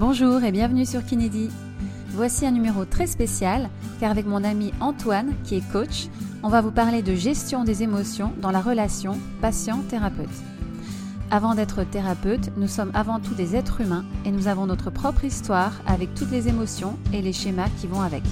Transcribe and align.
Bonjour 0.00 0.42
et 0.44 0.50
bienvenue 0.50 0.86
sur 0.86 1.04
Kinédi. 1.04 1.50
Voici 2.08 2.46
un 2.46 2.52
numéro 2.52 2.86
très 2.86 3.06
spécial 3.06 3.68
car 4.00 4.10
avec 4.10 4.24
mon 4.24 4.44
ami 4.44 4.72
Antoine 4.80 5.34
qui 5.44 5.56
est 5.56 5.72
coach, 5.72 6.08
on 6.42 6.48
va 6.48 6.62
vous 6.62 6.70
parler 6.70 7.02
de 7.02 7.14
gestion 7.14 7.64
des 7.64 7.82
émotions 7.82 8.32
dans 8.40 8.50
la 8.50 8.62
relation 8.62 9.18
patient-thérapeute. 9.42 10.26
Avant 11.30 11.54
d'être 11.54 11.84
thérapeute, 11.84 12.50
nous 12.56 12.66
sommes 12.66 12.92
avant 12.94 13.20
tout 13.20 13.34
des 13.34 13.56
êtres 13.56 13.82
humains 13.82 14.06
et 14.24 14.30
nous 14.30 14.48
avons 14.48 14.64
notre 14.64 14.88
propre 14.88 15.26
histoire 15.26 15.82
avec 15.86 16.14
toutes 16.14 16.30
les 16.30 16.48
émotions 16.48 16.96
et 17.12 17.20
les 17.20 17.34
schémas 17.34 17.68
qui 17.78 17.86
vont 17.86 18.00
avec. 18.00 18.22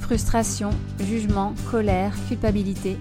Frustration, 0.00 0.70
jugement, 1.00 1.52
colère, 1.72 2.14
culpabilité, 2.28 2.96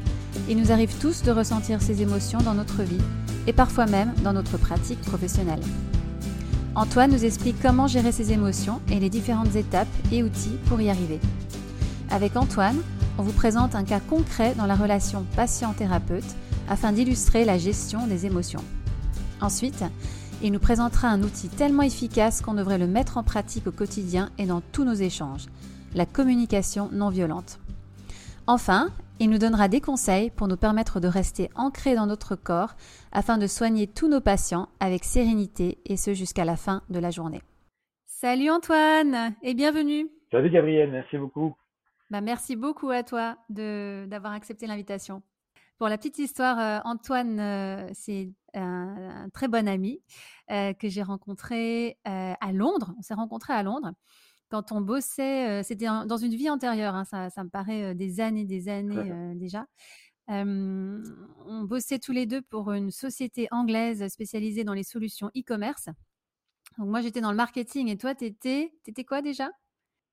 il 0.49 0.57
nous 0.57 0.71
arrive 0.71 0.97
tous 0.99 1.21
de 1.21 1.29
ressentir 1.29 1.83
ces 1.83 2.01
émotions 2.01 2.39
dans 2.39 2.55
notre 2.55 2.81
vie 2.81 3.01
et 3.45 3.53
parfois 3.53 3.85
même 3.85 4.15
dans 4.23 4.33
notre 4.33 4.57
pratique 4.57 5.01
professionnelle. 5.01 5.61
Antoine 6.79 7.11
nous 7.11 7.25
explique 7.25 7.61
comment 7.61 7.87
gérer 7.87 8.13
ses 8.13 8.31
émotions 8.31 8.79
et 8.89 9.01
les 9.01 9.09
différentes 9.09 9.53
étapes 9.57 9.89
et 10.13 10.23
outils 10.23 10.57
pour 10.67 10.79
y 10.79 10.89
arriver. 10.89 11.19
Avec 12.09 12.37
Antoine, 12.37 12.81
on 13.17 13.21
vous 13.21 13.33
présente 13.33 13.75
un 13.75 13.83
cas 13.83 13.99
concret 13.99 14.55
dans 14.55 14.65
la 14.65 14.77
relation 14.77 15.25
patient-thérapeute 15.35 16.37
afin 16.69 16.93
d'illustrer 16.93 17.43
la 17.43 17.57
gestion 17.57 18.07
des 18.07 18.25
émotions. 18.25 18.63
Ensuite, 19.41 19.83
il 20.41 20.53
nous 20.53 20.59
présentera 20.59 21.09
un 21.09 21.21
outil 21.21 21.49
tellement 21.49 21.83
efficace 21.83 22.39
qu'on 22.39 22.53
devrait 22.53 22.77
le 22.77 22.87
mettre 22.87 23.17
en 23.17 23.23
pratique 23.23 23.67
au 23.67 23.71
quotidien 23.71 24.29
et 24.37 24.45
dans 24.45 24.61
tous 24.61 24.85
nos 24.85 24.93
échanges, 24.93 25.47
la 25.95 26.05
communication 26.05 26.87
non 26.93 27.09
violente. 27.09 27.59
Enfin, 28.47 28.87
il 29.19 29.29
nous 29.29 29.37
donnera 29.37 29.67
des 29.67 29.81
conseils 29.81 30.31
pour 30.31 30.47
nous 30.47 30.57
permettre 30.57 30.99
de 30.99 31.07
rester 31.07 31.49
ancrés 31.55 31.95
dans 31.95 32.05
notre 32.05 32.35
corps 32.35 32.75
afin 33.11 33.37
de 33.37 33.47
soigner 33.47 33.85
tous 33.87 34.07
nos 34.07 34.21
patients 34.21 34.69
avec 34.79 35.03
sérénité 35.03 35.77
et 35.85 35.97
ce 35.97 36.13
jusqu'à 36.13 36.45
la 36.45 36.55
fin 36.55 36.83
de 36.89 36.99
la 36.99 37.11
journée. 37.11 37.41
Salut 38.05 38.49
Antoine 38.49 39.35
et 39.43 39.53
bienvenue. 39.53 40.09
Salut 40.31 40.49
Gabriel, 40.49 40.91
merci 40.91 41.17
beaucoup. 41.17 41.55
Bah, 42.09 42.21
merci 42.21 42.55
beaucoup 42.55 42.89
à 42.89 43.03
toi 43.03 43.37
d'avoir 43.49 44.33
accepté 44.33 44.67
l'invitation. 44.67 45.21
Pour 45.77 45.87
la 45.87 45.97
petite 45.97 46.19
histoire, 46.19 46.59
euh, 46.59 46.79
Antoine, 46.83 47.39
euh, 47.39 47.87
c'est 47.93 48.29
un, 48.53 49.29
très 49.33 49.47
bon 49.47 49.65
ami 49.65 50.01
euh, 50.51 50.73
que 50.73 50.89
j'ai 50.89 51.03
rencontré 51.03 51.97
à 52.03 52.51
Londres. 52.51 52.93
On 52.97 53.01
s'est 53.01 53.13
rencontrés 53.13 53.53
à 53.53 53.63
Londres 53.63 53.93
quand 54.49 54.71
on 54.71 54.81
bossait, 54.81 55.63
c'était 55.63 55.85
dans 55.85 56.17
une 56.17 56.35
vie 56.35 56.49
antérieure, 56.49 56.95
hein, 56.95 57.05
ça, 57.05 57.29
ça, 57.29 57.43
me 57.43 57.49
paraît 57.49 57.95
des 57.95 58.19
années, 58.19 58.45
des 58.45 58.69
années 58.69 59.35
déjà. 59.35 59.65
on 60.27 61.63
bossait 61.63 61.99
tous 61.99 62.11
les 62.11 62.25
deux 62.25 62.41
pour 62.41 62.71
une 62.71 62.91
société 62.91 63.47
anglaise 63.51 64.07
spécialisée 64.07 64.63
dans 64.63 64.73
les 64.73 64.83
solutions 64.83 65.27
e-commerce. 65.37 65.89
Donc 66.77 66.87
moi, 66.87 67.01
j'étais 67.01 67.21
dans 67.21 67.31
le 67.31 67.37
marketing 67.37 67.89
et 67.89 67.97
toi, 67.97 68.15
tu 68.15 68.25
étais, 68.25 68.71
quoi 69.07 69.21
déjà? 69.21 69.49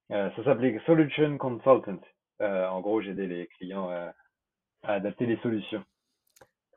Ça 0.09 0.45
s'appelait 0.45 0.81
Solution 0.87 1.37
Consultant. 1.39 2.01
en 2.41 2.81
gros, 2.81 3.01
j'aidais 3.01 3.27
les 3.27 3.47
clients 3.59 3.91
à, 3.91 4.13
adapter 4.83 5.27
les 5.27 5.39
solutions 5.39 5.85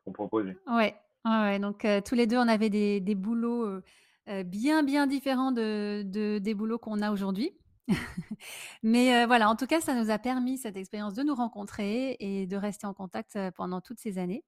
qu'on 0.03 0.13
proposait. 0.13 0.57
Ouais, 0.67 0.95
ouais, 1.25 1.59
donc 1.59 1.85
tous 2.05 2.15
les 2.15 2.25
deux, 2.25 2.37
on 2.37 2.47
avait 2.47 2.69
des, 2.69 2.99
des 3.01 3.15
boulots 3.15 3.81
euh, 4.29 4.43
bien, 4.43 4.83
bien 4.83 5.07
différent 5.07 5.51
de, 5.51 6.03
des 6.39 6.53
boulots 6.53 6.77
qu'on 6.77 7.01
a 7.01 7.11
aujourd'hui. 7.11 7.51
Mais 8.83 9.15
euh, 9.15 9.25
voilà, 9.25 9.49
en 9.49 9.55
tout 9.55 9.65
cas, 9.65 9.81
ça 9.81 9.95
nous 9.95 10.11
a 10.11 10.19
permis 10.19 10.59
cette 10.59 10.77
expérience 10.77 11.15
de 11.15 11.23
nous 11.23 11.33
rencontrer 11.33 12.15
et 12.19 12.45
de 12.45 12.55
rester 12.55 12.85
en 12.85 12.93
contact 12.93 13.35
euh, 13.35 13.49
pendant 13.49 13.81
toutes 13.81 13.99
ces 13.99 14.19
années 14.19 14.43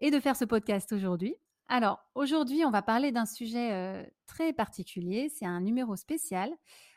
et 0.00 0.10
de 0.10 0.18
faire 0.18 0.34
ce 0.34 0.44
podcast 0.44 0.92
aujourd'hui. 0.92 1.36
Alors, 1.68 2.00
aujourd'hui, 2.16 2.64
on 2.64 2.70
va 2.70 2.82
parler 2.82 3.12
d'un 3.12 3.26
sujet 3.26 4.12
très 4.26 4.52
particulier. 4.52 5.28
C'est 5.28 5.46
un 5.46 5.60
numéro 5.60 5.94
spécial. 5.94 6.50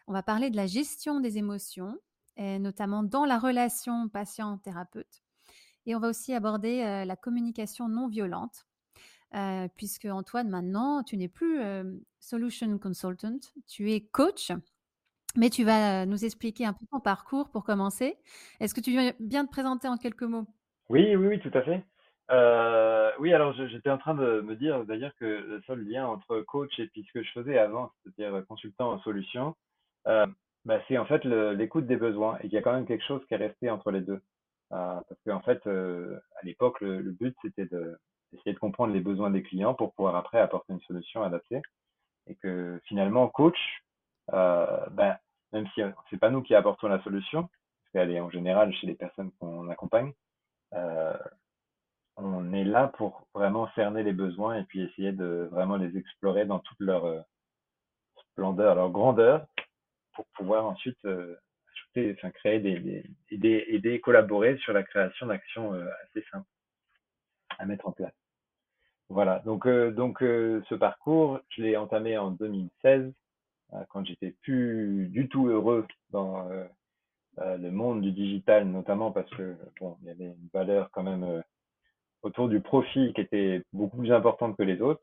On 0.07 0.13
va 0.13 0.23
parler 0.23 0.49
de 0.49 0.55
la 0.55 0.65
gestion 0.65 1.19
des 1.19 1.37
émotions, 1.37 1.95
notamment 2.39 3.03
dans 3.03 3.23
la 3.23 3.37
relation 3.37 4.09
patient-thérapeute. 4.09 5.21
Et 5.85 5.95
on 5.95 5.99
va 5.99 6.09
aussi 6.09 6.33
aborder 6.33 7.03
la 7.05 7.15
communication 7.15 7.87
non 7.87 8.07
violente. 8.07 8.65
Euh, 9.35 9.67
puisque 9.75 10.05
Antoine, 10.05 10.49
maintenant, 10.49 11.01
tu 11.03 11.17
n'es 11.17 11.27
plus 11.27 11.59
euh, 11.59 11.83
solution 12.19 12.77
consultant, 12.77 13.39
tu 13.67 13.91
es 13.91 14.01
coach, 14.01 14.51
mais 15.35 15.49
tu 15.49 15.63
vas 15.63 16.05
nous 16.05 16.23
expliquer 16.23 16.67
un 16.67 16.73
peu 16.73 16.85
ton 16.91 16.99
parcours 16.99 17.49
pour 17.49 17.63
commencer. 17.63 18.15
Est-ce 18.59 18.75
que 18.75 18.81
tu 18.81 18.91
viens 18.91 19.11
bien 19.19 19.45
te 19.45 19.51
présenter 19.51 19.87
en 19.87 19.97
quelques 19.97 20.23
mots? 20.23 20.45
Oui, 20.89 21.15
oui, 21.15 21.27
oui, 21.27 21.39
tout 21.39 21.51
à 21.57 21.63
fait. 21.63 21.83
Euh, 22.31 23.11
oui, 23.19 23.33
alors 23.33 23.53
j'étais 23.53 23.89
en 23.89 23.97
train 23.97 24.13
de 24.13 24.41
me 24.41 24.55
dire 24.55 24.85
d'ailleurs 24.85 25.13
que 25.19 25.25
le 25.25 25.61
seul 25.65 25.83
lien 25.83 26.05
entre 26.05 26.41
coach 26.41 26.79
et 26.79 26.87
puis 26.87 27.03
ce 27.07 27.19
que 27.19 27.23
je 27.23 27.31
faisais 27.31 27.57
avant, 27.57 27.91
c'est-à-dire 28.03 28.45
consultant 28.47 28.91
en 28.91 28.99
solution, 28.99 29.55
bah, 30.05 30.79
c'est 30.87 30.97
en 30.99 31.05
fait 31.05 31.25
l'écoute 31.25 31.87
des 31.87 31.97
besoins 31.97 32.37
et 32.37 32.43
qu'il 32.43 32.53
y 32.53 32.57
a 32.57 32.61
quand 32.61 32.73
même 32.73 32.85
quelque 32.85 33.05
chose 33.05 33.25
qui 33.27 33.33
est 33.33 33.37
resté 33.37 33.71
entre 33.71 33.89
les 33.89 34.01
deux. 34.01 34.21
parce 34.69 35.21
qu'en 35.25 35.41
fait, 35.41 35.65
à 35.65 36.45
l'époque, 36.45 36.79
le, 36.81 37.01
but 37.11 37.35
c'était 37.41 37.65
de, 37.65 37.97
essayer 38.33 38.53
de 38.53 38.59
comprendre 38.59 38.93
les 38.93 38.99
besoins 38.99 39.31
des 39.31 39.43
clients 39.43 39.73
pour 39.73 39.93
pouvoir 39.93 40.15
après 40.15 40.39
apporter 40.39 40.73
une 40.73 40.81
solution 40.81 41.23
adaptée. 41.23 41.61
Et 42.27 42.35
que 42.35 42.79
finalement, 42.85 43.27
coach, 43.27 43.57
euh, 44.33 44.85
ben, 44.91 45.17
même 45.51 45.67
si 45.73 45.81
c'est 46.09 46.17
pas 46.17 46.29
nous 46.29 46.41
qui 46.41 46.55
apportons 46.55 46.87
la 46.87 47.03
solution, 47.03 47.43
parce 47.43 47.91
qu'elle 47.91 48.11
est 48.11 48.19
en 48.19 48.29
général 48.29 48.73
chez 48.73 48.87
les 48.87 48.95
personnes 48.95 49.31
qu'on 49.39 49.69
accompagne, 49.69 50.13
euh, 50.73 51.17
on 52.15 52.53
est 52.53 52.63
là 52.63 52.89
pour 52.89 53.27
vraiment 53.33 53.69
cerner 53.73 54.03
les 54.03 54.13
besoins 54.13 54.55
et 54.55 54.63
puis 54.63 54.81
essayer 54.81 55.11
de 55.11 55.49
vraiment 55.51 55.77
les 55.77 55.97
explorer 55.97 56.45
dans 56.45 56.59
toute 56.59 56.79
leur 56.79 57.05
euh, 57.05 57.21
splendeur, 58.31 58.75
leur 58.75 58.91
grandeur, 58.91 59.47
pour 60.13 60.25
pouvoir 60.35 60.65
ensuite 60.65 61.03
euh, 61.05 61.35
ajouter, 61.71 62.15
enfin, 62.17 62.31
créer 62.31 62.59
des, 62.59 63.03
aider, 63.29 63.65
aider, 63.67 63.99
collaborer 63.99 64.57
sur 64.57 64.73
la 64.73 64.83
création 64.83 65.27
d'actions 65.27 65.73
euh, 65.73 65.87
assez 66.03 66.25
simples 66.31 66.47
à 67.57 67.65
mettre 67.65 67.87
en 67.87 67.91
place. 67.91 68.13
Voilà, 69.09 69.39
donc, 69.45 69.67
euh, 69.67 69.91
donc 69.91 70.23
euh, 70.23 70.63
ce 70.69 70.75
parcours, 70.75 71.39
je 71.49 71.61
l'ai 71.61 71.77
entamé 71.77 72.17
en 72.17 72.31
2016, 72.31 73.13
euh, 73.73 73.77
quand 73.89 74.05
j'étais 74.05 74.31
plus 74.41 75.07
du 75.11 75.27
tout 75.29 75.47
heureux 75.47 75.85
dans 76.11 76.47
le 77.37 77.71
monde 77.71 78.01
du 78.01 78.11
digital, 78.11 78.67
notamment 78.67 79.11
parce 79.11 79.29
que 79.31 79.55
bon, 79.79 79.97
il 80.01 80.07
y 80.07 80.11
avait 80.11 80.25
une 80.25 80.49
valeur 80.53 80.89
quand 80.91 81.03
même 81.03 81.43
autour 82.21 82.47
du 82.47 82.61
profit 82.61 83.11
qui 83.13 83.21
était 83.21 83.63
beaucoup 83.73 83.97
plus 83.97 84.11
importante 84.11 84.55
que 84.55 84.63
les 84.63 84.81
autres. 84.81 85.01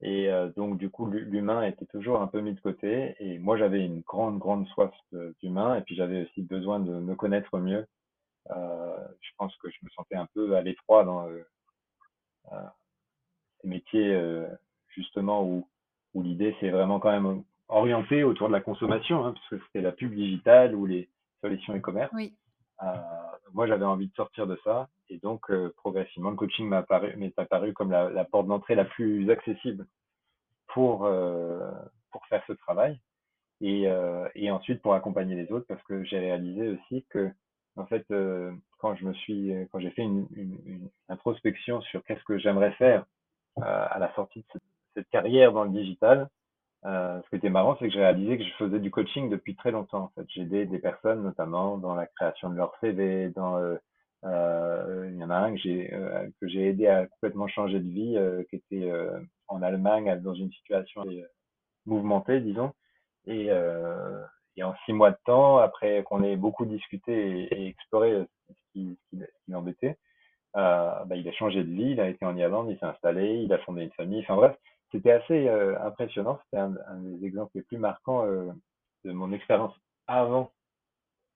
Et 0.00 0.28
donc, 0.56 0.78
du 0.78 0.90
coup, 0.90 1.06
l'humain 1.06 1.62
était 1.62 1.86
toujours 1.86 2.20
un 2.20 2.26
peu 2.26 2.40
mis 2.40 2.54
de 2.54 2.60
côté. 2.60 3.14
Et 3.20 3.38
moi, 3.38 3.56
j'avais 3.56 3.84
une 3.84 4.00
grande, 4.00 4.40
grande 4.40 4.66
soif 4.68 4.92
d'humain. 5.40 5.76
Et 5.76 5.82
puis, 5.82 5.94
j'avais 5.94 6.22
aussi 6.24 6.42
besoin 6.42 6.80
de 6.80 6.92
me 6.92 7.14
connaître 7.14 7.56
mieux. 7.58 7.86
je 8.48 9.30
pense 9.38 9.56
que 9.58 9.70
je 9.70 9.78
me 9.84 9.90
sentais 9.90 10.16
un 10.16 10.26
peu 10.34 10.56
à 10.56 10.62
l'étroit 10.62 11.04
dans, 11.04 11.28
ces 13.62 13.68
métiers 13.68 14.12
euh, 14.14 14.46
justement 14.88 15.44
où, 15.44 15.66
où 16.14 16.22
l'idée 16.22 16.54
c'est 16.60 16.70
vraiment 16.70 17.00
quand 17.00 17.10
même 17.10 17.42
orienté 17.68 18.22
autour 18.22 18.48
de 18.48 18.52
la 18.52 18.60
consommation, 18.60 19.24
hein, 19.24 19.32
parce 19.32 19.48
que 19.48 19.66
c'était 19.66 19.80
la 19.80 19.92
pub 19.92 20.14
digitale 20.14 20.74
ou 20.74 20.84
les 20.84 21.08
solutions 21.40 21.74
e-commerce. 21.74 22.12
Oui. 22.12 22.34
Euh, 22.82 22.86
moi, 23.54 23.66
j'avais 23.66 23.84
envie 23.84 24.08
de 24.08 24.14
sortir 24.14 24.46
de 24.46 24.58
ça, 24.64 24.88
et 25.08 25.18
donc 25.18 25.50
euh, 25.50 25.72
progressivement, 25.76 26.30
le 26.30 26.36
coaching 26.36 26.72
apparu, 26.72 27.14
m'est 27.16 27.38
apparu 27.38 27.72
comme 27.72 27.90
la, 27.90 28.10
la 28.10 28.24
porte 28.24 28.46
d'entrée 28.46 28.74
la 28.74 28.84
plus 28.84 29.30
accessible 29.30 29.86
pour 30.66 31.04
euh, 31.04 31.70
pour 32.10 32.26
faire 32.26 32.42
ce 32.46 32.52
travail, 32.52 32.98
et, 33.60 33.88
et 34.34 34.50
ensuite 34.50 34.82
pour 34.82 34.94
accompagner 34.94 35.34
les 35.34 35.50
autres, 35.52 35.66
parce 35.66 35.82
que 35.84 36.04
j'ai 36.04 36.18
réalisé 36.18 36.68
aussi 36.68 37.06
que 37.08 37.30
en 37.76 37.86
fait, 37.86 38.04
quand 38.78 38.94
je 38.96 39.04
me 39.06 39.14
suis, 39.14 39.54
quand 39.70 39.78
j'ai 39.78 39.92
fait 39.92 40.02
une, 40.02 40.26
une, 40.34 40.58
une 40.66 40.90
introspection 41.08 41.80
sur 41.80 42.04
qu'est-ce 42.04 42.24
que 42.24 42.38
j'aimerais 42.38 42.72
faire 42.72 43.06
à 43.60 43.98
la 43.98 44.12
sortie 44.14 44.40
de 44.54 44.60
cette, 44.94 45.08
carrière 45.10 45.52
dans 45.52 45.64
le 45.64 45.70
digital, 45.70 46.28
euh, 46.84 47.20
ce 47.22 47.28
qui 47.30 47.36
était 47.36 47.50
marrant, 47.50 47.76
c'est 47.78 47.86
que 47.86 47.92
j'ai 47.92 48.00
réalisé 48.00 48.38
que 48.38 48.44
je 48.44 48.54
faisais 48.54 48.80
du 48.80 48.90
coaching 48.90 49.30
depuis 49.30 49.54
très 49.54 49.70
longtemps. 49.70 50.04
En 50.04 50.08
fait, 50.08 50.26
j'aidais 50.28 50.66
des 50.66 50.78
personnes, 50.78 51.22
notamment 51.22 51.78
dans 51.78 51.94
la 51.94 52.06
création 52.06 52.50
de 52.50 52.56
leur 52.56 52.74
CV, 52.80 53.30
dans 53.30 53.58
euh, 53.58 53.76
euh, 54.24 55.08
il 55.12 55.18
y 55.18 55.24
en 55.24 55.30
a 55.30 55.36
un 55.36 55.54
que 55.54 55.60
j'ai 55.60 55.92
euh, 55.94 56.28
que 56.40 56.48
j'ai 56.48 56.68
aidé 56.68 56.86
à 56.86 57.06
complètement 57.06 57.48
changer 57.48 57.78
de 57.78 57.88
vie, 57.88 58.16
euh, 58.16 58.42
qui 58.50 58.56
était 58.56 58.90
en 59.48 59.62
Allemagne 59.62 60.20
dans 60.20 60.34
une 60.34 60.50
situation 60.52 61.04
mouvementée, 61.86 62.40
disons. 62.40 62.72
Et, 63.26 63.50
et 64.56 64.62
en 64.64 64.74
six 64.84 64.92
mois 64.92 65.12
de 65.12 65.18
temps, 65.24 65.58
après 65.58 66.02
qu'on 66.04 66.22
ait 66.24 66.36
beaucoup 66.36 66.66
discuté 66.66 67.12
et, 67.12 67.54
et 67.54 67.68
exploré 67.68 68.26
ce 68.48 68.54
qui, 68.72 68.98
ce 69.12 69.16
qui, 69.16 69.22
l'embêtait, 69.48 69.90
euh, 69.90 69.94
bah, 70.54 71.06
il 71.16 71.28
a 71.28 71.32
changé 71.32 71.64
de 71.64 71.70
vie, 71.70 71.92
il 71.92 72.00
a 72.00 72.08
été 72.08 72.24
en 72.24 72.36
Irlande, 72.36 72.68
il 72.70 72.78
s'est 72.78 72.86
installé, 72.86 73.42
il 73.42 73.52
a 73.52 73.58
fondé 73.58 73.82
une 73.82 73.92
famille. 73.92 74.20
Enfin 74.20 74.36
bref, 74.36 74.56
c'était 74.92 75.12
assez 75.12 75.48
euh, 75.48 75.80
impressionnant. 75.82 76.38
C'était 76.44 76.58
un, 76.58 76.74
des 77.00 77.26
exemples 77.26 77.52
les 77.54 77.62
plus 77.62 77.78
marquants 77.78 78.26
euh, 78.26 78.52
de 79.04 79.12
mon 79.12 79.32
expérience 79.32 79.74
avant 80.06 80.52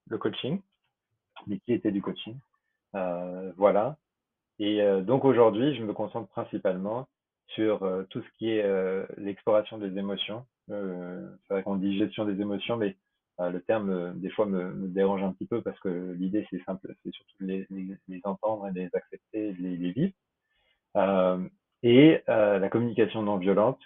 le 0.09 0.19
coaching, 0.19 0.61
mais 1.47 1.59
qui 1.61 1.73
était 1.73 1.91
du 1.91 2.03
coaching. 2.03 2.37
Euh, 2.95 3.53
voilà. 3.57 3.97
Et 4.59 4.83
euh, 4.83 5.01
donc 5.01 5.25
aujourd'hui, 5.25 5.75
je 5.75 5.83
me 5.83 5.93
concentre 5.93 6.29
principalement 6.29 7.09
sur 7.49 7.89
tout 8.11 8.21
ce 8.21 8.29
qui 8.39 8.51
est 8.51 8.69
l'exploration 9.19 9.79
des 9.79 9.97
émotions. 9.97 10.45
c'est 10.67 10.75
vrai 11.49 11.63
qu'on 11.63 11.77
dit 11.77 11.97
gestion 11.97 12.25
des 12.25 12.41
émotions, 12.41 12.77
mais 12.77 12.97
le 13.39 13.61
terme 13.61 14.19
des 14.19 14.31
fois 14.31 14.47
me, 14.47 14.89
dérange 14.89 15.23
un 15.23 15.33
petit 15.33 15.47
peu 15.47 15.63
parce 15.63 15.79
que 15.81 16.15
l'idée 16.19 16.47
c'est 16.51 16.63
simple, 16.65 16.95
c'est 17.03 17.13
surtout 17.13 17.37
les, 17.41 17.67
les, 17.71 17.97
les, 18.09 18.21
entendre 18.25 18.67
et 18.69 18.73
les 18.73 18.89
accepter, 18.95 19.53
les, 19.55 19.77
les 19.77 19.93
vivre. 19.93 20.15
et 21.83 22.23
la 22.27 22.69
communication 22.71 23.23
non 23.23 23.37
violente, 23.37 23.81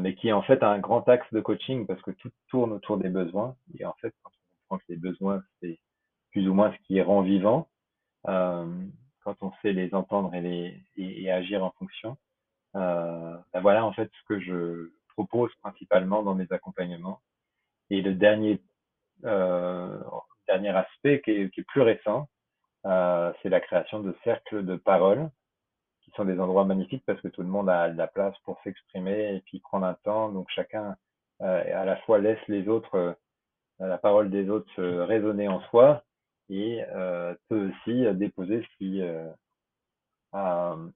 mais 0.00 0.14
qui 0.14 0.28
est 0.28 0.32
en 0.32 0.42
fait 0.42 0.62
un 0.62 0.78
grand 0.78 1.08
axe 1.08 1.30
de 1.32 1.40
coaching 1.40 1.86
parce 1.86 2.00
que 2.02 2.10
tout 2.12 2.30
tourne 2.48 2.72
autour 2.72 2.96
des 2.96 3.10
besoins. 3.10 3.54
Et 3.78 3.84
en 3.84 3.94
fait, 4.00 4.14
quand 4.22 4.30
on 4.30 4.68
comprend 4.68 4.78
que 4.78 4.92
les 4.92 4.98
besoins, 4.98 5.42
c'est 5.60 5.78
plus 6.30 6.48
ou 6.48 6.54
moins 6.54 6.72
ce 6.72 6.86
qui 6.86 7.00
rend 7.02 7.22
vivant, 7.22 7.68
euh, 8.28 8.66
quand 9.24 9.36
on 9.42 9.52
sait 9.62 9.72
les 9.72 9.94
entendre 9.94 10.34
et, 10.34 10.40
les, 10.40 10.82
et, 10.96 11.30
agir 11.30 11.64
en 11.64 11.70
fonction. 11.72 12.16
Euh, 12.76 13.36
ben 13.52 13.60
voilà 13.60 13.84
en 13.84 13.92
fait 13.92 14.10
ce 14.12 14.24
que 14.28 14.40
je 14.40 14.92
propose 15.08 15.52
principalement 15.56 16.22
dans 16.22 16.34
mes 16.34 16.46
accompagnements. 16.50 17.20
Et 17.90 18.00
le 18.02 18.14
dernier 18.14 18.54
euh, 18.54 18.58
dernier 19.22 20.70
aspect 20.70 21.20
qui 21.22 21.30
est, 21.30 21.62
plus 21.68 21.82
récent, 21.82 22.28
euh, 22.86 23.32
c'est 23.42 23.48
la 23.48 23.60
création 23.60 24.00
de 24.00 24.16
cercles 24.24 24.64
de 24.64 24.76
parole 24.76 25.30
qui 26.02 26.10
sont 26.12 26.24
des 26.24 26.40
endroits 26.40 26.64
magnifiques 26.64 27.04
parce 27.06 27.20
que 27.20 27.28
tout 27.28 27.42
le 27.42 27.48
monde 27.48 27.68
a 27.68 27.90
de 27.90 27.96
la 27.96 28.06
place 28.06 28.34
pour 28.44 28.60
s'exprimer 28.62 29.36
et 29.36 29.40
puis 29.42 29.60
prendre 29.60 29.86
un 29.86 29.94
temps. 30.02 30.30
Donc 30.30 30.48
chacun 30.50 30.96
euh, 31.42 31.80
à 31.80 31.84
la 31.84 31.96
fois 31.98 32.18
laisse 32.18 32.40
les 32.48 32.68
autres, 32.68 32.96
euh, 32.96 33.12
la 33.78 33.98
parole 33.98 34.30
des 34.30 34.48
autres 34.48 34.82
résonner 34.82 35.48
en 35.48 35.60
soi 35.68 36.02
et 36.48 36.82
euh, 36.94 37.34
peut 37.48 37.70
aussi 37.70 38.04
déposer 38.14 38.62
ce 38.62 38.76
qui, 38.78 39.02
euh, 39.02 39.30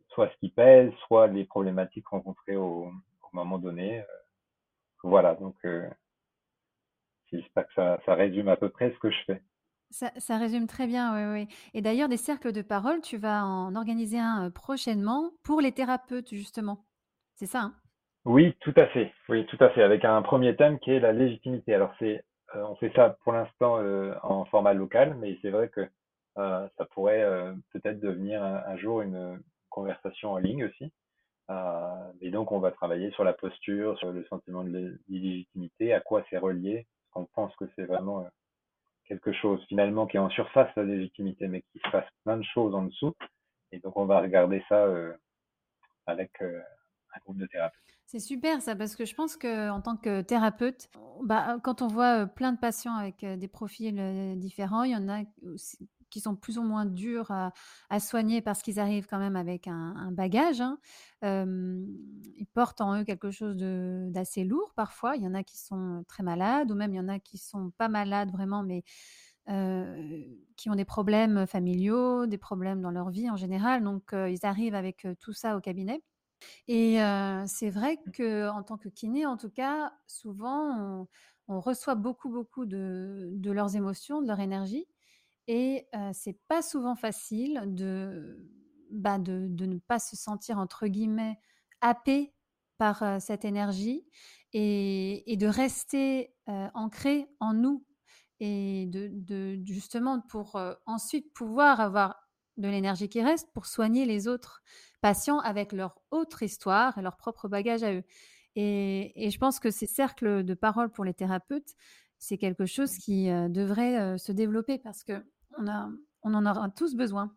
soit 0.08 0.30
ce 0.30 0.36
qui 0.38 0.50
pèse, 0.50 0.92
soit 1.06 1.26
les 1.28 1.44
problématiques 1.44 2.08
rencontrées 2.08 2.56
au, 2.56 2.86
au 2.88 3.36
moment 3.36 3.58
donné. 3.58 4.00
Euh, 4.00 4.04
voilà, 5.02 5.34
donc 5.34 5.56
j'espère 7.40 7.66
que 7.66 7.74
ça, 7.74 8.00
ça, 8.06 8.14
résume 8.14 8.48
à 8.48 8.56
peu 8.56 8.68
près 8.68 8.90
ce 8.92 8.98
que 8.98 9.10
je 9.10 9.24
fais. 9.26 9.42
Ça, 9.90 10.10
ça 10.16 10.38
résume 10.38 10.66
très 10.66 10.86
bien, 10.86 11.14
oui, 11.14 11.40
oui. 11.40 11.54
Et 11.72 11.82
d'ailleurs, 11.82 12.08
des 12.08 12.16
cercles 12.16 12.52
de 12.52 12.62
parole, 12.62 13.00
tu 13.00 13.16
vas 13.16 13.44
en 13.44 13.76
organiser 13.76 14.18
un 14.18 14.50
prochainement 14.50 15.30
pour 15.44 15.60
les 15.60 15.72
thérapeutes, 15.72 16.34
justement. 16.34 16.84
C'est 17.36 17.46
ça, 17.46 17.60
hein? 17.60 17.74
Oui, 18.24 18.56
tout 18.60 18.72
à 18.76 18.86
fait. 18.86 19.12
Oui, 19.28 19.44
tout 19.46 19.58
à 19.60 19.68
fait. 19.70 19.82
Avec 19.82 20.04
un 20.04 20.20
premier 20.22 20.56
thème 20.56 20.78
qui 20.78 20.90
est 20.90 21.00
la 21.00 21.12
légitimité. 21.12 21.74
Alors, 21.74 21.92
c'est 21.98 22.24
euh, 22.56 22.62
on 22.62 22.76
fait 22.76 22.92
ça 22.94 23.16
pour 23.24 23.32
l'instant 23.32 23.78
euh, 23.80 24.14
en 24.22 24.44
format 24.46 24.74
local, 24.74 25.16
mais 25.18 25.38
c'est 25.42 25.50
vrai 25.50 25.68
que 25.68 25.88
euh, 26.38 26.68
ça 26.76 26.84
pourrait 26.86 27.24
peut-être 27.72 28.00
devenir 28.00 28.42
un, 28.42 28.76
jour 28.76 29.02
une 29.02 29.40
conversation 29.70 30.32
en 30.32 30.38
ligne 30.38 30.64
aussi. 30.64 30.92
et 32.20 32.30
donc, 32.30 32.50
on 32.52 32.58
va 32.58 32.72
travailler 32.72 33.10
sur 33.12 33.24
la 33.24 33.32
posture, 33.32 33.98
sur 33.98 34.10
le 34.10 34.24
sentiment 34.24 34.64
de 34.64 34.98
l'illégitimité, 35.08 35.92
à 35.92 36.00
quoi 36.00 36.24
c'est 36.30 36.38
relié. 36.38 36.86
On 37.14 37.26
pense 37.26 37.54
que 37.56 37.64
c'est 37.76 37.84
vraiment 37.84 38.26
quelque 39.06 39.32
chose 39.32 39.62
finalement 39.68 40.06
qui 40.06 40.16
est 40.16 40.20
en 40.20 40.30
surface, 40.30 40.70
la 40.76 40.84
légitimité, 40.84 41.46
mais 41.48 41.62
qui 41.72 41.78
se 41.84 41.90
passe 41.90 42.08
plein 42.24 42.36
de 42.36 42.44
choses 42.44 42.74
en 42.74 42.82
dessous. 42.82 43.14
Et 43.72 43.78
donc, 43.78 43.96
on 43.96 44.06
va 44.06 44.20
regarder 44.20 44.64
ça 44.68 44.86
avec 46.06 46.30
un 46.40 47.18
groupe 47.24 47.38
de 47.38 47.46
thérapeutes. 47.46 47.80
C'est 48.06 48.18
super 48.20 48.60
ça, 48.60 48.76
parce 48.76 48.96
que 48.96 49.04
je 49.04 49.14
pense 49.14 49.36
qu'en 49.36 49.80
tant 49.80 49.96
que 49.96 50.20
thérapeute, 50.20 50.88
bah, 51.22 51.58
quand 51.62 51.82
on 51.82 51.88
voit 51.88 52.26
plein 52.26 52.52
de 52.52 52.58
patients 52.58 52.94
avec 52.94 53.24
des 53.24 53.48
profils 53.48 54.38
différents, 54.38 54.82
il 54.82 54.92
y 54.92 54.96
en 54.96 55.08
a 55.08 55.22
qui 56.14 56.20
sont 56.20 56.36
plus 56.36 56.58
ou 56.58 56.62
moins 56.62 56.86
durs 56.86 57.32
à, 57.32 57.98
soigner 57.98 58.40
parce 58.40 58.62
qu'ils 58.62 58.78
arrivent 58.78 59.08
quand 59.08 59.18
même 59.18 59.34
avec 59.34 59.66
un, 59.66 60.12
bagage. 60.12 60.60
Hein. 60.60 60.78
ils 61.22 62.46
portent 62.54 62.80
en 62.80 63.00
eux 63.00 63.04
quelque 63.04 63.32
chose 63.32 63.56
d'assez 63.56 64.44
lourd 64.44 64.74
parfois. 64.76 65.16
Il 65.16 65.24
y 65.24 65.26
en 65.26 65.34
a 65.34 65.42
qui 65.42 65.58
sont 65.58 66.04
très 66.06 66.22
malades, 66.22 66.70
ou 66.70 66.76
même 66.76 66.92
il 66.92 66.98
y 66.98 67.00
en 67.00 67.08
a 67.08 67.18
qui 67.18 67.36
sont 67.36 67.72
pas 67.78 67.88
malades 67.88 68.30
vraiment, 68.30 68.62
mais 68.62 68.84
qui 70.56 70.70
ont 70.70 70.76
des 70.76 70.84
problèmes 70.84 71.48
familiaux, 71.48 72.26
des 72.26 72.38
problèmes 72.38 72.80
dans 72.80 72.92
leur 72.92 73.10
vie 73.10 73.28
en 73.28 73.36
général. 73.36 73.82
Donc, 73.82 74.12
ils 74.12 74.46
arrivent 74.46 74.76
avec 74.76 75.08
tout 75.18 75.32
ça 75.32 75.56
au 75.56 75.60
cabinet. 75.60 76.00
Et 76.68 76.98
c'est 77.46 77.70
vrai 77.70 77.98
mmh. 78.06 78.10
que 78.12 78.48
en 78.50 78.62
tant 78.62 78.78
que 78.78 78.88
kiné, 78.88 79.26
en 79.26 79.36
tout 79.36 79.50
cas, 79.50 79.92
souvent, 80.06 81.08
on, 81.48 81.60
reçoit 81.60 81.96
beaucoup, 81.96 82.30
beaucoup 82.30 82.66
de, 82.66 83.30
de, 83.32 83.50
leurs 83.50 83.74
émotions, 83.74 84.22
de 84.22 84.28
leur 84.28 84.38
énergie. 84.38 84.86
Et 85.46 85.86
c'est 86.12 86.38
pas 86.48 86.62
souvent 86.62 86.96
facile 86.96 87.62
de, 87.66 88.48
bah 88.90 89.18
de, 89.18 89.46
de, 89.48 89.66
ne 89.66 89.78
pas 89.78 89.98
se 89.98 90.16
sentir, 90.16 90.58
entre 90.58 90.86
guillemets, 90.86 91.38
happé 91.80 92.32
par 92.78 93.20
cette 93.20 93.44
énergie 93.44 94.06
et, 94.52 95.30
et 95.30 95.36
de 95.36 95.46
rester 95.46 96.34
ancré 96.46 97.28
en 97.40 97.52
nous 97.52 97.84
et 98.40 98.86
de, 98.86 99.10
de 99.12 99.60
justement 99.64 100.20
pour 100.22 100.58
ensuite 100.86 101.32
pouvoir 101.34 101.80
avoir 101.80 102.24
de 102.56 102.68
l'énergie 102.68 103.08
qui 103.08 103.22
reste 103.22 103.50
pour 103.52 103.66
soigner 103.66 104.06
les 104.06 104.28
autres 104.28 104.62
patients 105.00 105.40
avec 105.40 105.72
leur 105.72 105.98
autre 106.10 106.42
histoire 106.42 106.96
et 106.98 107.02
leur 107.02 107.16
propre 107.16 107.48
bagage 107.48 107.82
à 107.82 107.92
eux. 107.92 108.04
Et, 108.56 109.30
je 109.30 109.38
pense 109.38 109.58
que 109.58 109.70
ces 109.70 109.86
cercles 109.86 110.44
de 110.44 110.54
parole 110.54 110.90
pour 110.90 111.04
les 111.04 111.14
thérapeutes, 111.14 111.74
c'est 112.18 112.38
quelque 112.38 112.66
chose 112.66 112.96
qui 112.96 113.28
euh, 113.28 113.48
devrait 113.48 114.00
euh, 114.00 114.18
se 114.18 114.32
développer 114.32 114.78
parce 114.78 115.02
que 115.02 115.24
on, 115.58 116.34
en 116.34 116.46
aura 116.46 116.68
tous 116.70 116.94
besoin. 116.96 117.30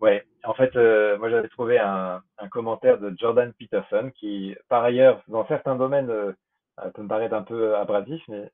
Ouais, 0.00 0.24
en 0.44 0.54
fait, 0.54 0.74
euh, 0.76 1.18
moi 1.18 1.30
j'avais 1.30 1.48
trouvé 1.48 1.78
un, 1.78 2.22
commentaire 2.50 2.98
de 2.98 3.14
Jordan 3.18 3.52
Peterson 3.58 4.10
qui, 4.16 4.54
par 4.68 4.84
ailleurs, 4.84 5.22
dans 5.28 5.46
certains 5.46 5.76
domaines, 5.76 6.06
peut 6.06 7.02
me 7.02 7.08
paraître 7.08 7.34
un 7.34 7.42
peu 7.42 7.76
abrasif, 7.76 8.22
mais 8.28 8.50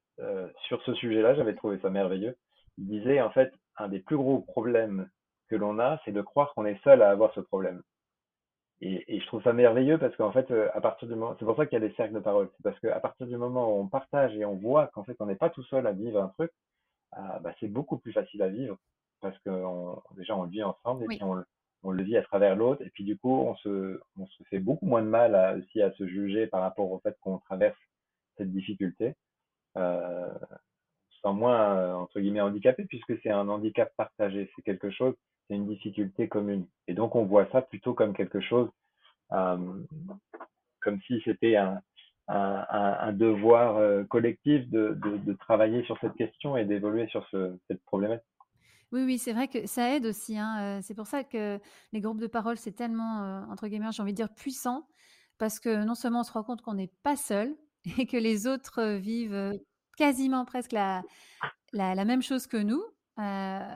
sur 0.68 0.82
ce 0.82 0.94
sujet-là, 0.94 1.34
j'avais 1.34 1.54
trouvé 1.54 1.78
ça 1.80 1.90
merveilleux. 1.90 2.36
Il 2.78 2.86
disait 2.86 3.20
en 3.20 3.30
fait, 3.30 3.52
un 3.76 3.88
des 3.88 4.00
plus 4.00 4.16
gros 4.16 4.40
problèmes 4.40 5.08
que 5.48 5.56
l'on 5.56 5.78
a, 5.78 6.00
c'est 6.04 6.12
de 6.12 6.22
croire 6.22 6.52
qu'on 6.54 6.66
est 6.66 6.82
seul 6.84 7.02
à 7.02 7.10
avoir 7.10 7.32
ce 7.34 7.40
problème. 7.40 7.82
Et, 8.80 9.18
je 9.20 9.26
trouve 9.26 9.42
ça 9.42 9.52
merveilleux 9.52 9.98
parce 9.98 10.14
qu'en 10.16 10.30
fait, 10.30 10.50
euh, 10.50 10.68
à 10.72 10.80
partir 10.80 11.08
du 11.08 11.14
moment, 11.14 11.34
c'est 11.38 11.44
pour 11.44 11.56
ça 11.56 11.66
qu'il 11.66 11.80
y 11.80 11.84
a 11.84 11.88
des 11.88 11.94
cercles 11.94 12.14
de 12.14 12.20
parole. 12.20 12.48
C'est 12.56 12.62
parce 12.62 12.78
qu'à 12.78 13.00
partir 13.00 13.26
du 13.26 13.36
moment 13.36 13.72
où 13.72 13.80
on 13.80 13.88
partage 13.88 14.36
et 14.36 14.44
on 14.44 14.54
voit 14.54 14.86
qu'en 14.88 15.02
fait, 15.02 15.16
on 15.18 15.26
n'est 15.26 15.34
pas 15.34 15.50
tout 15.50 15.64
seul 15.64 15.86
à 15.86 15.92
vivre 15.92 16.22
un 16.22 16.28
truc, 16.28 16.52
ah, 17.12 17.38
bah, 17.40 17.54
c'est 17.60 17.68
beaucoup 17.68 17.98
plus 17.98 18.12
facile 18.12 18.42
à 18.42 18.48
vivre 18.48 18.76
parce 19.20 19.38
que 19.40 19.50
on, 19.50 20.00
déjà 20.16 20.36
on 20.36 20.44
le 20.44 20.50
vit 20.50 20.62
ensemble 20.62 21.04
et 21.04 21.06
puis 21.06 21.22
on, 21.22 21.42
on, 21.82 21.90
le 21.90 22.02
vit 22.02 22.16
à 22.16 22.22
travers 22.22 22.56
l'autre 22.56 22.82
et 22.82 22.90
puis 22.90 23.04
du 23.04 23.16
coup 23.16 23.32
on 23.32 23.54
se, 23.56 24.00
on 24.16 24.26
se 24.26 24.42
fait 24.44 24.58
beaucoup 24.58 24.86
moins 24.86 25.02
de 25.02 25.08
mal 25.08 25.34
à, 25.34 25.56
aussi 25.56 25.82
à 25.82 25.92
se 25.92 26.06
juger 26.06 26.46
par 26.46 26.60
rapport 26.60 26.90
au 26.90 26.98
fait 27.00 27.16
qu'on 27.20 27.38
traverse 27.38 27.78
cette 28.36 28.52
difficulté. 28.52 29.14
Euh, 29.76 30.32
sans 31.22 31.32
moins 31.32 31.94
entre 31.94 32.20
guillemets 32.20 32.40
handicapé 32.40 32.84
puisque 32.84 33.20
c'est 33.22 33.30
un 33.30 33.48
handicap 33.48 33.92
partagé, 33.96 34.50
c'est 34.54 34.62
quelque 34.62 34.90
chose 34.90 35.14
c'est 35.48 35.56
une 35.56 35.66
difficulté 35.66 36.28
commune. 36.28 36.66
Et 36.86 36.94
donc 36.94 37.16
on 37.16 37.24
voit 37.24 37.48
ça 37.50 37.62
plutôt 37.62 37.94
comme 37.94 38.14
quelque 38.14 38.40
chose, 38.40 38.68
euh, 39.32 39.82
comme 40.80 41.00
si 41.02 41.20
c'était 41.24 41.56
un, 41.56 41.80
un, 42.28 42.66
un, 43.00 43.12
devoir 43.12 43.76
euh, 43.76 44.04
collectif 44.04 44.68
de, 44.68 44.98
de, 45.02 45.16
de, 45.16 45.32
travailler 45.34 45.82
sur 45.84 45.98
cette 46.00 46.14
question 46.14 46.56
et 46.56 46.64
d'évoluer 46.64 47.06
sur 47.08 47.26
ce, 47.30 47.56
cette 47.68 47.82
problématique. 47.84 48.26
Oui, 48.92 49.04
oui, 49.04 49.18
c'est 49.18 49.32
vrai 49.32 49.48
que 49.48 49.66
ça 49.66 49.94
aide 49.94 50.06
aussi. 50.06 50.38
Hein. 50.38 50.56
Euh, 50.60 50.80
c'est 50.82 50.94
pour 50.94 51.06
ça 51.06 51.24
que 51.24 51.58
les 51.92 52.00
groupes 52.00 52.20
de 52.20 52.26
parole, 52.26 52.56
c'est 52.56 52.72
tellement, 52.72 53.46
entre 53.50 53.68
guillemets, 53.68 53.92
j'ai 53.92 54.02
envie 54.02 54.12
de 54.12 54.16
dire, 54.16 54.34
puissant, 54.34 54.86
parce 55.38 55.60
que 55.60 55.84
non 55.84 55.94
seulement 55.94 56.20
on 56.20 56.24
se 56.24 56.32
rend 56.32 56.42
compte 56.44 56.62
qu'on 56.62 56.74
n'est 56.74 56.92
pas 57.02 57.16
seul 57.16 57.54
et 57.98 58.06
que 58.06 58.16
les 58.16 58.46
autres 58.46 58.96
vivent 58.96 59.58
quasiment 59.96 60.44
presque 60.44 60.72
la, 60.72 61.02
la, 61.72 61.94
la 61.94 62.04
même 62.04 62.22
chose 62.22 62.46
que 62.46 62.56
nous, 62.56 62.82
euh, 63.18 63.22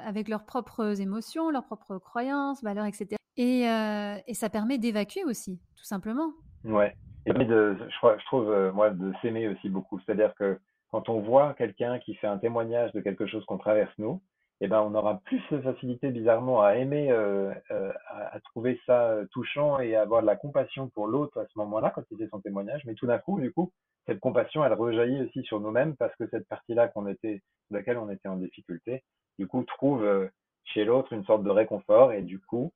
avec 0.06 0.28
leurs 0.28 0.44
propres 0.44 1.00
émotions, 1.00 1.50
leurs 1.50 1.64
propres 1.64 1.99
croyances, 1.99 2.62
valeurs, 2.62 2.87
etc. 2.87 3.16
Et, 3.37 3.68
euh, 3.68 4.16
et 4.28 4.35
ça 4.35 4.49
permet 4.49 4.78
d'évacuer 4.78 5.25
aussi, 5.25 5.61
tout 5.75 5.85
simplement. 5.85 6.32
Ouais. 6.62 6.94
Et 7.26 7.32
de, 7.32 7.76
je, 7.78 7.86
je 7.88 8.24
trouve, 8.26 8.50
euh, 8.50 8.72
moi, 8.72 8.90
de 8.90 9.12
s'aimer 9.22 9.48
aussi 9.48 9.68
beaucoup. 9.68 10.00
C'est-à-dire 10.00 10.34
que 10.34 10.58
quand 10.90 11.08
on 11.08 11.20
voit 11.20 11.54
quelqu'un 11.54 11.98
qui 11.98 12.14
fait 12.14 12.26
un 12.26 12.38
témoignage 12.38 12.92
de 12.92 13.00
quelque 13.00 13.26
chose 13.26 13.44
qu'on 13.46 13.58
traverse 13.58 13.92
nous, 13.98 14.20
eh 14.60 14.68
ben, 14.68 14.80
on 14.80 14.94
aura 14.94 15.20
plus 15.24 15.42
de 15.50 15.60
facilité 15.60 16.10
bizarrement 16.10 16.62
à 16.62 16.76
aimer, 16.76 17.10
euh, 17.10 17.52
euh, 17.70 17.92
à, 18.08 18.38
trouver 18.40 18.80
ça 18.86 19.16
touchant 19.32 19.80
et 19.80 19.96
à 19.96 20.02
avoir 20.02 20.22
de 20.22 20.26
la 20.26 20.36
compassion 20.36 20.88
pour 20.88 21.08
l'autre 21.08 21.40
à 21.40 21.46
ce 21.46 21.58
moment-là 21.58 21.90
quand 21.94 22.02
il 22.10 22.18
fait 22.18 22.28
son 22.28 22.40
témoignage. 22.40 22.82
Mais 22.84 22.94
tout 22.94 23.06
d'un 23.06 23.18
coup, 23.18 23.40
du 23.40 23.52
coup, 23.52 23.72
cette 24.06 24.20
compassion, 24.20 24.64
elle 24.64 24.72
rejaillit 24.74 25.22
aussi 25.22 25.42
sur 25.42 25.60
nous-mêmes 25.60 25.96
parce 25.96 26.14
que 26.16 26.28
cette 26.28 26.46
partie-là 26.48 26.88
qu'on 26.88 27.06
était, 27.08 27.42
de 27.70 27.76
laquelle 27.76 27.98
on 27.98 28.10
était 28.10 28.28
en 28.28 28.36
difficulté, 28.36 29.02
du 29.38 29.46
coup, 29.46 29.62
trouve 29.64 30.04
euh, 30.04 30.28
chez 30.64 30.84
l'autre 30.84 31.12
une 31.12 31.24
sorte 31.24 31.44
de 31.44 31.50
réconfort 31.50 32.12
et 32.12 32.22
du 32.22 32.38
coup, 32.40 32.72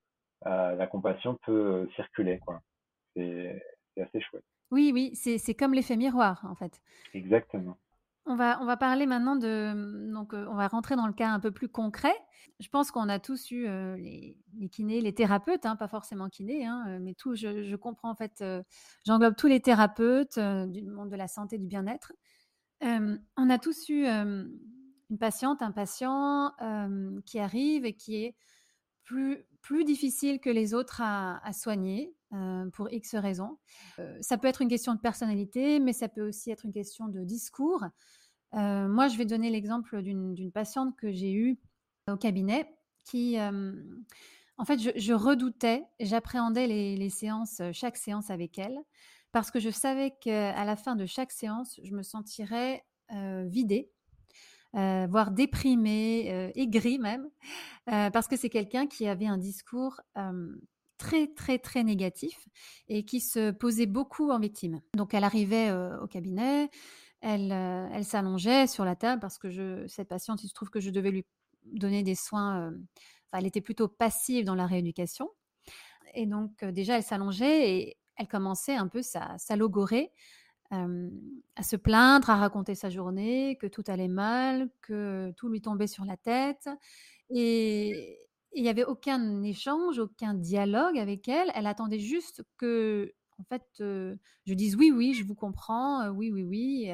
euh, 0.46 0.74
la 0.74 0.86
compassion 0.86 1.38
peut 1.44 1.52
euh, 1.52 1.86
circuler. 1.96 2.38
Quoi. 2.38 2.60
Oui, 4.76 4.90
oui, 4.92 5.12
c'est, 5.14 5.54
comme 5.54 5.72
l'effet 5.72 5.96
miroir, 5.96 6.44
en 6.44 6.54
fait. 6.54 6.82
Exactement. 7.14 7.78
On 8.26 8.36
va, 8.36 8.60
on 8.60 8.66
va 8.66 8.76
parler 8.76 9.06
maintenant 9.06 9.36
de. 9.36 10.12
Donc, 10.12 10.34
on 10.34 10.54
va 10.54 10.68
rentrer 10.68 10.96
dans 10.96 11.06
le 11.06 11.14
cas 11.14 11.30
un 11.30 11.40
peu 11.40 11.50
plus 11.50 11.70
concret. 11.70 12.14
Je 12.60 12.68
pense 12.68 12.90
qu'on 12.90 13.08
a 13.08 13.18
tous 13.18 13.50
eu 13.50 13.66
les, 13.96 14.36
kinés, 14.70 15.00
les 15.00 15.14
thérapeutes, 15.14 15.64
hein, 15.64 15.76
pas 15.76 15.88
forcément 15.88 16.28
kinés, 16.28 16.66
hein, 16.66 16.98
mais 17.00 17.14
tout. 17.14 17.34
Je, 17.36 17.74
comprends 17.76 18.10
en 18.10 18.14
fait. 18.14 18.44
J'englobe 19.06 19.34
tous 19.34 19.46
les 19.46 19.60
thérapeutes 19.60 20.38
du 20.38 20.82
monde 20.82 21.08
de 21.08 21.16
la 21.16 21.28
santé, 21.28 21.56
du 21.56 21.66
bien-être. 21.66 22.12
on 22.82 23.50
a 23.50 23.58
tous 23.58 23.88
eu 23.88 24.04
une 24.06 25.18
patiente, 25.18 25.62
un 25.62 25.72
patient 25.72 26.52
qui 27.24 27.38
arrive 27.38 27.86
et 27.86 27.94
qui 27.94 28.24
est 28.24 28.36
plus, 29.06 29.46
plus 29.62 29.84
difficile 29.84 30.40
que 30.40 30.50
les 30.50 30.74
autres 30.74 31.00
à, 31.00 31.52
soigner 31.52 32.14
pour 32.72 32.92
X 32.92 33.14
raisons. 33.14 33.58
ça 34.20 34.36
peut 34.36 34.48
être 34.48 34.62
une 34.62 34.68
question 34.68 34.94
de 34.94 35.00
personnalité, 35.00 35.80
mais 35.80 35.92
ça 35.92 36.08
peut 36.08 36.26
aussi 36.26 36.50
être 36.50 36.64
une 36.64 36.72
question 36.72 37.08
de 37.08 37.24
discours. 37.24 37.84
moi, 38.52 39.08
je 39.08 39.16
vais 39.16 39.24
donner 39.24 39.50
l'exemple 39.50 40.02
d'une 40.02 40.52
patiente 40.52 40.96
que 40.96 41.12
j'ai 41.12 41.32
eue 41.32 41.58
au 42.10 42.16
cabinet 42.16 42.68
qui, 43.04 43.38
en 43.38 44.64
fait, 44.64 44.78
je, 44.98 45.12
redoutais, 45.12 45.84
j'appréhendais 46.00 46.66
les, 46.66 47.10
séances, 47.10 47.62
chaque 47.72 47.96
séance 47.96 48.30
avec 48.30 48.58
elle, 48.58 48.78
parce 49.32 49.50
que 49.50 49.60
je 49.60 49.70
savais 49.70 50.12
qu'à 50.20 50.64
la 50.64 50.76
fin 50.76 50.96
de 50.96 51.06
chaque 51.06 51.32
séance, 51.32 51.80
je 51.84 51.94
me 51.94 52.02
sentirais 52.02 52.84
vidée 53.44 53.90
euh, 54.76 55.06
voire 55.08 55.30
déprimé, 55.30 56.26
euh, 56.30 56.50
aigri 56.54 56.98
même, 56.98 57.30
euh, 57.88 58.10
parce 58.10 58.28
que 58.28 58.36
c'est 58.36 58.50
quelqu'un 58.50 58.86
qui 58.86 59.06
avait 59.06 59.26
un 59.26 59.38
discours 59.38 60.02
très 60.98 61.28
très 61.28 61.58
très 61.58 61.84
négatif 61.84 62.48
et 62.88 63.04
qui 63.04 63.20
se 63.20 63.50
posait 63.50 63.86
beaucoup 63.86 64.30
en 64.30 64.38
victime. 64.38 64.80
Donc 64.94 65.14
elle 65.14 65.24
arrivait 65.24 65.72
au 66.00 66.06
cabinet, 66.06 66.70
elle, 67.20 67.52
elle 67.52 68.04
s'allongeait 68.04 68.66
sur 68.66 68.84
la 68.84 68.96
table 68.96 69.20
parce 69.20 69.38
que 69.38 69.50
je, 69.50 69.86
cette 69.86 70.08
patiente, 70.08 70.42
il 70.44 70.48
se 70.48 70.54
trouve 70.54 70.70
que 70.70 70.80
je 70.80 70.90
devais 70.90 71.10
lui 71.10 71.24
donner 71.64 72.02
des 72.02 72.14
soins. 72.14 72.68
Enfin, 73.26 73.38
elle 73.38 73.46
était 73.46 73.60
plutôt 73.60 73.88
passive 73.88 74.44
dans 74.44 74.54
la 74.54 74.66
rééducation. 74.66 75.30
Et 76.14 76.26
donc 76.26 76.64
déjà, 76.64 76.96
elle 76.96 77.02
s'allongeait 77.02 77.70
et 77.70 77.96
elle 78.16 78.28
commençait 78.28 78.76
un 78.76 78.88
peu 78.88 79.02
sa, 79.02 79.36
sa 79.38 79.56
à 80.70 81.62
se 81.62 81.76
plaindre, 81.76 82.30
à 82.30 82.36
raconter 82.36 82.74
sa 82.74 82.90
journée, 82.90 83.56
que 83.60 83.66
tout 83.66 83.84
allait 83.86 84.08
mal, 84.08 84.68
que 84.82 85.32
tout 85.36 85.48
lui 85.48 85.60
tombait 85.60 85.86
sur 85.86 86.04
la 86.04 86.16
tête. 86.16 86.68
Et 87.30 88.18
il 88.56 88.62
n'y 88.62 88.68
avait 88.68 88.84
aucun 88.84 89.42
échange, 89.42 89.98
aucun 89.98 90.34
dialogue 90.34 90.98
avec 90.98 91.28
elle. 91.28 91.52
Elle 91.54 91.66
attendait 91.66 91.98
juste 91.98 92.42
que, 92.56 93.12
en 93.38 93.44
fait, 93.44 93.62
je 93.78 94.54
dise 94.54 94.76
oui, 94.76 94.90
oui, 94.90 95.14
je 95.14 95.24
vous 95.24 95.34
comprends, 95.34 96.08
oui, 96.08 96.30
oui, 96.32 96.42
oui. 96.42 96.90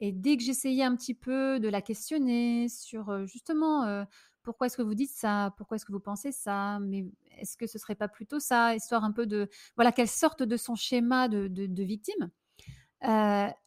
Et 0.00 0.12
dès 0.12 0.36
que 0.36 0.42
j'essayais 0.42 0.82
un 0.82 0.96
petit 0.96 1.14
peu 1.14 1.60
de 1.60 1.68
la 1.68 1.80
questionner 1.80 2.68
sur 2.68 3.26
justement 3.26 4.04
pourquoi 4.42 4.66
est-ce 4.66 4.76
que 4.76 4.82
vous 4.82 4.96
dites 4.96 5.12
ça, 5.12 5.54
pourquoi 5.56 5.76
est-ce 5.76 5.86
que 5.86 5.92
vous 5.92 6.00
pensez 6.00 6.32
ça, 6.32 6.80
mais 6.80 7.06
est-ce 7.38 7.56
que 7.56 7.66
ce 7.66 7.78
serait 7.78 7.94
pas 7.94 8.08
plutôt 8.08 8.40
ça, 8.40 8.74
histoire 8.74 9.04
un 9.04 9.12
peu 9.12 9.24
de, 9.24 9.48
voilà, 9.76 9.92
qu'elle 9.92 10.08
sorte 10.08 10.42
de 10.42 10.56
son 10.56 10.74
schéma 10.74 11.28
de, 11.28 11.46
de 11.48 11.82
victime 11.84 12.30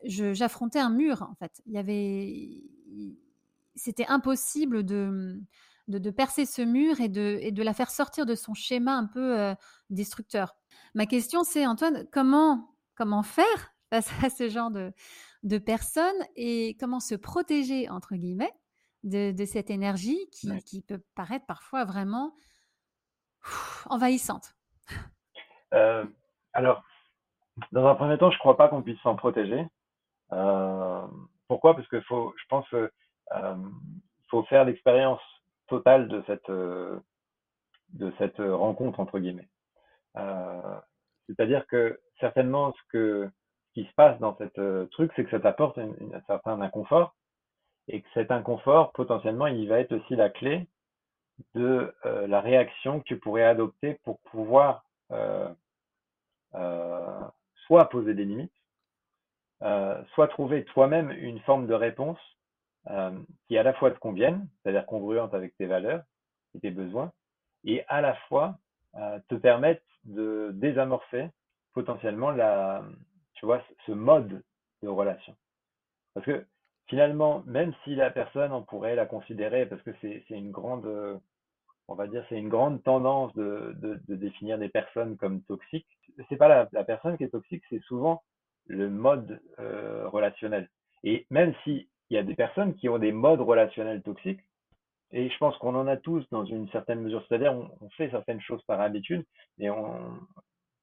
j'affrontais 0.04 0.80
un 0.80 0.89
mur 0.89 1.22
en 1.24 1.36
fait. 1.36 1.62
Il 1.66 1.74
y 1.74 1.77
avait, 1.77 2.63
c'était 3.75 4.08
impossible 4.08 4.84
de, 4.84 5.39
de, 5.88 6.12
percer 6.12 6.46
ce 6.46 6.62
mur 6.62 7.00
et 7.00 7.10
de, 7.10 7.39
et 7.41 7.51
de 7.51 7.63
la 7.63 7.74
faire 7.74 7.89
sortir 7.89 8.25
de 8.25 8.36
son 8.36 8.53
schéma 8.53 8.94
un 8.94 9.06
peu 9.06 9.56
destructeur. 9.89 10.56
Ma 10.96 11.06
question 11.06 11.44
c'est 11.44 11.65
Antoine, 11.65 12.06
comment 12.12 12.75
comment 12.96 13.24
faire 13.24 13.74
face 13.89 14.12
à 14.24 14.29
ce 14.29 14.50
genre 14.50 14.72
de, 14.72 14.91
de 15.44 15.58
personnes 15.58 16.24
et 16.36 16.75
comment 16.79 17.00
se 17.00 17.15
protéger 17.15 17.89
entre 17.89 18.15
guillemets 18.15 18.53
de, 19.03 19.32
de 19.32 19.46
cette 19.46 19.70
énergie 19.70 20.29
qui, 20.32 20.50
qui, 20.63 20.82
peut 20.82 21.01
paraître 21.15 21.46
parfois 21.46 21.86
vraiment 21.86 22.36
envahissante? 23.89 24.53
alors 26.53 26.84
dans 27.72 27.86
un 27.86 27.96
premier 27.96 28.17
temps, 28.17 28.32
je 28.32 28.38
crois 28.39 28.58
pas 28.58 28.67
qu'on 28.67 28.82
puisse 28.82 29.00
s'en 29.01 29.15
protéger. 29.15 29.65
Euh, 30.32 31.08
pourquoi? 31.48 31.75
Parce 31.75 31.88
que 31.88 32.01
faut, 32.01 32.34
je 32.38 32.44
pense, 32.50 32.67
qu'il 32.70 32.89
euh, 33.34 33.56
faut 34.29 34.44
faire 34.44 34.65
l'expérience 34.65 35.22
totale 35.68 36.08
de 36.08 36.24
cette 36.28 36.50
euh, 36.50 37.00
cette 38.18 38.40
rencontre 38.40 39.00
entre 39.00 39.20
guillemets. 39.20 39.50
C'est-à-dire 41.28 41.66
que 41.68 42.00
certainement 42.20 42.74
ce 42.92 43.30
qui 43.74 43.86
se 43.86 43.94
passe 43.96 44.20
dans 44.20 44.36
cette 44.38 44.60
truc, 44.92 45.12
c'est 45.16 45.24
que 45.24 45.30
ça 45.30 45.40
t'apporte 45.40 45.78
un 45.78 46.22
certain 46.28 46.60
inconfort 46.60 47.16
et 47.88 48.02
que 48.02 48.08
cet 48.14 48.32
inconfort 48.32 48.92
potentiellement, 48.92 49.48
il 49.48 49.70
va 49.70 49.80
être 49.80 49.94
aussi 49.94 50.16
la 50.16 50.30
clé 50.30 50.68
de 51.54 51.94
la 52.04 52.42
réaction 52.42 53.00
que 53.00 53.06
tu 53.06 53.18
pourrais 53.20 53.44
adopter 53.44 54.00
pour 54.04 54.20
pouvoir 54.32 54.84
euh, 56.56 57.28
soit 57.66 57.90
poser 57.90 58.14
des 58.14 58.24
limites, 58.24 58.54
euh, 59.62 60.02
soit 60.14 60.30
trouver 60.30 60.64
toi-même 60.66 61.12
une 61.12 61.40
forme 61.42 61.68
de 61.68 61.74
réponse 61.74 62.20
qui 63.48 63.58
à 63.58 63.63
la 63.63 63.74
fois 63.74 63.91
te 63.91 64.00
convienne, 64.00 64.48
c'est-à-dire 64.63 64.86
congruente 64.86 65.34
avec 65.34 65.56
tes 65.58 65.65
valeurs 65.65 66.03
et 66.56 66.60
tes 66.60 66.72
besoins, 66.72 67.12
et 67.63 67.84
à 67.88 68.01
la 68.01 68.15
fois 68.27 68.58
euh, 68.96 69.20
te 69.27 69.36
permette 69.36 69.84
de 70.06 70.51
désamorcer 70.53 71.29
potentiellement 71.74 72.32
la, 72.32 72.84
tu 73.34 73.46
vois, 73.46 73.62
ce 73.86 73.91
mode 73.91 74.41
de 74.82 74.88
relation. 74.88 75.36
Parce 76.13 76.25
que 76.25 76.46
finalement, 76.88 77.44
même 77.46 77.74
si 77.84 77.96
la 77.96 78.10
personne, 78.10 78.51
on 78.51 78.63
pourrait 78.63 78.96
la 78.96 79.06
considérer, 79.06 79.65
parce 79.65 79.82
que 79.84 79.91
c'est 80.01 80.24
une 80.29 80.51
grande, 80.51 80.88
on 81.88 81.96
va 81.96 82.08
dire, 82.08 82.25
c'est 82.29 82.38
une 82.38 82.50
grande 82.50 82.84
tendance 82.84 83.34
de, 83.36 83.75
définir 84.08 84.58
des 84.58 84.70
personnes 84.70 85.17
comme 85.17 85.41
toxiques. 85.44 85.88
C'est 86.29 86.38
pas 86.38 86.67
la, 86.72 86.84
personne 86.84 87.17
qui 87.17 87.24
est 87.24 87.29
toxique, 87.29 87.63
c'est 87.70 87.82
souvent 87.84 88.24
le 88.65 88.89
mode 88.89 89.39
euh, 89.60 90.10
relationnel. 90.10 90.70
Et 91.03 91.25
même 91.29 91.53
s'il 92.08 92.16
y 92.16 92.20
a 92.20 92.24
des 92.24 92.36
personnes 92.36 92.76
qui 92.76 92.90
ont 92.90 93.00
des 93.00 93.12
modes 93.12 93.42
relationnels 93.42 94.02
toxiques, 94.02 94.42
et 95.12 95.30
je 95.30 95.38
pense 95.38 95.58
qu'on 95.58 95.76
en 95.76 95.88
a 95.88 95.98
tous 95.98 96.28
dans 96.32 96.46
une 96.46 96.70
certaine 96.70 97.02
mesure, 97.02 97.24
c'est-à-dire 97.28 97.54
on, 97.54 97.90
fait 97.92 98.10
certaines 98.10 98.42
choses 98.42 98.62
par 98.64 98.82
habitude, 98.82 99.26
mais 99.58 99.70
on, 99.70 100.20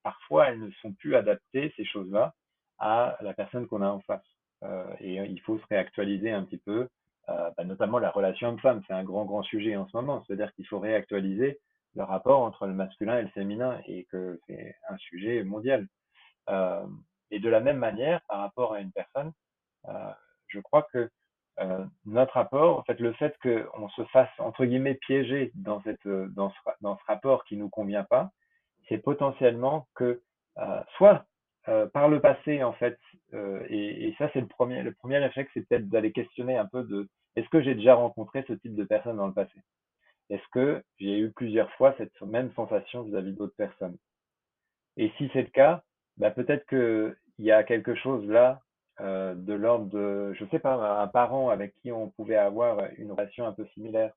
parfois 0.03 0.49
elles 0.49 0.61
ne 0.61 0.71
sont 0.83 0.93
plus 0.93 1.15
adaptées, 1.15 1.73
ces 1.77 1.85
choses-là, 1.85 2.35
à 2.79 3.17
la 3.21 3.35
personne 3.35 3.67
qu'on 3.67 3.83
a 3.83 3.89
en 3.89 4.01
face. 4.01 4.25
Euh, 4.63 4.87
et 5.01 5.17
il 5.17 5.41
faut 5.43 5.59
se 5.59 5.67
réactualiser 5.69 6.31
un 6.31 6.45
petit 6.45 6.59
peu 6.59 6.89
euh, 7.31 7.51
bah, 7.57 7.65
notamment 7.65 7.99
la 7.99 8.11
relation 8.11 8.49
homme-femme. 8.49 8.83
C'est 8.87 8.93
un 8.93 9.05
grand, 9.05 9.25
grand 9.25 9.43
sujet 9.43 9.77
en 9.77 9.87
ce 9.89 9.97
moment. 9.97 10.23
C'est-à-dire 10.27 10.53
qu'il 10.55 10.67
faut 10.67 10.79
réactualiser 10.79 11.61
le 11.95 12.03
rapport 12.03 12.43
entre 12.43 12.67
le 12.67 12.75
masculin 12.75 13.19
et 13.19 13.23
le 13.23 13.29
féminin 13.29 13.81
et 13.87 14.05
que 14.11 14.39
c'est 14.47 14.77
un 14.89 14.97
sujet 14.99 15.43
mondial. 15.43 15.87
Euh, 16.51 16.87
et 17.31 17.39
de 17.41 17.49
la 17.49 17.61
même 17.61 17.79
manière, 17.79 18.21
par 18.29 18.41
rapport 18.41 18.75
à 18.75 18.81
une 18.81 18.93
personne, 18.93 19.33
euh, 19.89 20.13
je 20.55 20.61
crois 20.61 20.87
que 20.93 21.11
euh, 21.61 21.85
notre 22.07 22.35
rapport, 22.35 22.79
en 22.79 22.83
fait, 22.85 22.99
le 23.01 23.13
fait 23.15 23.37
qu'on 23.43 23.89
se 23.91 24.05
fasse 24.07 24.31
entre 24.39 24.65
guillemets 24.65 24.95
piéger 24.95 25.53
dans 25.55 25.83
cette 25.83 26.07
dans 26.09 26.51
ce, 26.51 26.57
dans 26.81 26.97
ce 26.97 27.05
rapport 27.07 27.45
qui 27.45 27.57
nous 27.57 27.69
convient 27.69 28.05
pas, 28.05 28.31
c'est 28.89 28.99
potentiellement 28.99 29.89
que 29.95 30.23
euh, 30.59 30.81
soit 30.97 31.27
euh, 31.69 31.87
par 31.87 32.09
le 32.09 32.21
passé, 32.21 32.63
en 32.63 32.75
fait, 32.75 32.99
euh, 33.33 33.65
et, 33.69 34.09
et, 34.09 34.15
ça, 34.19 34.29
c'est 34.33 34.41
le 34.41 34.47
premier, 34.47 34.83
le 34.83 34.93
premier 34.93 35.19
réflexe, 35.19 35.51
c'est 35.55 35.67
peut-être 35.67 35.89
d'aller 35.89 36.13
questionner 36.13 36.57
un 36.59 36.67
peu 36.67 36.85
de 36.85 37.09
est-ce 37.37 37.49
que 37.49 37.63
j'ai 37.63 37.75
déjà 37.75 37.95
rencontré 37.95 38.45
ce 38.47 38.53
type 38.53 38.75
de 38.75 38.85
personne 38.85 39.17
dans 39.17 39.27
le 39.27 39.33
passé? 39.33 39.59
Est-ce 40.31 40.47
que 40.53 40.83
j'ai 40.99 41.19
eu 41.19 41.33
plusieurs 41.33 41.73
fois 41.73 41.95
cette 41.99 42.21
même 42.23 42.53
sensation 42.53 43.03
vis-à-vis 43.03 43.33
d'autres 43.33 43.57
personnes? 43.57 43.97
Et 44.97 45.11
si 45.17 45.31
c'est 45.33 45.43
le 45.43 45.49
cas, 45.49 45.83
bah, 46.19 46.31
peut-être 46.31 46.67
qu'il 46.67 47.45
y 47.45 47.51
a 47.51 47.65
quelque 47.65 47.95
chose 47.95 48.27
là 48.29 48.61
euh, 49.01 49.35
de 49.35 49.55
l'ordre 49.55 49.87
de, 49.87 50.33
je 50.35 50.45
sais 50.47 50.61
pas, 50.61 51.03
un 51.03 51.09
parent 51.09 51.49
avec 51.49 51.75
qui 51.77 51.91
on 51.91 52.11
pouvait 52.11 52.37
avoir 52.37 52.79
une 52.97 53.11
relation 53.11 53.45
un 53.47 53.53
peu 53.53 53.67
similaire, 53.75 54.13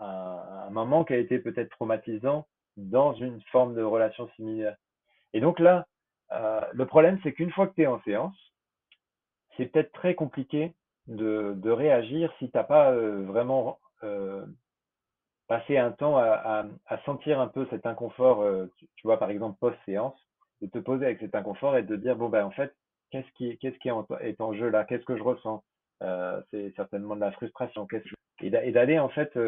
un, 0.00 0.42
un 0.66 0.70
moment 0.70 1.04
qui 1.04 1.12
a 1.12 1.18
été 1.18 1.38
peut-être 1.38 1.70
traumatisant 1.70 2.46
dans 2.76 3.14
une 3.14 3.40
forme 3.52 3.74
de 3.74 3.82
relation 3.82 4.28
similaire. 4.34 4.76
Et 5.32 5.40
donc 5.40 5.60
là, 5.60 5.86
euh, 6.32 6.60
le 6.72 6.86
problème, 6.86 7.20
c'est 7.22 7.32
qu'une 7.32 7.52
fois 7.52 7.68
que 7.68 7.74
tu 7.74 7.82
es 7.82 7.86
en 7.86 8.02
séance, 8.02 8.36
c'est 9.56 9.66
peut-être 9.66 9.92
très 9.92 10.16
compliqué 10.16 10.74
de, 11.06 11.70
réagir 11.70 12.32
si 12.38 12.50
tu 12.50 12.56
n'as 12.56 12.64
pas 12.64 12.90
euh, 12.90 13.22
vraiment 13.26 13.78
passé 15.46 15.78
un 15.78 15.92
temps 15.92 16.18
à, 16.18 16.66
sentir 17.04 17.40
un 17.40 17.46
peu 17.46 17.66
cet 17.70 17.86
inconfort, 17.86 18.44
tu, 18.76 18.88
tu, 18.96 19.06
vois, 19.06 19.18
par 19.18 19.30
exemple, 19.30 19.56
post-séance, 19.60 20.18
de 20.60 20.66
te 20.66 20.78
poser 20.78 21.06
avec 21.06 21.20
cet 21.20 21.34
inconfort 21.34 21.76
et 21.76 21.82
de 21.82 21.96
dire, 21.96 22.16
bon, 22.16 22.28
ben, 22.28 22.44
en 22.44 22.50
fait, 22.50 22.74
qu'est-ce 23.10 23.30
qui, 23.32 23.88
est 23.88 24.40
en, 24.40 24.54
jeu 24.54 24.68
là? 24.68 24.84
Qu'est-ce 24.84 25.04
que 25.04 25.16
je 25.16 25.22
ressens? 25.22 25.62
C'est 26.50 26.72
certainement 26.76 27.16
de 27.16 27.20
la 27.20 27.32
frustration. 27.32 27.86
Et 28.42 28.50
d'aller, 28.50 28.98
en 28.98 29.08
fait, 29.08 29.38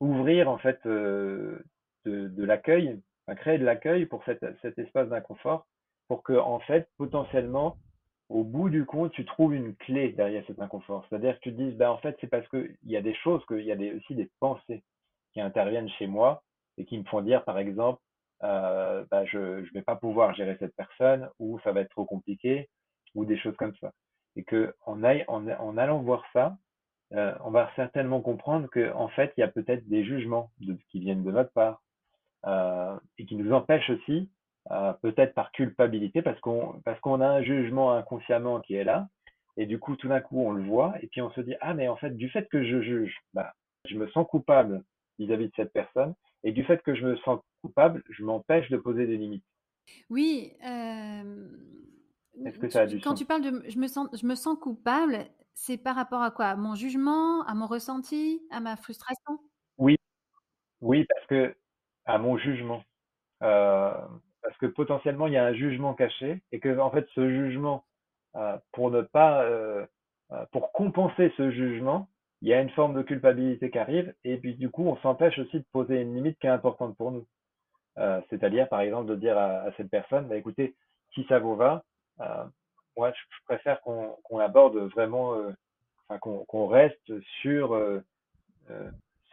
ouvrir, 0.00 0.48
en 0.48 0.58
fait, 0.58 0.78
de, 0.86 1.64
de 2.04 2.44
l'accueil, 2.44 3.00
créer 3.36 3.58
de 3.58 3.64
l'accueil 3.64 4.06
pour 4.06 4.24
cet 4.24 4.78
espace 4.78 5.08
d'inconfort 5.08 5.66
pour 6.08 6.22
que, 6.22 6.32
en 6.32 6.58
fait, 6.60 6.88
potentiellement, 6.96 7.76
au 8.28 8.44
bout 8.44 8.68
du 8.68 8.84
compte, 8.84 9.12
tu 9.12 9.24
trouves 9.24 9.54
une 9.54 9.74
clé 9.76 10.12
derrière 10.12 10.44
cet 10.46 10.60
inconfort. 10.60 11.06
C'est-à-dire 11.08 11.34
que 11.36 11.40
tu 11.40 11.52
te 11.52 11.62
dis, 11.62 11.70
ben, 11.72 11.90
en 11.90 11.98
fait, 11.98 12.16
c'est 12.20 12.26
parce 12.26 12.46
qu'il 12.48 12.76
y 12.84 12.96
a 12.96 13.02
des 13.02 13.14
choses, 13.14 13.44
qu'il 13.46 13.62
y 13.62 13.72
a 13.72 13.94
aussi 13.94 14.14
des 14.14 14.30
pensées 14.40 14.82
qui 15.32 15.40
interviennent 15.40 15.88
chez 15.90 16.06
moi 16.06 16.42
et 16.76 16.84
qui 16.84 16.98
me 16.98 17.04
font 17.04 17.22
dire, 17.22 17.44
par 17.44 17.58
exemple, 17.58 18.00
euh, 18.42 19.04
ben, 19.10 19.24
je 19.26 19.38
ne 19.38 19.72
vais 19.72 19.82
pas 19.82 19.96
pouvoir 19.96 20.34
gérer 20.34 20.56
cette 20.58 20.74
personne 20.76 21.28
ou 21.38 21.58
ça 21.60 21.72
va 21.72 21.80
être 21.80 21.90
trop 21.90 22.04
compliqué 22.04 22.68
ou 23.14 23.24
des 23.24 23.38
choses 23.38 23.56
comme 23.56 23.74
ça. 23.80 23.92
Et 24.36 24.44
que 24.44 24.74
en, 24.86 25.02
allant 25.02 26.02
voir 26.02 26.24
ça, 26.32 26.56
euh, 27.14 27.34
on 27.44 27.50
va 27.50 27.70
certainement 27.76 28.20
comprendre 28.20 28.68
que 28.68 28.92
en 28.92 29.08
fait, 29.08 29.32
il 29.36 29.40
y 29.40 29.44
a 29.44 29.48
peut-être 29.48 29.88
des 29.88 30.04
jugements 30.04 30.50
qui 30.90 31.00
viennent 31.00 31.24
de 31.24 31.30
notre 31.30 31.52
part 31.52 31.82
euh, 32.46 32.96
et 33.18 33.26
qui 33.26 33.36
nous 33.36 33.52
empêchent 33.52 33.90
aussi 33.90 34.30
euh, 34.70 34.92
peut-être 35.00 35.32
par 35.32 35.50
culpabilité, 35.52 36.20
parce 36.20 36.38
qu'on 36.40 36.82
parce 36.84 37.00
a 37.02 37.28
un 37.30 37.42
jugement 37.42 37.92
inconsciemment 37.92 38.60
qui 38.60 38.74
est 38.74 38.84
là, 38.84 39.08
et 39.56 39.64
du 39.64 39.78
coup, 39.78 39.96
tout 39.96 40.08
d'un 40.08 40.20
coup, 40.20 40.40
on 40.40 40.52
le 40.52 40.62
voit, 40.62 40.94
et 41.00 41.06
puis 41.06 41.22
on 41.22 41.30
se 41.30 41.40
dit, 41.40 41.54
ah, 41.62 41.72
mais 41.72 41.88
en 41.88 41.96
fait, 41.96 42.10
du 42.10 42.28
fait 42.28 42.48
que 42.50 42.62
je 42.62 42.82
juge, 42.82 43.16
bah, 43.32 43.54
je 43.86 43.96
me 43.96 44.06
sens 44.08 44.26
coupable 44.28 44.84
vis-à-vis 45.18 45.46
de 45.46 45.52
cette 45.56 45.72
personne, 45.72 46.14
et 46.44 46.52
du 46.52 46.64
fait 46.64 46.82
que 46.82 46.94
je 46.94 47.06
me 47.06 47.16
sens 47.18 47.40
coupable, 47.62 48.02
je 48.10 48.22
m'empêche 48.22 48.68
de 48.68 48.76
poser 48.76 49.06
des 49.06 49.16
limites. 49.16 49.44
Oui. 50.10 50.52
Euh, 50.64 51.48
Est-ce 52.44 52.58
que 52.58 52.68
ça 52.68 52.82
a 52.82 52.86
du 52.86 53.00
quand 53.00 53.14
tu 53.14 53.24
parles 53.24 53.42
de 53.42 53.64
je 53.68 53.78
me 53.78 53.86
sens, 53.86 54.08
je 54.12 54.26
me 54.26 54.34
sens 54.34 54.58
coupable, 54.58 55.26
c'est 55.54 55.76
par 55.76 55.96
rapport 55.96 56.22
à 56.22 56.30
quoi? 56.30 56.46
À 56.46 56.56
mon 56.56 56.74
jugement, 56.74 57.42
à 57.42 57.54
mon 57.54 57.66
ressenti, 57.66 58.42
à 58.50 58.60
ma 58.60 58.76
frustration? 58.76 59.38
Oui, 59.78 59.96
oui, 60.80 61.04
parce 61.08 61.26
que 61.26 61.54
à 62.08 62.18
mon 62.18 62.38
jugement. 62.38 62.82
Euh, 63.42 63.92
parce 64.42 64.56
que 64.58 64.66
potentiellement 64.66 65.28
il 65.28 65.34
y 65.34 65.36
a 65.36 65.44
un 65.44 65.52
jugement 65.52 65.94
caché 65.94 66.42
et 66.50 66.58
que 66.58 66.76
en 66.78 66.90
fait 66.90 67.06
ce 67.14 67.28
jugement 67.28 67.84
euh, 68.34 68.56
pour 68.72 68.90
ne 68.90 69.02
pas 69.02 69.44
euh, 69.44 69.86
pour 70.50 70.72
compenser 70.72 71.32
ce 71.36 71.50
jugement 71.50 72.08
il 72.42 72.48
y 72.48 72.54
a 72.54 72.60
une 72.60 72.70
forme 72.70 72.94
de 72.94 73.02
culpabilité 73.02 73.70
qui 73.70 73.78
arrive 73.78 74.12
et 74.24 74.38
puis 74.38 74.54
du 74.54 74.70
coup 74.70 74.84
on 74.88 74.96
s'empêche 74.98 75.38
aussi 75.38 75.58
de 75.58 75.64
poser 75.70 76.00
une 76.00 76.14
limite 76.14 76.38
qui 76.40 76.48
est 76.48 76.50
importante 76.50 76.96
pour 76.96 77.12
nous. 77.12 77.26
C'est-à-dire 78.30 78.68
par 78.68 78.80
exemple 78.80 79.10
de 79.10 79.16
dire 79.16 79.36
à, 79.38 79.70
cette 79.76 79.90
personne 79.90 80.28
bah, 80.28 80.36
écoutez 80.36 80.76
si 81.14 81.24
ça 81.28 81.38
vous 81.38 81.56
va 81.56 81.84
moi 82.96 83.12
je, 83.12 83.44
préfère 83.44 83.80
qu'on 83.82 84.16
qu'on 84.24 84.38
aborde 84.38 84.76
vraiment 84.76 85.36
enfin 86.08 86.18
qu'on 86.18 86.44
qu'on 86.46 86.66
reste 86.66 87.12
sur 87.40 87.78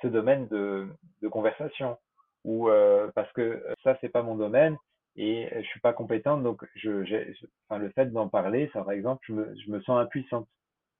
ce 0.01 0.08
domaine 0.08 0.48
de, 0.48 0.88
de 1.22 1.27
conversation 1.27 1.98
ou 2.44 2.70
parce 3.15 3.32
que 3.34 3.65
ça 3.84 3.98
c'est 4.01 4.10
pas 4.10 4.24
mon 4.24 4.36
domaine 4.36 4.77
et 5.18 5.50
je 5.56 5.68
suis 5.68 5.80
pas 5.80 5.94
compétente, 5.94 6.44
donc 6.44 6.65
je, 6.75 7.34
enfin, 7.70 7.80
le 7.80 7.89
fait 7.92 8.08
d'en 8.08 8.27
parler, 8.27 8.70
ça, 8.74 8.84
par 8.84 8.92
exemple, 8.92 9.24
je 9.27 9.34
me, 9.34 9.56
je 9.56 9.72
me 9.72 9.80
sens 9.82 10.01
impuissante 10.01 10.48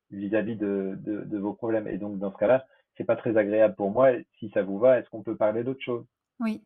vis-à-vis 0.10 0.56
de, 0.56 0.96
de, 1.00 1.22
de, 1.22 1.38
vos 1.38 1.54
problèmes. 1.54 1.88
Et 1.88 1.98
donc, 1.98 2.18
dans 2.20 2.32
ce 2.32 2.38
cas-là, 2.38 2.66
c'est 2.96 3.04
pas 3.04 3.18
très 3.18 3.36
agréable 3.36 3.76
pour 3.76 3.92
moi. 3.92 4.12
Si 4.40 4.50
ça 4.52 4.64
vous 4.64 4.80
va, 4.80 5.00
est-ce 5.00 5.10
qu'on 5.10 5.24
peut 5.24 5.36
parler 5.36 5.64
d'autre 5.64 5.82
chose? 5.84 6.06
Oui. 6.40 6.64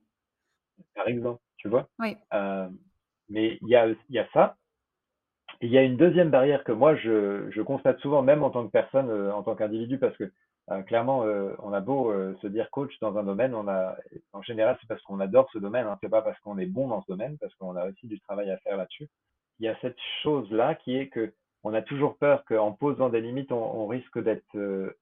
Par 0.94 1.08
exemple, 1.08 1.42
tu 1.58 1.70
vois? 1.70 1.90
Oui. 1.98 2.18
Euh, 2.34 2.70
mais 3.30 3.58
il 3.62 3.68
y 3.68 3.76
a, 3.76 3.88
il 3.88 4.16
y 4.16 4.20
a 4.20 4.28
ça. 4.32 4.56
Il 5.62 5.70
y 5.70 5.78
a 5.78 5.84
une 5.84 5.98
deuxième 5.98 6.30
barrière 6.30 6.64
que 6.64 6.72
moi, 6.72 6.96
je, 6.96 7.62
constate 7.62 8.00
souvent, 8.00 8.22
même 8.22 8.44
en 8.44 8.50
tant 8.50 8.66
que 8.66 8.72
personne, 8.72 9.10
euh, 9.10 9.34
en 9.34 9.44
tant 9.44 9.56
qu'individu, 9.56 9.98
parce 9.98 10.16
que 10.18 10.32
euh, 10.72 10.82
clairement, 10.84 11.24
euh, 11.26 11.54
on 11.60 11.74
a 11.74 11.82
beau 11.82 12.14
se 12.42 12.48
dire 12.48 12.70
coach 12.72 12.94
dans 13.02 13.18
un 13.18 13.24
domaine, 13.24 13.56
on 13.56 13.68
a, 13.68 13.98
en 14.34 14.42
général, 14.42 14.78
c'est 14.80 14.88
parce 14.88 15.02
qu'on 15.04 15.20
adore 15.20 15.50
ce 15.52 15.58
domaine, 15.60 15.88
hein, 15.88 15.98
c'est 16.02 16.10
pas 16.10 16.22
parce 16.22 16.40
qu'on 16.42 16.58
est 16.58 16.66
bon 16.66 16.88
dans 16.88 17.02
ce 17.02 17.08
domaine, 17.08 17.38
parce 17.40 17.54
qu'on 17.56 17.76
a 17.76 17.90
aussi 17.90 18.08
du 18.08 18.20
travail 18.22 18.52
à 18.52 18.58
faire 18.60 18.78
là-dessus. 18.78 19.08
Il 19.60 19.66
y 19.66 19.70
a 19.70 19.78
cette 19.82 19.98
chose-là 20.24 20.76
qui 20.76 20.96
est 20.96 21.10
que 21.10 21.34
on 21.64 21.74
a 21.74 21.82
toujours 21.82 22.18
peur 22.18 22.46
qu'en 22.46 22.72
posant 22.72 23.10
des 23.10 23.20
limites, 23.20 23.52
on, 23.52 23.82
on 23.82 23.88
risque 23.88 24.22
d'être 24.24 24.96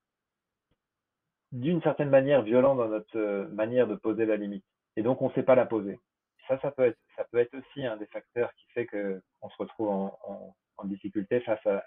d'une 1.51 1.81
certaine 1.81 2.09
manière 2.09 2.41
violent 2.41 2.75
dans 2.75 2.87
notre 2.87 3.47
manière 3.53 3.87
de 3.87 3.95
poser 3.95 4.25
la 4.25 4.37
limite. 4.37 4.65
Et 4.95 5.03
donc, 5.03 5.21
on 5.21 5.29
ne 5.29 5.33
sait 5.33 5.43
pas 5.43 5.55
la 5.55 5.65
poser. 5.65 5.99
Ça, 6.47 6.71
peut 6.71 6.85
être, 6.85 6.97
ça 7.15 7.25
peut 7.25 7.37
être 7.37 7.53
aussi 7.55 7.85
un 7.85 7.97
des 7.97 8.05
facteurs 8.07 8.53
qui 8.55 8.65
fait 8.73 8.85
que 8.85 9.21
on 9.41 9.49
se 9.49 9.57
retrouve 9.57 9.89
en, 9.89 10.55
difficulté 10.85 11.41
face 11.41 11.65
à 11.65 11.83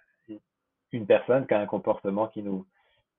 une 0.92 1.06
personne 1.06 1.46
qui 1.46 1.54
a 1.54 1.60
un 1.60 1.66
comportement 1.66 2.26
qui 2.26 2.42
nous, 2.42 2.66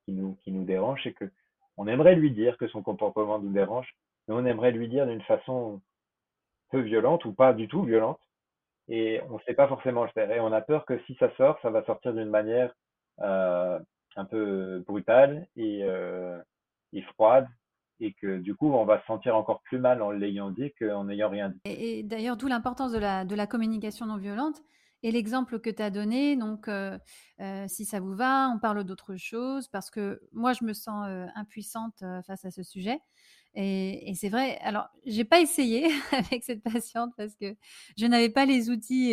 qui 0.03 0.11
nous, 0.11 0.35
qui 0.43 0.51
nous 0.51 0.65
dérange, 0.65 0.99
c'est 1.03 1.13
que 1.13 1.31
on 1.77 1.87
aimerait 1.87 2.15
lui 2.15 2.31
dire 2.31 2.57
que 2.57 2.67
son 2.67 2.83
comportement 2.83 3.39
nous 3.39 3.51
dérange, 3.51 3.95
mais 4.27 4.35
on 4.35 4.45
aimerait 4.45 4.71
lui 4.71 4.89
dire 4.89 5.07
d'une 5.07 5.21
façon 5.21 5.81
peu 6.69 6.81
violente 6.81 7.25
ou 7.25 7.33
pas 7.33 7.53
du 7.53 7.67
tout 7.67 7.83
violente, 7.83 8.19
et 8.87 9.21
on 9.29 9.35
ne 9.35 9.43
sait 9.43 9.53
pas 9.53 9.67
forcément 9.67 10.03
le 10.03 10.09
faire. 10.09 10.29
Et 10.31 10.39
on 10.39 10.51
a 10.51 10.61
peur 10.61 10.85
que 10.85 10.99
si 11.05 11.15
ça 11.15 11.33
sort, 11.37 11.57
ça 11.61 11.69
va 11.69 11.83
sortir 11.85 12.13
d'une 12.13 12.29
manière 12.29 12.73
euh, 13.21 13.79
un 14.15 14.25
peu 14.25 14.83
brutale 14.85 15.47
et, 15.55 15.81
euh, 15.83 16.39
et 16.93 17.01
froide, 17.01 17.47
et 18.01 18.13
que 18.13 18.39
du 18.39 18.55
coup, 18.55 18.73
on 18.73 18.83
va 18.83 18.99
se 18.99 19.05
sentir 19.05 19.35
encore 19.35 19.61
plus 19.61 19.79
mal 19.79 20.01
en 20.01 20.11
l'ayant 20.11 20.49
dit 20.49 20.73
qu'en 20.77 21.05
n'ayant 21.05 21.29
rien 21.29 21.49
dit. 21.49 21.59
Et, 21.65 22.03
d'ailleurs, 22.03 22.35
d'où 22.35 22.47
l'importance 22.47 22.91
de 22.91 22.99
la, 22.99 23.47
communication 23.47 24.07
non 24.07 24.17
violente, 24.17 24.61
et 25.03 25.11
l'exemple 25.11 25.59
que 25.59 25.69
tu 25.69 25.81
as 25.81 25.89
donné, 25.89 26.35
donc 26.35 26.67
euh, 26.67 26.97
euh, 27.39 27.65
si 27.67 27.85
ça 27.85 27.99
vous 27.99 28.13
va, 28.13 28.51
on 28.53 28.59
parle 28.59 28.83
d'autre 28.83 29.15
chose 29.15 29.67
parce 29.67 29.89
que 29.89 30.21
moi 30.31 30.53
je 30.53 30.63
me 30.63 30.73
sens 30.73 31.07
euh, 31.07 31.25
impuissante 31.33 32.03
face 32.27 32.45
à 32.45 32.51
ce 32.51 32.61
sujet. 32.61 32.99
Et, 33.55 34.13
c'est 34.15 34.29
vrai. 34.29 34.59
Alors, 34.61 34.87
j'ai 35.05 35.25
pas 35.25 35.41
essayé 35.41 35.89
avec 36.11 36.43
cette 36.43 36.63
patiente 36.63 37.11
parce 37.17 37.35
que 37.35 37.55
je 37.97 38.05
n'avais 38.05 38.29
pas 38.29 38.45
les 38.45 38.69
outils 38.69 39.11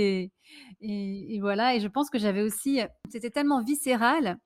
et, 0.80 1.38
voilà. 1.40 1.74
Et 1.74 1.80
je 1.80 1.88
pense 1.88 2.10
que 2.10 2.18
j'avais 2.18 2.42
aussi, 2.42 2.80
c'était 3.10 3.30
tellement 3.30 3.62
viscéral 3.62 4.38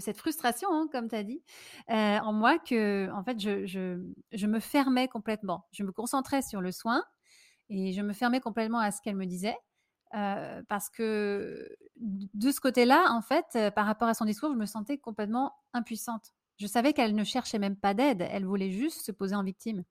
cette, 0.00 0.18
frustration, 0.18 0.68
hein, 0.72 0.88
comme 0.92 1.08
tu 1.08 1.14
as 1.14 1.22
dit, 1.22 1.42
en 1.88 2.32
moi 2.32 2.58
que 2.58 3.10
en 3.12 3.22
fait 3.24 3.38
je, 3.40 4.46
me 4.46 4.60
fermais 4.60 5.08
complètement. 5.08 5.66
Je 5.72 5.84
me 5.84 5.92
concentrais 5.92 6.42
sur 6.42 6.60
le 6.60 6.72
soin 6.72 7.02
et 7.68 7.92
je 7.92 8.02
me 8.02 8.12
fermais 8.12 8.40
complètement 8.40 8.78
à 8.78 8.90
ce 8.90 9.00
qu'elle 9.02 9.16
me 9.16 9.26
disait. 9.26 9.56
Parce 10.10 10.90
que 10.90 11.68
de 11.96 12.50
ce 12.50 12.60
côté-là, 12.60 13.06
en 13.10 13.22
fait, 13.22 13.58
par 13.74 13.86
rapport 13.86 14.08
à 14.08 14.14
son 14.14 14.24
discours, 14.24 14.52
je 14.52 14.58
me 14.58 14.66
sentais 14.66 14.98
complètement 14.98 15.52
impuissante. 15.72 16.32
Je 16.58 16.66
savais 16.66 16.92
qu'elle 16.92 17.14
ne 17.14 17.24
cherchait 17.24 17.58
même 17.58 17.76
pas 17.76 17.94
d'aide, 17.94 18.26
elle 18.30 18.44
voulait 18.44 18.70
juste 18.70 19.04
se 19.04 19.12
poser 19.12 19.36
en 19.36 19.44
victime. 19.44 19.84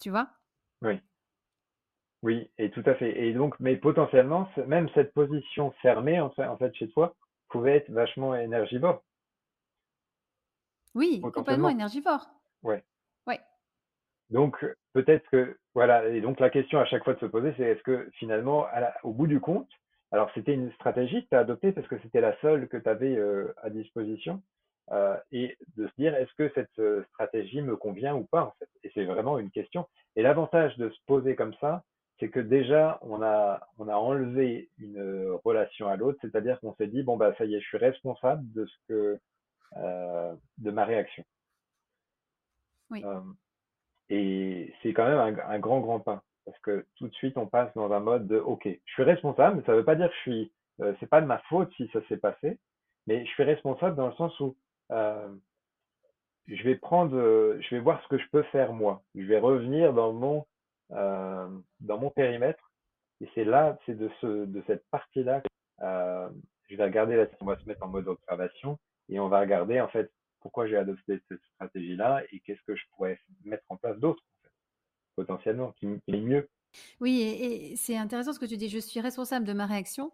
Tu 0.00 0.10
vois? 0.10 0.28
Oui. 0.82 1.00
Oui, 2.22 2.50
et 2.58 2.70
tout 2.70 2.82
à 2.86 2.94
fait. 2.94 3.26
Et 3.26 3.32
donc, 3.32 3.54
mais 3.60 3.76
potentiellement, 3.76 4.48
même 4.66 4.88
cette 4.94 5.12
position 5.12 5.72
fermée, 5.82 6.20
en 6.20 6.30
fait 6.30 6.74
chez 6.74 6.88
toi, 6.90 7.14
pouvait 7.48 7.76
être 7.76 7.90
vachement 7.90 8.34
énergivore. 8.34 9.02
Oui, 10.94 11.20
complètement 11.20 11.68
énergivore. 11.68 12.28
Ouais. 12.62 12.82
Ouais. 13.26 13.40
Donc, 14.30 14.64
peut-être 14.92 15.28
que, 15.30 15.58
voilà, 15.74 16.06
et 16.08 16.20
donc 16.20 16.40
la 16.40 16.50
question 16.50 16.78
à 16.78 16.84
chaque 16.86 17.04
fois 17.04 17.14
de 17.14 17.20
se 17.20 17.26
poser, 17.26 17.54
c'est 17.56 17.64
est-ce 17.64 17.82
que 17.82 18.08
finalement, 18.14 18.66
à 18.66 18.80
la, 18.80 18.94
au 19.02 19.12
bout 19.12 19.26
du 19.26 19.40
compte, 19.40 19.68
alors 20.10 20.30
c'était 20.34 20.54
une 20.54 20.72
stratégie 20.72 21.24
que 21.24 21.28
tu 21.28 21.36
as 21.36 21.40
adoptée 21.40 21.72
parce 21.72 21.86
que 21.86 21.98
c'était 22.00 22.20
la 22.20 22.38
seule 22.40 22.68
que 22.68 22.76
tu 22.76 22.88
avais 22.88 23.14
euh, 23.16 23.54
à 23.62 23.70
disposition, 23.70 24.42
euh, 24.90 25.16
et 25.32 25.56
de 25.76 25.86
se 25.86 25.92
dire 25.98 26.14
est-ce 26.14 26.32
que 26.34 26.50
cette 26.54 26.78
euh, 26.78 27.04
stratégie 27.12 27.60
me 27.60 27.76
convient 27.76 28.14
ou 28.14 28.24
pas, 28.24 28.44
en 28.44 28.54
fait? 28.58 28.68
Et 28.84 28.90
c'est 28.94 29.04
vraiment 29.04 29.38
une 29.38 29.50
question. 29.50 29.86
Et 30.16 30.22
l'avantage 30.22 30.76
de 30.78 30.88
se 30.88 30.98
poser 31.06 31.36
comme 31.36 31.54
ça, 31.60 31.84
c'est 32.18 32.30
que 32.30 32.40
déjà, 32.40 32.98
on 33.02 33.22
a, 33.22 33.60
on 33.78 33.88
a 33.88 33.94
enlevé 33.94 34.70
une 34.78 35.30
relation 35.44 35.88
à 35.88 35.96
l'autre, 35.96 36.18
c'est-à-dire 36.20 36.58
qu'on 36.60 36.74
s'est 36.74 36.88
dit, 36.88 37.02
bon, 37.02 37.16
bah, 37.16 37.34
ça 37.38 37.44
y 37.44 37.54
est, 37.54 37.60
je 37.60 37.66
suis 37.66 37.78
responsable 37.78 38.42
de 38.52 38.66
ce 38.66 38.74
que, 38.88 39.20
euh, 39.76 40.34
de 40.58 40.70
ma 40.70 40.84
réaction. 40.84 41.24
Oui. 42.90 43.04
Euh, 43.04 43.20
et 44.10 44.72
c'est 44.82 44.92
quand 44.94 45.06
même 45.06 45.18
un, 45.18 45.48
un, 45.48 45.58
grand, 45.58 45.80
grand 45.80 46.00
pas. 46.00 46.24
Parce 46.44 46.58
que 46.60 46.86
tout 46.96 47.08
de 47.08 47.14
suite, 47.14 47.36
on 47.36 47.46
passe 47.46 47.72
dans 47.74 47.92
un 47.92 48.00
mode 48.00 48.26
de 48.26 48.38
OK, 48.38 48.66
je 48.66 48.92
suis 48.92 49.02
responsable, 49.02 49.56
mais 49.56 49.62
ça 49.64 49.72
ne 49.72 49.78
veut 49.78 49.84
pas 49.84 49.96
dire 49.96 50.08
que 50.08 50.14
je 50.14 50.20
suis. 50.20 50.52
Euh, 50.80 50.94
c'est 50.98 51.08
pas 51.08 51.20
de 51.20 51.26
ma 51.26 51.38
faute 51.50 51.70
si 51.76 51.88
ça 51.92 52.00
s'est 52.08 52.16
passé, 52.16 52.58
mais 53.06 53.24
je 53.26 53.30
suis 53.30 53.44
responsable 53.44 53.96
dans 53.96 54.08
le 54.08 54.14
sens 54.14 54.38
où 54.40 54.56
je 54.90 56.62
vais 56.64 56.76
prendre, 56.76 57.14
je 57.60 57.74
vais 57.74 57.80
voir 57.80 58.02
ce 58.02 58.08
que 58.08 58.16
je 58.16 58.26
peux 58.30 58.42
faire 58.44 58.72
moi. 58.72 59.02
Je 59.14 59.24
vais 59.24 59.38
revenir 59.38 59.92
dans 59.92 60.14
mon 60.14 60.46
euh, 60.92 61.48
dans 61.80 61.98
mon 61.98 62.10
périmètre. 62.10 62.72
Et 63.20 63.28
c'est 63.34 63.44
là, 63.44 63.78
c'est 63.84 63.96
de 63.96 64.10
ce 64.20 64.46
de 64.46 64.62
cette 64.66 64.84
partie-là, 64.90 65.42
euh, 65.82 66.28
je 66.68 66.76
vais 66.76 66.84
regarder 66.84 67.16
là, 67.16 67.26
on 67.40 67.46
va 67.46 67.58
se 67.58 67.64
mettre 67.66 67.82
en 67.82 67.88
mode 67.88 68.06
observation 68.06 68.78
et 69.08 69.18
on 69.18 69.28
va 69.28 69.40
regarder 69.40 69.80
en 69.80 69.88
fait 69.88 70.12
pourquoi 70.40 70.68
j'ai 70.68 70.76
adopté 70.76 71.20
cette 71.28 71.42
stratégie-là 71.54 72.22
et 72.30 72.40
qu'est-ce 72.40 72.62
que 72.66 72.76
je 72.76 72.82
pourrais 72.92 73.18
mettre 73.44 73.64
en 73.68 73.76
place 73.76 73.96
fait, 74.00 74.14
potentiellement, 75.16 75.72
qui, 75.72 75.86
est 75.86 76.20
mieux. 76.20 76.48
Oui, 77.00 77.20
et, 77.22 77.72
et 77.72 77.76
c'est 77.76 77.96
intéressant 77.96 78.32
ce 78.32 78.38
que 78.38 78.46
tu 78.46 78.56
dis. 78.56 78.68
Je 78.68 78.78
suis 78.78 79.00
responsable 79.00 79.46
de 79.46 79.52
ma 79.52 79.66
réaction. 79.66 80.12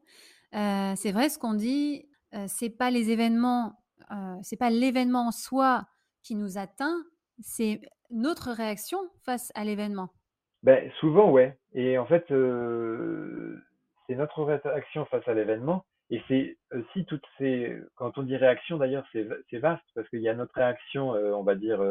Euh, 0.54 0.94
c'est 0.96 1.12
vrai 1.12 1.28
ce 1.28 1.38
qu'on 1.38 1.54
dit. 1.54 2.08
Euh, 2.34 2.46
c'est 2.48 2.70
pas 2.70 2.90
les 2.90 3.10
événements, 3.10 3.84
euh, 4.10 4.36
c'est 4.42 4.56
pas 4.56 4.70
l'événement 4.70 5.28
en 5.28 5.32
soi 5.32 5.86
qui 6.22 6.34
nous 6.34 6.58
atteint, 6.58 7.04
c'est 7.40 7.80
notre 8.10 8.50
réaction 8.50 8.98
face 9.24 9.52
à 9.54 9.64
l'événement. 9.64 10.10
Ben, 10.64 10.90
souvent, 10.98 11.30
ouais. 11.30 11.58
Et 11.74 11.98
en 11.98 12.06
fait, 12.06 12.30
euh, 12.30 13.62
c'est 14.06 14.14
notre 14.14 14.42
réaction 14.42 15.04
face 15.04 15.28
à 15.28 15.34
l'événement. 15.34 15.84
Et 16.08 16.22
c'est 16.26 16.56
aussi 16.72 17.04
toutes 17.04 17.26
ces, 17.36 17.78
quand 17.96 18.16
on 18.16 18.22
dit 18.22 18.36
réaction 18.36 18.78
d'ailleurs, 18.78 19.06
c'est 19.12 19.58
vaste 19.58 19.84
parce 19.94 20.08
qu'il 20.08 20.20
y 20.20 20.28
a 20.28 20.34
notre 20.34 20.54
réaction, 20.54 21.10
on 21.10 21.42
va 21.42 21.54
dire, 21.54 21.82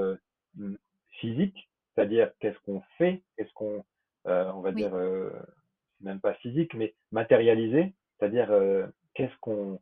physique, 1.19 1.69
c'est-à-dire 1.93 2.31
qu'est-ce 2.39 2.59
qu'on 2.65 2.81
fait, 2.97 3.23
qu'est-ce 3.35 3.51
qu'on, 3.53 3.83
on 4.25 4.61
va 4.61 4.71
dire, 4.71 4.91
même 6.01 6.19
pas 6.19 6.35
physique, 6.35 6.75
mais 6.75 6.93
matérialisé, 7.11 7.93
c'est-à-dire 8.19 8.51
qu'est-ce 9.15 9.35
qu'on 9.41 9.79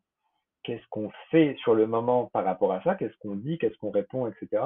qu'est-ce 0.64 0.88
qu'on 0.90 1.12
fait 1.30 1.56
sur 1.60 1.76
le 1.76 1.88
moment 1.88 2.28
par 2.28 2.46
rapport 2.46 2.72
à 2.72 2.82
ça, 2.84 2.96
qu'est-ce 2.96 3.18
qu'on 3.20 3.36
dit, 3.36 3.58
qu'est-ce 3.58 3.78
qu'on 3.78 3.92
répond, 3.92 4.28
etc. 4.28 4.64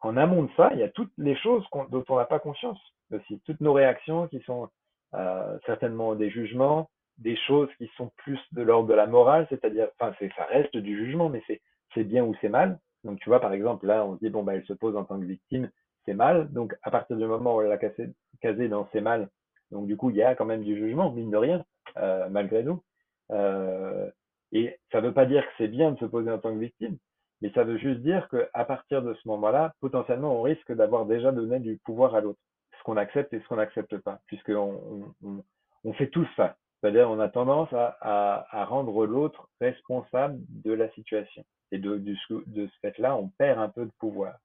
En 0.00 0.16
amont 0.16 0.44
de 0.44 0.50
ça, 0.56 0.70
il 0.72 0.80
y 0.80 0.82
a 0.82 0.88
toutes 0.88 1.12
les 1.18 1.36
choses 1.36 1.64
dont 1.90 2.04
on 2.08 2.16
n'a 2.16 2.24
pas 2.24 2.40
conscience 2.40 2.80
aussi, 3.12 3.40
toutes 3.44 3.60
nos 3.60 3.72
réactions 3.72 4.28
qui 4.28 4.40
sont 4.40 4.68
euh, 5.14 5.58
certainement 5.66 6.14
des 6.14 6.30
jugements, 6.30 6.90
des 7.18 7.36
choses 7.46 7.68
qui 7.78 7.90
sont 7.96 8.10
plus 8.16 8.40
de 8.52 8.62
l'ordre 8.62 8.88
de 8.88 8.94
la 8.94 9.06
morale, 9.06 9.46
c'est-à-dire, 9.48 9.88
enfin, 9.98 10.14
ça 10.36 10.44
reste 10.44 10.76
du 10.76 10.96
jugement, 10.96 11.28
mais 11.28 11.42
c'est, 11.46 11.60
bien 12.04 12.24
ou 12.24 12.34
c'est 12.42 12.50
mal. 12.50 12.78
Donc, 13.04 13.18
tu 13.20 13.30
vois, 13.30 13.40
par 13.40 13.54
exemple, 13.54 13.86
là, 13.86 14.04
on 14.04 14.16
se 14.16 14.20
dit, 14.20 14.28
bon, 14.28 14.42
bah, 14.42 14.54
elle 14.54 14.66
se 14.66 14.74
pose 14.74 14.96
en 14.96 15.04
tant 15.04 15.18
que 15.18 15.24
victime, 15.24 15.70
c'est 16.04 16.12
mal. 16.12 16.52
Donc, 16.52 16.76
à 16.82 16.90
partir 16.90 17.16
du 17.16 17.24
moment 17.24 17.56
où 17.56 17.62
elle 17.62 17.72
a 17.72 17.78
casé, 17.78 18.68
dans 18.68 18.86
c'est 18.92 19.00
mal, 19.00 19.30
donc, 19.70 19.86
du 19.86 19.96
coup, 19.96 20.10
il 20.10 20.16
y 20.16 20.22
a 20.22 20.34
quand 20.34 20.44
même 20.44 20.62
du 20.62 20.76
jugement, 20.76 21.10
mine 21.10 21.30
de 21.30 21.36
rien, 21.36 21.64
euh, 21.96 22.28
malgré 22.28 22.62
nous. 22.62 22.82
Euh, 23.30 24.10
et 24.52 24.78
ça 24.92 25.00
ne 25.00 25.08
veut 25.08 25.14
pas 25.14 25.26
dire 25.26 25.42
que 25.42 25.52
c'est 25.58 25.68
bien 25.68 25.92
de 25.92 25.98
se 25.98 26.04
poser 26.04 26.30
en 26.30 26.38
tant 26.38 26.52
que 26.52 26.58
victime, 26.58 26.98
mais 27.40 27.50
ça 27.50 27.64
veut 27.64 27.78
juste 27.78 28.00
dire 28.00 28.28
qu'à 28.28 28.64
partir 28.64 29.02
de 29.02 29.14
ce 29.14 29.28
moment-là, 29.28 29.74
potentiellement, 29.80 30.38
on 30.38 30.42
risque 30.42 30.72
d'avoir 30.72 31.06
déjà 31.06 31.32
donné 31.32 31.58
du 31.58 31.78
pouvoir 31.78 32.14
à 32.14 32.20
l'autre, 32.20 32.38
qu'on 32.86 32.96
accepte 32.96 33.34
et 33.34 33.40
ce 33.40 33.48
qu'on 33.48 33.56
n'accepte 33.56 33.98
pas, 33.98 34.20
puisqu'on 34.26 35.12
on, 35.24 35.44
on, 35.82 35.92
fait 35.94 36.08
tout 36.08 36.26
ça. 36.36 36.56
C'est-à-dire, 36.80 37.10
on 37.10 37.18
a 37.18 37.28
tendance 37.28 37.68
à, 37.72 38.64
rendre 38.68 39.06
l'autre 39.06 39.48
responsable 39.60 40.38
de 40.48 40.72
la 40.72 40.88
situation. 40.92 41.44
Et 41.72 41.78
de, 41.78 42.00
ce 42.28 42.68
fait-là, 42.80 43.16
on 43.16 43.26
perd 43.26 43.58
un 43.58 43.68
peu 43.68 43.86
de 43.86 43.90
pouvoir. 43.98 44.36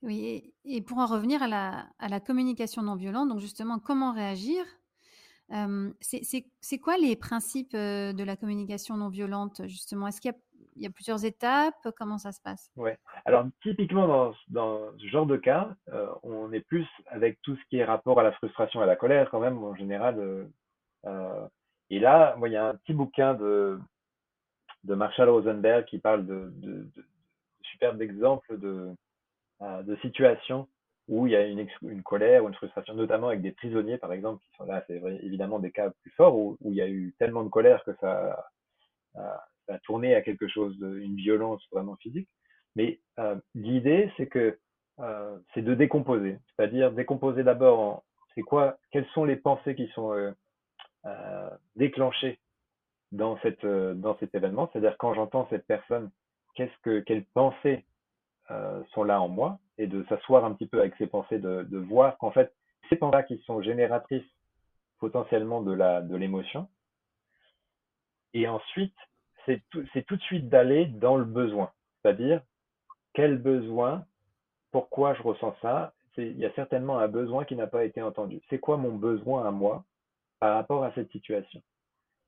Oui, 0.00 0.54
et, 0.64 0.80
pour 0.80 0.98
en 0.98 1.06
revenir 1.06 1.42
à 1.42 1.48
la, 1.48 1.86
à 1.98 2.08
la 2.08 2.18
communication 2.18 2.80
non 2.82 2.94
violente, 2.94 3.28
donc 3.28 3.40
justement, 3.40 3.78
comment 3.78 4.12
réagir 4.12 4.64
c'est 6.00 6.78
quoi 6.78 6.96
les 6.96 7.14
principes 7.14 7.76
de 7.76 8.24
la 8.24 8.36
communication 8.36 8.96
non 8.96 9.10
violente, 9.10 9.60
justement? 9.66 10.08
Est-ce 10.08 10.22
qu'il 10.22 10.30
y, 10.30 10.34
a 10.34 10.38
plusieurs 10.94 11.24
étapes 11.24 11.88
Comment 11.96 12.18
ça 12.18 12.32
se 12.32 12.40
passe? 12.40 12.70
Ouais. 12.76 12.98
Alors, 13.24 13.46
typiquement, 13.62 14.32
dans, 14.48 14.98
ce 14.98 15.06
genre 15.06 15.26
de 15.26 15.36
cas, 15.36 15.74
on 16.22 16.52
est 16.52 16.60
plus 16.60 16.86
avec 17.06 17.40
tout 17.42 17.56
ce 17.56 17.62
qui 17.68 17.78
est 17.78 17.84
rapport 17.84 18.18
à 18.20 18.22
la 18.22 18.32
frustration 18.32 18.80
et 18.80 18.84
à 18.84 18.86
la 18.86 18.96
colère, 18.96 19.30
quand 19.30 19.40
même, 19.40 19.62
en 19.62 19.74
général. 19.74 20.48
Euh, 21.06 21.46
et 21.90 21.98
là, 21.98 22.36
il 22.44 22.52
y 22.52 22.56
a 22.56 22.66
un 22.66 22.74
petit 22.74 22.94
bouquin 22.94 23.34
de, 23.34 23.78
Marshall 24.84 25.28
Rosenberg 25.28 25.84
qui 25.84 25.98
parle 25.98 26.26
de, 26.26 26.50
de, 26.56 26.88
de, 26.96 27.04
superbes 27.62 28.02
exemples 28.02 28.58
de, 28.58 28.94
situations 30.02 30.68
où 31.08 31.26
il 31.26 31.32
y 31.32 31.36
a 31.36 31.46
une, 31.46 31.66
une 31.82 32.02
colère 32.02 32.44
ou 32.44 32.48
une 32.48 32.54
frustration, 32.54 32.94
notamment 32.94 33.28
avec 33.28 33.42
des 33.42 33.52
prisonniers, 33.52 33.98
par 33.98 34.12
exemple, 34.12 34.42
qui 34.42 34.56
sont 34.56 34.64
là, 34.64 34.82
c'est 34.86 35.02
évidemment 35.22 35.58
des 35.58 35.70
cas 35.70 35.90
plus 36.02 36.10
forts, 36.12 36.36
où, 36.36 36.56
il 36.64 36.74
y 36.74 36.82
a 36.82 36.88
eu 36.88 37.14
tellement 37.18 37.44
de 37.44 37.48
colère 37.48 37.84
que 37.84 37.94
ça 38.00 38.46
a 39.68 39.78
tourné 39.80 40.14
à 40.14 40.22
quelque 40.22 40.48
chose, 40.48 40.76
une 40.80 41.16
violence 41.16 41.62
vraiment 41.72 41.96
physique. 41.96 42.28
Mais 42.76 43.00
euh, 43.18 43.36
l'idée, 43.54 44.10
c'est 44.16 44.26
que 44.26 44.58
euh, 45.00 45.38
c'est 45.54 45.62
de 45.62 45.74
décomposer, 45.74 46.38
c'est-à-dire 46.56 46.92
décomposer 46.92 47.42
d'abord 47.44 48.04
c'est 48.34 48.42
quoi, 48.42 48.78
quelles 48.90 49.08
sont 49.08 49.24
les 49.24 49.36
pensées 49.36 49.74
qui 49.74 49.88
sont 49.88 50.12
euh, 50.12 51.50
déclenchées 51.76 52.38
dans 53.10 53.38
cette 53.40 53.66
dans 53.66 54.16
cet 54.18 54.34
événement, 54.34 54.70
c'est-à-dire 54.72 54.96
quand 54.98 55.14
j'entends 55.14 55.46
cette 55.50 55.66
personne, 55.66 56.10
qu'est-ce 56.54 56.76
que 56.82 57.00
quelles 57.00 57.24
pensées 57.34 57.84
sont 58.92 59.04
là 59.04 59.20
en 59.20 59.28
moi 59.28 59.60
et 59.78 59.86
de 59.86 60.04
s'asseoir 60.10 60.44
un 60.44 60.52
petit 60.52 60.66
peu 60.66 60.80
avec 60.80 60.94
ces 60.96 61.06
pensées, 61.06 61.38
de, 61.38 61.78
voir 61.78 62.18
qu'en 62.18 62.30
fait, 62.30 62.54
ces 62.90 62.96
pensées-là 62.96 63.22
qui 63.22 63.38
sont 63.46 63.62
génératrices 63.62 64.28
potentiellement 64.98 65.62
de 65.62 65.72
la 65.72 66.02
de 66.02 66.16
l'émotion. 66.16 66.68
Et 68.34 68.46
ensuite, 68.46 68.96
c'est 69.46 69.62
tout, 69.70 69.84
tout 70.06 70.16
de 70.16 70.22
suite 70.22 70.48
d'aller 70.48 70.86
dans 70.86 71.16
le 71.16 71.24
besoin, 71.24 71.72
c'est-à-dire 72.02 72.42
quel 73.14 73.38
besoin, 73.38 74.04
pourquoi 74.70 75.14
je 75.14 75.22
ressens 75.22 75.54
ça. 75.60 75.92
Il 76.16 76.38
y 76.38 76.44
a 76.44 76.52
certainement 76.54 76.98
un 76.98 77.08
besoin 77.08 77.44
qui 77.44 77.56
n'a 77.56 77.66
pas 77.66 77.84
été 77.84 78.02
entendu. 78.02 78.40
C'est 78.50 78.58
quoi 78.58 78.76
mon 78.76 78.96
besoin 78.96 79.46
à 79.46 79.50
moi 79.50 79.84
par 80.40 80.54
rapport 80.54 80.84
à 80.84 80.92
cette 80.94 81.10
situation? 81.10 81.62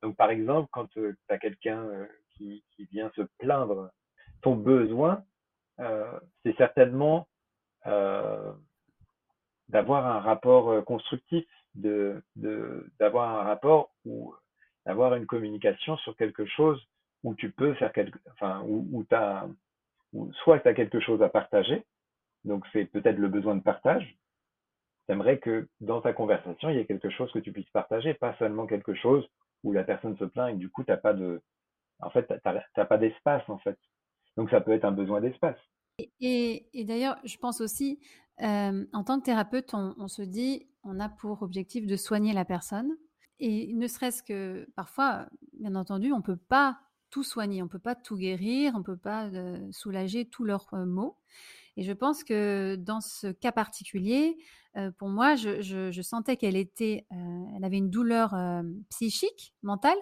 Donc, 0.02 0.16
par 0.16 0.30
exemple, 0.30 0.68
quand 0.72 0.94
euh, 0.98 1.12
tu 1.12 1.34
as 1.34 1.38
quelqu'un 1.38 1.82
euh, 1.82 2.06
qui, 2.32 2.64
qui 2.76 2.84
vient 2.86 3.10
se 3.16 3.22
plaindre, 3.38 3.90
ton 4.42 4.54
besoin, 4.54 5.24
euh, 5.80 6.18
c'est 6.42 6.56
certainement 6.56 7.28
d'avoir 9.68 10.06
un 10.06 10.20
rapport 10.20 10.82
constructif, 10.86 11.44
de 11.74 12.22
d'avoir 12.98 13.38
un 13.38 13.42
rapport 13.42 13.90
ou 14.06 14.34
d'avoir 14.86 15.14
une 15.16 15.26
communication 15.26 15.98
sur 15.98 16.16
quelque 16.16 16.46
chose 16.46 16.82
où 17.24 17.34
tu 17.34 17.50
peux 17.50 17.74
faire 17.74 17.92
quelque, 17.92 18.18
enfin 18.32 18.62
où, 18.66 18.86
où 18.92 19.04
as, 19.10 19.48
soit 20.44 20.60
tu 20.60 20.68
as 20.68 20.74
quelque 20.74 21.00
chose 21.00 21.22
à 21.22 21.28
partager, 21.28 21.84
donc 22.44 22.64
c'est 22.72 22.84
peut-être 22.84 23.18
le 23.18 23.28
besoin 23.28 23.56
de 23.56 23.62
partage. 23.62 24.16
J'aimerais 25.08 25.38
que 25.38 25.68
dans 25.80 26.00
ta 26.00 26.12
conversation, 26.12 26.70
il 26.70 26.76
y 26.76 26.78
ait 26.78 26.86
quelque 26.86 27.10
chose 27.10 27.32
que 27.32 27.40
tu 27.40 27.52
puisses 27.52 27.70
partager, 27.70 28.14
pas 28.14 28.36
seulement 28.38 28.66
quelque 28.66 28.94
chose 28.94 29.26
où 29.64 29.72
la 29.72 29.84
personne 29.84 30.16
se 30.18 30.24
plaint 30.24 30.54
et 30.54 30.56
du 30.56 30.70
coup 30.70 30.84
t'as 30.84 30.98
pas 30.98 31.14
de, 31.14 31.42
en 32.00 32.10
fait 32.10 32.32
t'as 32.42 32.84
pas 32.84 32.98
d'espace 32.98 33.42
en 33.48 33.58
fait. 33.58 33.78
Donc 34.36 34.50
ça 34.50 34.60
peut 34.60 34.72
être 34.72 34.84
un 34.84 34.92
besoin 34.92 35.20
d'espace. 35.20 35.58
Et, 36.20 36.84
d'ailleurs, 36.86 37.16
je 37.24 37.36
pense 37.36 37.60
aussi, 37.60 38.00
en 38.40 39.04
tant 39.04 39.20
que 39.20 39.24
thérapeute, 39.24 39.74
on, 39.74 40.08
se 40.08 40.22
dit, 40.22 40.66
on 40.82 40.98
a 41.00 41.08
pour 41.08 41.42
objectif 41.42 41.86
de 41.86 41.96
soigner 41.96 42.32
la 42.32 42.44
personne. 42.44 42.96
Et 43.40 43.72
ne 43.74 43.86
serait-ce 43.86 44.22
que 44.22 44.68
parfois, 44.76 45.26
bien 45.52 45.74
entendu, 45.74 46.12
on 46.12 46.18
ne 46.18 46.22
peut 46.22 46.36
pas 46.36 46.78
tout 47.14 47.22
soigner, 47.22 47.62
on 47.62 47.66
ne 47.66 47.70
peut 47.70 47.78
pas 47.78 47.94
tout 47.94 48.16
guérir, 48.16 48.72
on 48.74 48.78
ne 48.78 48.82
peut 48.82 48.96
pas 48.96 49.30
soulager 49.70 50.24
tous 50.24 50.42
leurs 50.42 50.66
maux. 50.74 51.16
Et 51.76 51.84
je 51.84 51.92
pense 51.92 52.24
que 52.24 52.74
dans 52.74 53.00
ce 53.00 53.28
cas 53.28 53.52
particulier, 53.52 54.36
pour 54.98 55.08
moi, 55.08 55.36
je, 55.36 56.00
sentais 56.02 56.36
qu'elle 56.36 56.56
était, 56.56 57.06
elle 57.10 57.62
avait 57.62 57.76
une 57.76 57.88
douleur 57.88 58.34
psychique, 58.90 59.54
mentale, 59.62 59.96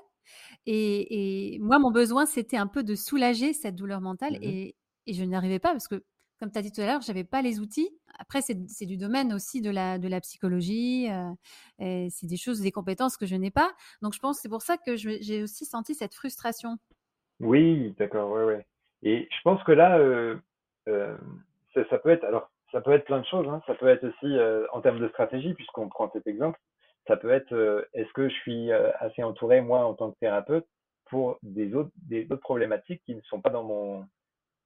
et, 0.64 1.58
moi, 1.60 1.78
mon 1.78 1.90
besoin, 1.90 2.24
c'était 2.24 2.56
un 2.56 2.66
peu 2.66 2.82
de 2.82 2.94
soulager 2.94 3.52
cette 3.52 3.76
douleur 3.76 4.00
mentale. 4.00 4.38
Mmh 4.38 4.44
et, 4.44 4.76
et 5.06 5.12
je 5.12 5.22
n'arrivais 5.24 5.58
pas 5.58 5.72
parce 5.72 5.88
que, 5.88 6.02
comme 6.38 6.50
tu 6.50 6.58
as 6.58 6.62
dit 6.62 6.72
tout 6.72 6.80
à 6.80 6.86
l'heure, 6.86 7.02
j'avais 7.02 7.24
pas 7.24 7.42
les 7.42 7.60
outils. 7.60 7.90
Après, 8.18 8.40
c'est 8.40 8.86
du 8.86 8.96
domaine 8.96 9.34
aussi 9.34 9.60
de 9.60 9.68
la, 9.68 9.98
de 9.98 10.08
la 10.08 10.20
psychologie. 10.20 11.10
Euh, 11.10 12.08
c'est 12.10 12.26
des 12.26 12.36
choses, 12.36 12.60
des 12.60 12.72
compétences 12.72 13.18
que 13.18 13.26
je 13.26 13.36
n'ai 13.36 13.50
pas. 13.50 13.70
Donc, 14.00 14.14
je 14.14 14.18
pense 14.18 14.38
que 14.38 14.42
c'est 14.42 14.48
pour 14.48 14.62
ça 14.62 14.78
que 14.78 14.96
j'ai 14.96 15.42
aussi 15.42 15.66
senti 15.66 15.94
cette 15.94 16.14
frustration. 16.14 16.78
Oui, 17.42 17.94
d'accord, 17.98 18.30
ouais, 18.30 18.44
ouais. 18.44 18.66
Et 19.02 19.28
je 19.30 19.42
pense 19.42 19.62
que 19.64 19.72
là, 19.72 19.98
euh, 19.98 20.36
euh, 20.88 21.16
ça, 21.74 21.98
peut 21.98 22.10
être, 22.10 22.24
alors, 22.24 22.50
ça 22.70 22.80
peut 22.80 22.92
être 22.92 23.04
plein 23.04 23.18
de 23.20 23.26
choses. 23.26 23.48
Hein. 23.48 23.60
Ça 23.66 23.74
peut 23.74 23.88
être 23.88 24.04
aussi 24.04 24.38
euh, 24.38 24.66
en 24.72 24.80
termes 24.80 25.00
de 25.00 25.08
stratégie, 25.08 25.52
puisqu'on 25.54 25.88
prend 25.88 26.10
cet 26.12 26.26
exemple. 26.28 26.58
Ça 27.08 27.16
peut 27.16 27.32
être, 27.32 27.52
euh, 27.52 27.84
est-ce 27.94 28.12
que 28.12 28.28
je 28.28 28.34
suis 28.34 28.70
euh, 28.70 28.92
assez 29.00 29.24
entouré, 29.24 29.60
moi, 29.60 29.84
en 29.84 29.94
tant 29.94 30.12
que 30.12 30.18
thérapeute, 30.20 30.66
pour 31.06 31.38
des 31.42 31.74
autres, 31.74 31.90
des 31.96 32.24
autres 32.30 32.36
problématiques 32.36 33.02
qui 33.04 33.14
ne 33.16 33.20
sont 33.22 33.40
pas 33.40 33.50
dans 33.50 33.64
mon, 33.64 34.06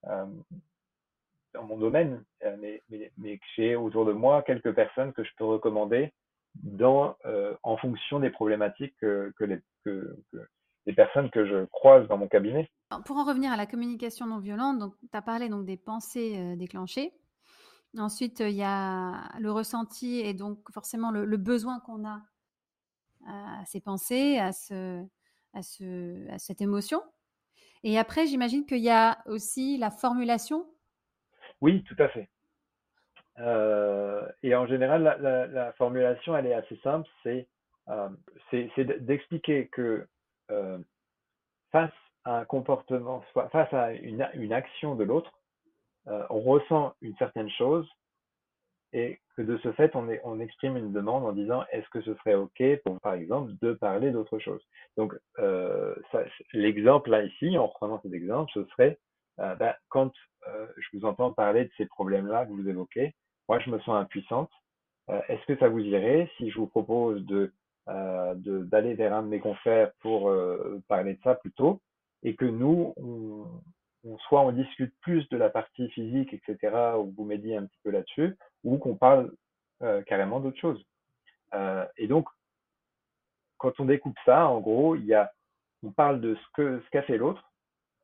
dans 0.04 1.64
mon 1.64 1.76
domaine, 1.76 2.22
mais, 2.60 2.82
mais, 2.88 3.10
mais 3.18 3.38
que 3.38 3.44
j'ai 3.56 3.74
autour 3.74 4.04
de 4.04 4.12
moi 4.12 4.42
quelques 4.42 4.72
personnes 4.72 5.12
que 5.12 5.24
je 5.24 5.30
peux 5.36 5.44
recommander 5.44 6.12
dans, 6.54 7.16
en 7.64 7.76
fonction 7.78 8.20
des 8.20 8.30
problématiques 8.30 8.94
que, 9.00 9.32
que, 9.36 9.44
les, 9.44 9.58
que, 9.84 10.16
les 10.87 10.94
personnes 10.94 11.31
que 11.31 11.46
je 11.46 11.64
croise 11.66 12.07
dans 12.09 12.16
mon 12.16 12.29
cabinet. 12.29 12.70
Pour 13.05 13.16
en 13.16 13.25
revenir 13.25 13.53
à 13.53 13.57
la 13.57 13.66
communication 13.66 14.27
non 14.27 14.38
violente, 14.38 14.94
tu 15.01 15.16
as 15.16 15.22
parlé 15.22 15.49
donc 15.49 15.64
des 15.66 15.77
pensées 15.77 16.57
déclenchées. 16.57 17.12
Ensuite, 17.99 18.40
il 18.40 18.55
y 18.55 18.62
a 18.62 19.29
le 19.40 19.51
ressenti 19.51 20.20
et 20.20 20.35
donc 20.35 20.59
forcément 20.72 21.11
le, 21.11 21.25
le 21.25 21.37
besoin 21.37 21.81
qu'on 21.81 22.07
a 22.07 22.22
à 23.27 23.64
ces 23.64 23.81
pensées, 23.81 24.38
à, 24.38 24.53
ce, 24.53 25.05
à, 25.55 25.62
ce, 25.62 26.31
à 26.31 26.38
cette 26.38 26.61
émotion. 26.61 27.03
Et 27.83 27.99
après, 27.99 28.27
j'imagine 28.27 28.66
qu'il 28.66 28.83
y 28.83 28.90
a 28.90 29.18
aussi 29.27 29.79
la 29.79 29.90
formulation. 29.90 30.66
Oui, 31.61 31.85
tout 31.85 31.96
à 31.99 32.09
fait. 32.09 32.29
Euh, 33.38 34.27
et 34.42 34.55
en 34.55 34.66
général, 34.66 35.03
la, 35.53 35.72
formulation, 35.75 36.37
elle 36.37 36.46
est 36.46 36.55
assez 36.55 36.77
simple. 36.83 37.09
C'est 37.22 37.49
euh, 37.88 38.09
d'expliquer 39.01 39.68
que 39.68 40.07
euh, 40.50 40.78
face 41.72 41.92
à 42.24 42.38
un 42.38 42.44
comportement, 42.44 43.22
face 43.52 43.72
à 43.72 43.92
une, 43.92 44.52
action 44.52 44.94
de 44.94 45.04
l'autre, 45.04 45.32
on 46.06 46.40
ressent 46.40 46.94
une 47.00 47.16
certaine 47.16 47.50
chose 47.50 47.88
et 48.92 49.20
que 49.37 49.42
de 49.42 49.59
ce 49.59 49.72
fait, 49.72 49.94
on, 49.94 50.40
exprime 50.40 50.76
une 50.76 50.92
demande 50.92 51.24
en 51.24 51.32
disant 51.32 51.64
est-ce 51.70 51.88
que 51.90 52.00
ce 52.00 52.14
serait 52.14 52.35
OK 52.35 52.62
pour, 52.85 53.00
par 53.00 53.14
exemple, 53.14 53.52
de 53.61 53.74
parler 53.74 54.11
d'autre 54.11 54.38
chose? 54.38 54.62
Donc, 54.96 55.14
euh, 55.38 55.94
l'exemple 56.52 57.11
là 57.11 57.22
ici, 57.22 57.59
en 57.59 57.66
reprenant 57.66 58.00
cet 58.02 58.12
exemple, 58.14 58.50
ce 58.54 58.64
serait 58.66 58.98
euh, 59.40 59.54
ben, 59.56 59.74
quand 59.88 60.11
euh, 60.48 60.66
je 60.76 60.96
vous 60.96 61.04
entends 61.04 61.32
parler 61.32 61.64
de 61.64 61.70
ces 61.76 61.87
problèmes-là 61.87 62.46
que 62.46 62.52
vous 62.52 62.68
évoquez, 62.68 63.14
moi 63.48 63.59
je 63.59 63.70
me 63.70 63.78
sens 63.80 63.96
impuissante. 63.96 64.50
Euh, 65.11 65.20
est-ce 65.28 65.44
que 65.46 65.59
ça 65.59 65.68
vous 65.68 65.80
irait 65.80 66.30
si 66.37 66.50
je 66.50 66.59
vous 66.59 66.66
propose 66.66 67.24
de 67.26 67.52
d'aller 67.87 68.94
vers 68.94 69.14
un 69.14 69.22
de 69.22 69.29
mes 69.29 69.40
confrères 69.40 69.92
pour 70.01 70.33
parler 70.88 71.14
de 71.14 71.20
ça 71.22 71.35
plutôt 71.37 71.81
et 72.22 72.35
que 72.35 72.44
nous, 72.44 72.92
on, 72.96 74.18
soit 74.29 74.42
on 74.42 74.53
discute 74.53 74.94
plus 75.01 75.29
de 75.29 75.37
la 75.37 75.51
partie 75.51 75.88
physique, 75.90 76.33
etc., 76.33 76.96
ou 76.99 77.12
vous 77.16 77.25
m'aidiez 77.25 77.57
un 77.57 77.66
petit 77.66 77.79
peu 77.83 77.90
là-dessus, 77.90 78.37
ou 78.64 78.79
qu'on 78.79 78.96
parle 78.96 79.33
euh, 79.83 80.03
carrément 80.03 80.40
d'autre 80.40 80.59
chose. 80.59 80.83
Euh, 81.55 81.87
et 81.96 82.07
donc, 82.07 82.29
quand 83.59 83.79
on 83.81 83.85
découpe 83.85 84.18
ça, 84.25 84.49
en 84.49 84.61
gros, 84.61 84.96
il 84.96 85.07
y 85.07 85.14
a, 85.14 85.33
on 85.83 85.92
parle 85.92 86.20
de 86.20 86.35
ce 86.35 86.46
que 86.55 86.81
ce 86.81 86.90
qu'a 86.90 87.03
fait 87.03 87.16
l'autre 87.18 87.42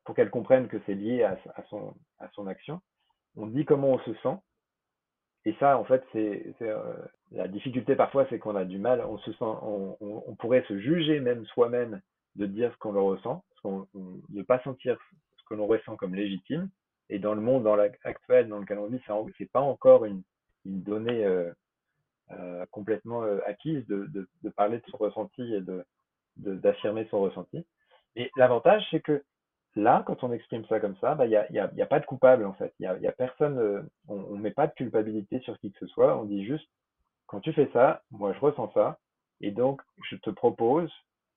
pour 0.03 0.15
qu'elle 0.15 0.29
comprenne 0.29 0.67
que 0.67 0.81
c'est 0.85 0.95
lié 0.95 1.23
à, 1.23 1.37
son, 1.69 1.93
à 2.19 2.29
son 2.29 2.47
action. 2.47 2.81
On 3.35 3.47
dit 3.47 3.65
comment 3.65 3.89
on 3.89 3.99
se 3.99 4.13
sent. 4.15 4.37
Et 5.45 5.53
ça, 5.59 5.77
en 5.77 5.83
fait, 5.83 6.03
c'est 6.11 6.55
euh, 6.61 6.93
la 7.33 7.47
difficulté 7.47 7.95
parfois, 7.95 8.25
c'est 8.29 8.39
qu'on 8.39 8.55
a 8.55 8.65
du 8.65 8.77
mal. 8.77 9.01
On 9.01 9.17
se 9.17 9.31
sent, 9.31 9.37
on, 9.41 9.97
on, 9.99 10.23
on 10.27 10.35
pourrait 10.35 10.63
se 10.67 10.77
juger 10.79 11.19
même 11.19 11.45
soi-même 11.47 12.01
de 12.35 12.45
dire 12.45 12.71
ce 12.73 12.77
qu'on 12.77 12.91
le 12.91 13.01
ressent, 13.01 13.43
parce 13.49 13.61
qu'on 13.61 13.87
ne 14.29 14.43
pas 14.43 14.61
sentir 14.63 14.97
ce 15.37 15.43
que 15.47 15.55
l'on 15.55 15.67
ressent 15.67 15.95
comme 15.95 16.15
légitime. 16.15 16.69
Et 17.09 17.19
dans 17.19 17.35
le 17.35 17.41
monde 17.41 17.63
dans 17.63 17.77
actuel 18.03 18.47
dans 18.47 18.59
lequel 18.59 18.79
on 18.79 18.87
vit, 18.87 19.01
c'est 19.37 19.51
pas 19.51 19.61
encore 19.61 20.05
une, 20.05 20.23
donnée 20.65 21.25
euh, 21.25 21.51
euh, 22.31 22.65
complètement 22.71 23.23
euh, 23.23 23.39
acquise 23.45 23.85
de, 23.87 24.27
parler 24.55 24.77
de 24.77 24.83
son 24.89 24.97
ressenti 24.97 25.41
et 25.53 25.61
de 25.61 25.85
d'affirmer 26.37 27.05
son 27.11 27.21
ressenti. 27.21 27.63
Et 28.15 28.31
l'avantage, 28.37 28.83
c'est 28.89 29.01
que 29.01 29.23
là, 29.75 30.03
quand 30.07 30.23
on 30.23 30.31
exprime 30.31 30.65
ça 30.65 30.79
comme 30.79 30.95
ça, 30.97 31.11
il 31.11 31.17
bah, 31.17 31.27
n'y 31.27 31.35
a, 31.35 31.51
y 31.51 31.59
a, 31.59 31.71
y 31.75 31.81
a, 31.81 31.85
pas 31.85 31.99
de 31.99 32.05
coupable 32.07 32.45
en 32.45 32.53
fait. 32.53 32.73
Il 32.79 32.87
a, 32.87 32.97
y 32.97 33.05
a, 33.05 33.11
personne, 33.11 33.87
on 34.07 34.35
ne 34.35 34.41
met 34.41 34.49
pas 34.49 34.65
de 34.65 34.73
culpabilité 34.73 35.41
sur 35.41 35.59
qui 35.59 35.71
que 35.71 35.79
ce 35.79 35.87
soit. 35.87 36.17
On 36.17 36.23
dit 36.23 36.43
juste, 36.43 36.67
quand 37.33 37.39
tu 37.39 37.51
fais 37.51 37.67
ça, 37.73 38.03
moi 38.11 38.31
je 38.31 38.39
ressens 38.39 38.71
ça, 38.75 38.99
et 39.41 39.49
donc 39.49 39.81
je 40.07 40.15
te 40.17 40.29
propose, 40.29 40.91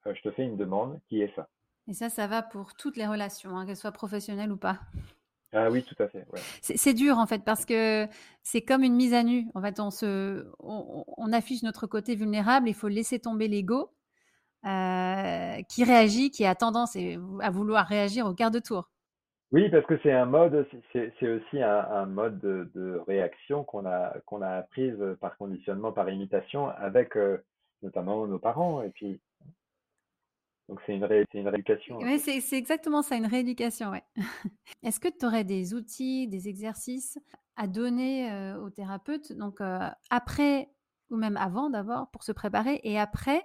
je 0.05 0.21
te 0.21 0.31
fais 0.31 0.45
une 0.45 0.59
demande 0.59 1.01
qui 1.09 1.23
est 1.23 1.35
ça. 1.35 1.49
Et 1.89 1.95
ça, 1.95 2.11
ça 2.11 2.27
va 2.27 2.43
pour 2.43 2.75
toutes 2.75 2.99
les 2.99 3.07
relations, 3.07 3.57
hein, 3.57 3.65
qu'elles 3.65 3.79
soient 3.79 3.93
professionnelles 3.93 4.53
ou 4.53 4.59
pas. 4.59 4.79
Ah 5.55 5.71
oui, 5.71 5.83
tout 5.83 5.95
à 5.99 6.07
fait. 6.09 6.27
Ouais. 6.31 6.41
C'est 6.61 6.93
dur 6.93 7.17
en 7.17 7.27
fait 7.27 7.45
parce 7.45 7.65
que 7.65 8.07
c'est 8.43 8.61
comme 8.61 8.83
une 8.83 8.95
mise 8.95 9.15
à 9.15 9.23
nu. 9.23 9.47
En 9.55 9.63
fait, 9.63 9.81
on 9.81 9.91
se, 9.91 10.47
on, 10.59 11.05
on 11.17 11.33
affiche 11.33 11.63
notre 11.63 11.87
côté 11.87 12.15
vulnérable. 12.15 12.69
Il 12.69 12.75
faut 12.75 12.89
laisser 12.89 13.19
tomber 13.19 13.49
l'ego 13.49 13.91
euh, 14.67 15.63
qui 15.71 15.83
réagit, 15.85 16.31
qui 16.31 16.45
a 16.45 16.55
tendance 16.55 16.95
à 17.41 17.51
vouloir 17.51 17.87
réagir 17.87 18.27
au 18.27 18.35
quart 18.35 18.51
de 18.51 18.59
tour. 18.59 18.91
Oui, 19.53 19.69
parce 19.71 19.87
que 19.87 19.99
c'est 20.03 20.13
un 20.13 20.27
mode, 20.27 20.67
c'est 20.93 21.29
aussi 21.29 21.63
un, 21.63 21.79
un, 21.91 22.07
mode 22.07 22.41
de, 22.41 22.69
de 22.75 23.01
réaction 23.07 23.63
qu'on 23.63 23.87
a 23.87 24.19
qu'on 24.27 24.43
a 24.43 24.49
apprise 24.49 24.99
par 25.21 25.37
conditionnement, 25.37 25.93
par 25.93 26.11
imitation, 26.11 26.69
avec 26.69 27.17
euh, 27.17 27.39
notamment 27.83 28.27
nos 28.27 28.41
parents. 28.41 28.83
Et 28.83 28.91
puis 28.91 29.21
donc 30.69 30.81
c'est 30.85 30.97
une, 30.97 31.05
ré, 31.05 31.25
une 31.33 31.47
rééducation. 31.47 31.99
Oui, 31.99 32.19
c'est 32.19 32.57
exactement 32.57 33.03
ça, 33.03 33.15
une 33.15 33.27
rééducation. 33.27 33.91
Ouais. 33.91 34.03
Est-ce 34.83 34.99
que 34.99 35.09
tu 35.09 35.25
aurais 35.25 35.45
des 35.45 35.75
outils, 35.75 36.27
des 36.27 36.49
exercices 36.49 37.19
à 37.55 37.69
donner 37.69 38.31
euh, 38.33 38.61
aux 38.61 38.71
thérapeutes, 38.71 39.33
donc 39.33 39.61
euh, 39.61 39.79
après 40.11 40.69
ou 41.09 41.17
même 41.17 41.37
avant 41.37 41.71
d'abord, 41.71 42.11
pour 42.11 42.25
se 42.25 42.33
préparer, 42.33 42.81
et 42.83 42.99
après 42.99 43.43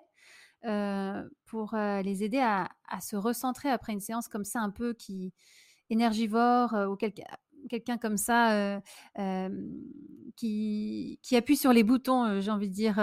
euh, 0.65 1.27
pour 1.45 1.73
euh, 1.73 2.01
les 2.01 2.23
aider 2.23 2.39
à, 2.39 2.69
à, 2.87 3.01
se 3.01 3.15
recentrer 3.15 3.69
après 3.69 3.93
une 3.93 3.99
séance 3.99 4.27
comme 4.27 4.43
ça, 4.43 4.59
un 4.59 4.69
peu 4.69 4.93
qui 4.93 5.33
énergivore 5.91 6.73
euh, 6.73 6.87
ou 6.87 6.95
quelqu'un 6.95 7.97
comme 7.97 8.17
ça 8.17 8.81
qui, 10.35 11.19
qui 11.21 11.35
appuie 11.35 11.57
sur 11.57 11.73
les 11.73 11.83
boutons, 11.83 12.41
j'ai 12.41 12.51
envie 12.51 12.69
de 12.69 12.73
dire 12.73 12.99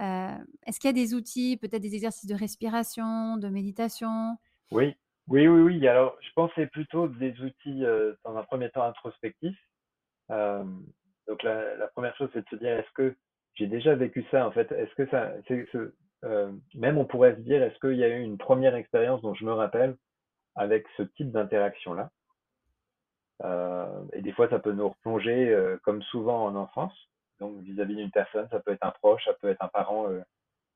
euh, 0.00 0.36
est-ce 0.66 0.80
qu'il 0.80 0.88
y 0.88 0.90
a 0.90 0.92
des 0.92 1.14
outils, 1.14 1.56
peut-être 1.56 1.82
des 1.82 1.94
exercices 1.94 2.28
de 2.28 2.34
respiration, 2.34 3.36
de 3.36 3.48
méditation? 3.48 4.36
Oui, 4.72 4.94
oui, 5.28 5.46
oui, 5.46 5.60
oui. 5.60 5.88
Alors, 5.88 6.16
je 6.20 6.30
pense 6.34 6.50
c'est 6.56 6.66
plutôt 6.66 7.08
des 7.08 7.38
outils, 7.40 7.84
euh, 7.84 8.14
dans 8.24 8.36
un 8.36 8.42
premier 8.42 8.70
temps, 8.70 8.82
introspectifs. 8.82 9.58
Euh, 10.30 10.64
donc, 11.28 11.42
la, 11.42 11.88
première 11.94 12.16
chose, 12.16 12.28
c'est 12.32 12.42
de 12.42 12.48
se 12.50 12.56
dire, 12.56 12.70
est-ce 12.70 12.92
que 12.94 13.16
j'ai 13.54 13.66
déjà 13.66 13.94
vécu 13.94 14.24
ça, 14.30 14.46
en 14.46 14.50
fait? 14.50 14.70
Est-ce 14.72 14.94
que 14.94 15.08
ça, 15.10 15.32
euh, 16.24 16.52
même 16.74 16.98
on 16.98 17.04
pourrait 17.04 17.36
se 17.36 17.40
dire, 17.40 17.62
est-ce 17.62 17.78
qu'il 17.78 17.96
y 17.96 18.04
a 18.04 18.08
eu 18.08 18.20
une 18.20 18.38
première 18.38 18.74
expérience 18.74 19.22
dont 19.22 19.34
je 19.34 19.44
me 19.44 19.52
rappelle 19.52 19.96
avec 20.56 20.86
ce 20.96 21.02
type 21.02 21.30
d'interaction-là 21.32 22.10
euh, 23.44 24.04
Et 24.12 24.22
des 24.22 24.32
fois, 24.32 24.48
ça 24.48 24.58
peut 24.58 24.72
nous 24.72 24.88
replonger, 24.88 25.48
euh, 25.50 25.78
comme 25.82 26.02
souvent 26.02 26.44
en 26.44 26.56
enfance 26.56 26.94
donc 27.40 27.60
vis-à-vis 27.62 27.96
d'une 27.96 28.10
personne, 28.10 28.48
ça 28.50 28.60
peut 28.60 28.72
être 28.72 28.84
un 28.84 28.90
proche, 28.90 29.24
ça 29.24 29.34
peut 29.34 29.48
être 29.48 29.62
un 29.62 29.68
parent. 29.68 30.08
Euh, 30.10 30.20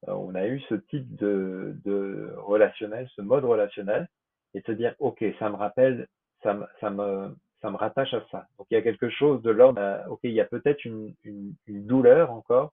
euh, 0.09 0.13
on 0.13 0.35
a 0.35 0.47
eu 0.47 0.61
ce 0.69 0.75
type 0.75 1.17
de, 1.17 1.77
de 1.85 2.33
relationnel, 2.37 3.09
ce 3.17 3.23
mode 3.23 3.45
relationnel, 3.45 4.09
et 4.55 4.63
se 4.63 4.73
dire, 4.73 4.95
ok, 4.99 5.25
ça 5.39 5.51
me 5.51 5.57
rappelle, 5.57 6.09
ça 6.43 6.55
me, 6.55 6.67
ça 6.81 6.91
me, 6.91 7.35
ça 7.61 7.71
me 7.71 7.77
rattache 7.77 8.15
à 8.15 8.25
ça. 8.31 8.47
Donc 8.59 8.67
il 8.71 8.75
y 8.75 8.77
a 8.77 8.83
quelque 8.83 9.09
chose 9.09 9.43
de 9.43 9.51
l'ordre, 9.51 9.81
euh, 9.81 10.07
ok, 10.09 10.21
il 10.25 10.33
y 10.33 10.41
a 10.41 10.45
peut-être 10.45 10.85
une, 10.85 11.15
une, 11.25 11.55
une, 11.67 11.87
douleur 11.87 12.31
encore 12.31 12.73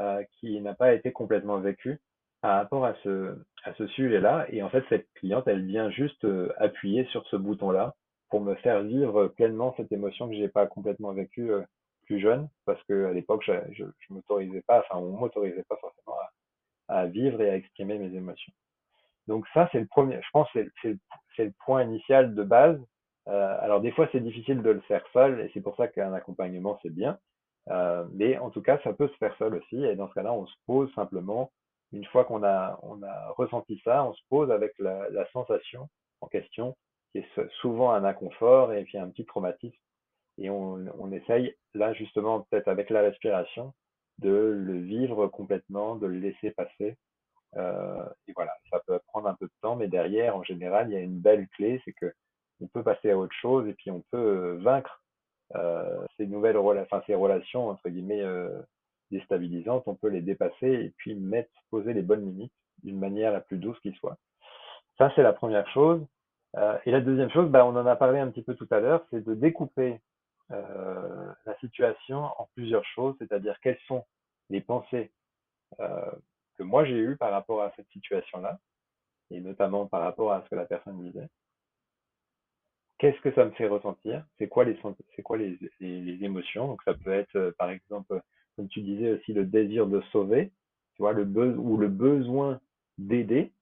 euh, 0.00 0.22
qui 0.38 0.60
n'a 0.60 0.74
pas 0.74 0.94
été 0.94 1.12
complètement 1.12 1.58
vécue 1.58 2.00
par 2.40 2.56
rapport 2.56 2.84
à 2.86 2.94
ce, 3.02 3.36
à 3.64 3.74
ce 3.74 3.86
sujet-là. 3.86 4.46
Et 4.50 4.62
en 4.62 4.70
fait, 4.70 4.84
cette 4.88 5.06
cliente, 5.14 5.46
elle 5.46 5.64
vient 5.64 5.90
juste 5.90 6.26
appuyer 6.58 7.04
sur 7.06 7.26
ce 7.28 7.36
bouton-là 7.36 7.94
pour 8.30 8.40
me 8.40 8.54
faire 8.56 8.82
vivre 8.82 9.28
pleinement 9.28 9.74
cette 9.76 9.92
émotion 9.92 10.28
que 10.28 10.34
j'ai 10.34 10.48
pas 10.48 10.66
complètement 10.66 11.12
vécue 11.12 11.50
plus 12.04 12.20
jeune, 12.20 12.48
parce 12.64 12.82
que 12.84 13.06
à 13.06 13.12
l'époque, 13.12 13.42
je, 13.46 13.52
je, 13.72 13.84
m'autorisais 14.10 14.62
pas, 14.66 14.80
enfin, 14.80 14.98
on 14.98 15.12
m'autorisait 15.12 15.64
pas 15.68 15.76
forcément 15.76 16.16
à, 16.88 17.06
vivre 17.06 17.40
et 17.40 17.50
à 17.50 17.56
exprimer 17.56 17.98
mes 17.98 18.14
émotions. 18.14 18.52
Donc 19.28 19.46
ça, 19.54 19.68
c'est 19.72 19.80
le 19.80 19.86
premier, 19.86 20.16
je 20.16 20.28
pense, 20.32 20.48
c'est 20.52 20.68
le, 20.84 20.98
le 21.38 21.52
point 21.64 21.84
initial 21.84 22.34
de 22.34 22.42
base. 22.42 22.80
Euh, 23.28 23.56
alors 23.60 23.80
des 23.80 23.92
fois, 23.92 24.08
c'est 24.12 24.20
difficile 24.20 24.62
de 24.62 24.70
le 24.70 24.80
faire 24.82 25.04
seul, 25.12 25.40
et 25.40 25.50
c'est 25.54 25.60
pour 25.60 25.76
ça 25.76 25.88
qu'un 25.88 26.12
accompagnement, 26.12 26.78
c'est 26.82 26.92
bien. 26.92 27.18
Euh, 27.68 28.04
mais 28.12 28.36
en 28.38 28.50
tout 28.50 28.62
cas, 28.62 28.80
ça 28.82 28.92
peut 28.92 29.08
se 29.08 29.16
faire 29.16 29.36
seul 29.38 29.54
aussi, 29.54 29.84
et 29.84 29.94
dans 29.94 30.08
ce 30.08 30.14
cas-là, 30.14 30.32
on 30.32 30.46
se 30.46 30.54
pose 30.66 30.92
simplement, 30.94 31.52
une 31.92 32.04
fois 32.06 32.24
qu'on 32.24 32.42
a, 32.42 32.78
ressenti 33.36 33.80
ça, 33.84 34.04
on 34.04 34.14
se 34.14 34.22
pose 34.28 34.50
avec 34.50 34.72
la, 34.78 35.26
sensation 35.32 35.88
en 36.20 36.26
question, 36.28 36.76
qui 37.12 37.18
est 37.18 37.50
souvent 37.60 37.92
un 37.92 38.04
inconfort 38.04 38.72
et 38.72 38.84
puis 38.84 38.98
un 38.98 39.08
petit 39.08 39.26
traumatisme 39.26 39.76
et 40.38 40.50
on, 40.50 41.12
essaye 41.12 41.54
là 41.74 41.92
justement 41.92 42.40
peut-être 42.42 42.68
avec 42.68 42.90
la 42.90 43.02
respiration 43.02 43.74
de 44.18 44.30
le 44.30 44.78
vivre 44.78 45.26
complètement, 45.28 45.96
de 45.96 46.06
le 46.06 46.18
laisser 46.18 46.50
passer. 46.52 46.96
Euh, 47.56 48.04
et 48.28 48.32
voilà, 48.34 48.52
ça 48.70 48.80
peut 48.86 48.98
prendre 49.08 49.28
un 49.28 49.34
peu 49.34 49.46
de 49.46 49.52
temps, 49.60 49.76
mais 49.76 49.88
derrière, 49.88 50.36
en 50.36 50.42
général, 50.42 50.88
il 50.88 50.94
y 50.94 50.96
a 50.96 51.00
une 51.00 51.20
belle 51.20 51.48
clé, 51.48 51.82
c'est 51.84 51.92
que 51.92 52.12
on 52.60 52.66
peut 52.68 52.82
passer 52.82 53.10
à 53.10 53.18
autre 53.18 53.34
chose 53.34 53.66
et 53.68 53.74
puis 53.74 53.90
on 53.90 54.02
peut 54.10 54.58
vaincre 54.62 55.02
euh, 55.56 56.06
ces 56.16 56.26
nouvelles 56.26 56.56
relations 56.56 57.68
entre 57.68 57.88
guillemets 57.88 58.22
euh, 58.22 58.62
on 59.86 59.94
peut 59.94 60.08
les 60.08 60.20
dépasser 60.20 60.68
et 60.68 60.92
puis 60.96 61.14
mettre, 61.14 61.50
poser 61.70 61.92
les 61.92 62.02
bonnes 62.02 62.24
limites 62.24 62.52
d'une 62.82 62.98
manière 62.98 63.32
la 63.32 63.40
plus 63.40 63.58
douce 63.58 63.78
qui 63.80 63.92
soit. 63.92 64.16
Ça, 64.98 65.12
c'est 65.14 65.22
la 65.22 65.32
première 65.32 65.68
chose. 65.70 66.04
Euh, 66.56 66.78
et 66.84 66.90
la 66.90 67.00
deuxième 67.00 67.30
chose, 67.30 67.50
bah, 67.50 67.64
on 67.64 67.76
en 67.76 67.86
a 67.86 67.96
parlé 67.96 68.18
un 68.18 68.30
petit 68.30 68.42
peu 68.42 68.54
tout 68.54 68.68
à 68.70 68.80
l'heure, 68.80 69.04
c'est 69.10 69.24
de 69.24 69.34
découper 69.34 70.00
euh, 70.50 71.32
la 71.46 71.56
situation 71.58 72.24
en 72.24 72.48
plusieurs 72.54 72.84
choses, 72.84 73.14
c'est-à-dire 73.18 73.58
quelles 73.60 73.78
sont 73.86 74.04
les 74.50 74.60
pensées 74.60 75.10
euh, 75.80 76.12
que 76.58 76.62
moi 76.62 76.84
j'ai 76.84 76.98
eues 76.98 77.16
par 77.16 77.30
rapport 77.30 77.62
à 77.62 77.72
cette 77.76 77.88
situation-là, 77.88 78.58
et 79.30 79.40
notamment 79.40 79.86
par 79.86 80.02
rapport 80.02 80.32
à 80.32 80.42
ce 80.42 80.50
que 80.50 80.54
la 80.54 80.66
personne 80.66 81.02
disait. 81.02 81.28
Qu'est-ce 82.98 83.20
que 83.22 83.32
ça 83.34 83.46
me 83.46 83.50
fait 83.52 83.66
ressentir? 83.66 84.24
C'est 84.38 84.48
quoi 84.48 84.64
les 84.64 86.18
émotions? 86.22 86.66
Donc 86.68 86.82
ça 86.84 86.92
peut 86.94 87.12
être 87.12 87.54
par 87.58 87.70
exemple, 87.70 88.20
comme 88.56 88.68
tu 88.68 88.80
disais 88.82 89.12
aussi, 89.12 89.32
le 89.32 89.44
désir 89.44 89.86
de 89.86 90.00
sauver, 90.12 90.52
tu 90.94 91.02
vois, 91.02 91.12
le 91.12 91.24
ou 91.56 91.76
le 91.76 91.88
besoin 91.88 92.60
d'aider. 92.98 93.52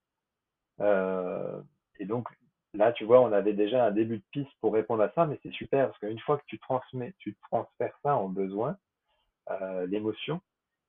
Euh, 0.80 1.60
et 1.98 2.06
donc 2.06 2.28
Là, 2.74 2.92
tu 2.92 3.04
vois, 3.04 3.20
on 3.20 3.32
avait 3.32 3.52
déjà 3.52 3.86
un 3.86 3.90
début 3.90 4.18
de 4.18 4.24
piste 4.30 4.52
pour 4.60 4.72
répondre 4.72 5.02
à 5.02 5.10
ça, 5.14 5.26
mais 5.26 5.40
c'est 5.42 5.52
super 5.52 5.88
parce 5.88 5.98
qu'une 5.98 6.20
fois 6.20 6.38
que 6.38 6.44
tu 6.46 6.58
transmets, 6.60 7.14
tu 7.18 7.36
transfères 7.50 7.98
ça 8.04 8.14
en 8.16 8.28
besoin, 8.28 8.76
euh, 9.50 9.86
l'émotion, 9.86 10.40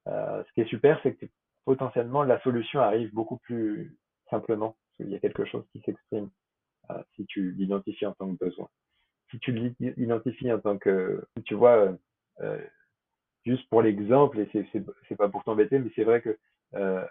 euh, 0.07 0.43
ce 0.43 0.53
qui 0.53 0.61
est 0.61 0.67
super, 0.67 0.99
c'est 1.01 1.15
que 1.15 1.25
potentiellement 1.65 2.23
la 2.23 2.39
solution 2.41 2.81
arrive 2.81 3.11
beaucoup 3.13 3.37
plus 3.37 3.97
simplement 4.29 4.75
parce 4.75 4.97
qu'il 4.97 5.09
y 5.09 5.15
a 5.15 5.19
quelque 5.19 5.45
chose 5.45 5.65
qui 5.71 5.81
s'exprime 5.81 6.29
si 7.15 7.25
tu 7.25 7.51
l'identifies 7.53 8.05
en 8.05 8.11
tant 8.11 8.35
que 8.35 8.45
besoin. 8.45 8.67
Si 9.29 9.39
tu 9.39 9.73
l'identifies 9.79 10.51
en 10.51 10.59
tant 10.59 10.77
que, 10.77 11.25
tu 11.45 11.55
vois, 11.55 11.95
juste 13.45 13.67
pour 13.69 13.81
l'exemple, 13.81 14.39
et 14.39 14.49
c'est, 14.53 15.15
pas 15.15 15.29
pour 15.29 15.43
t'embêter, 15.43 15.79
mais 15.79 15.91
c'est 15.95 16.03
vrai 16.03 16.21
que, 16.21 16.37
euh, 16.75 17.05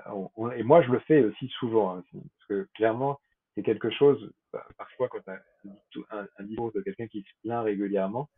et 0.57 0.63
moi 0.63 0.83
je 0.83 0.91
le 0.91 1.01
fais 1.01 1.23
aussi 1.23 1.49
souvent, 1.49 1.97
hein, 1.97 2.05
parce 2.13 2.47
que 2.49 2.69
clairement, 2.75 3.19
c'est 3.55 3.63
quelque 3.63 3.91
chose, 3.91 4.33
bah, 4.53 4.67
parfois 4.79 5.09
quand 5.09 5.21
tu 5.91 6.01
as 6.11 6.17
un, 6.17 6.27
un 6.39 6.45
discours 6.45 6.73
de 6.73 6.81
quelqu'un 6.81 7.09
qui 7.09 7.23
se 7.23 7.33
plaint 7.43 7.65
régulièrement, 7.65 8.29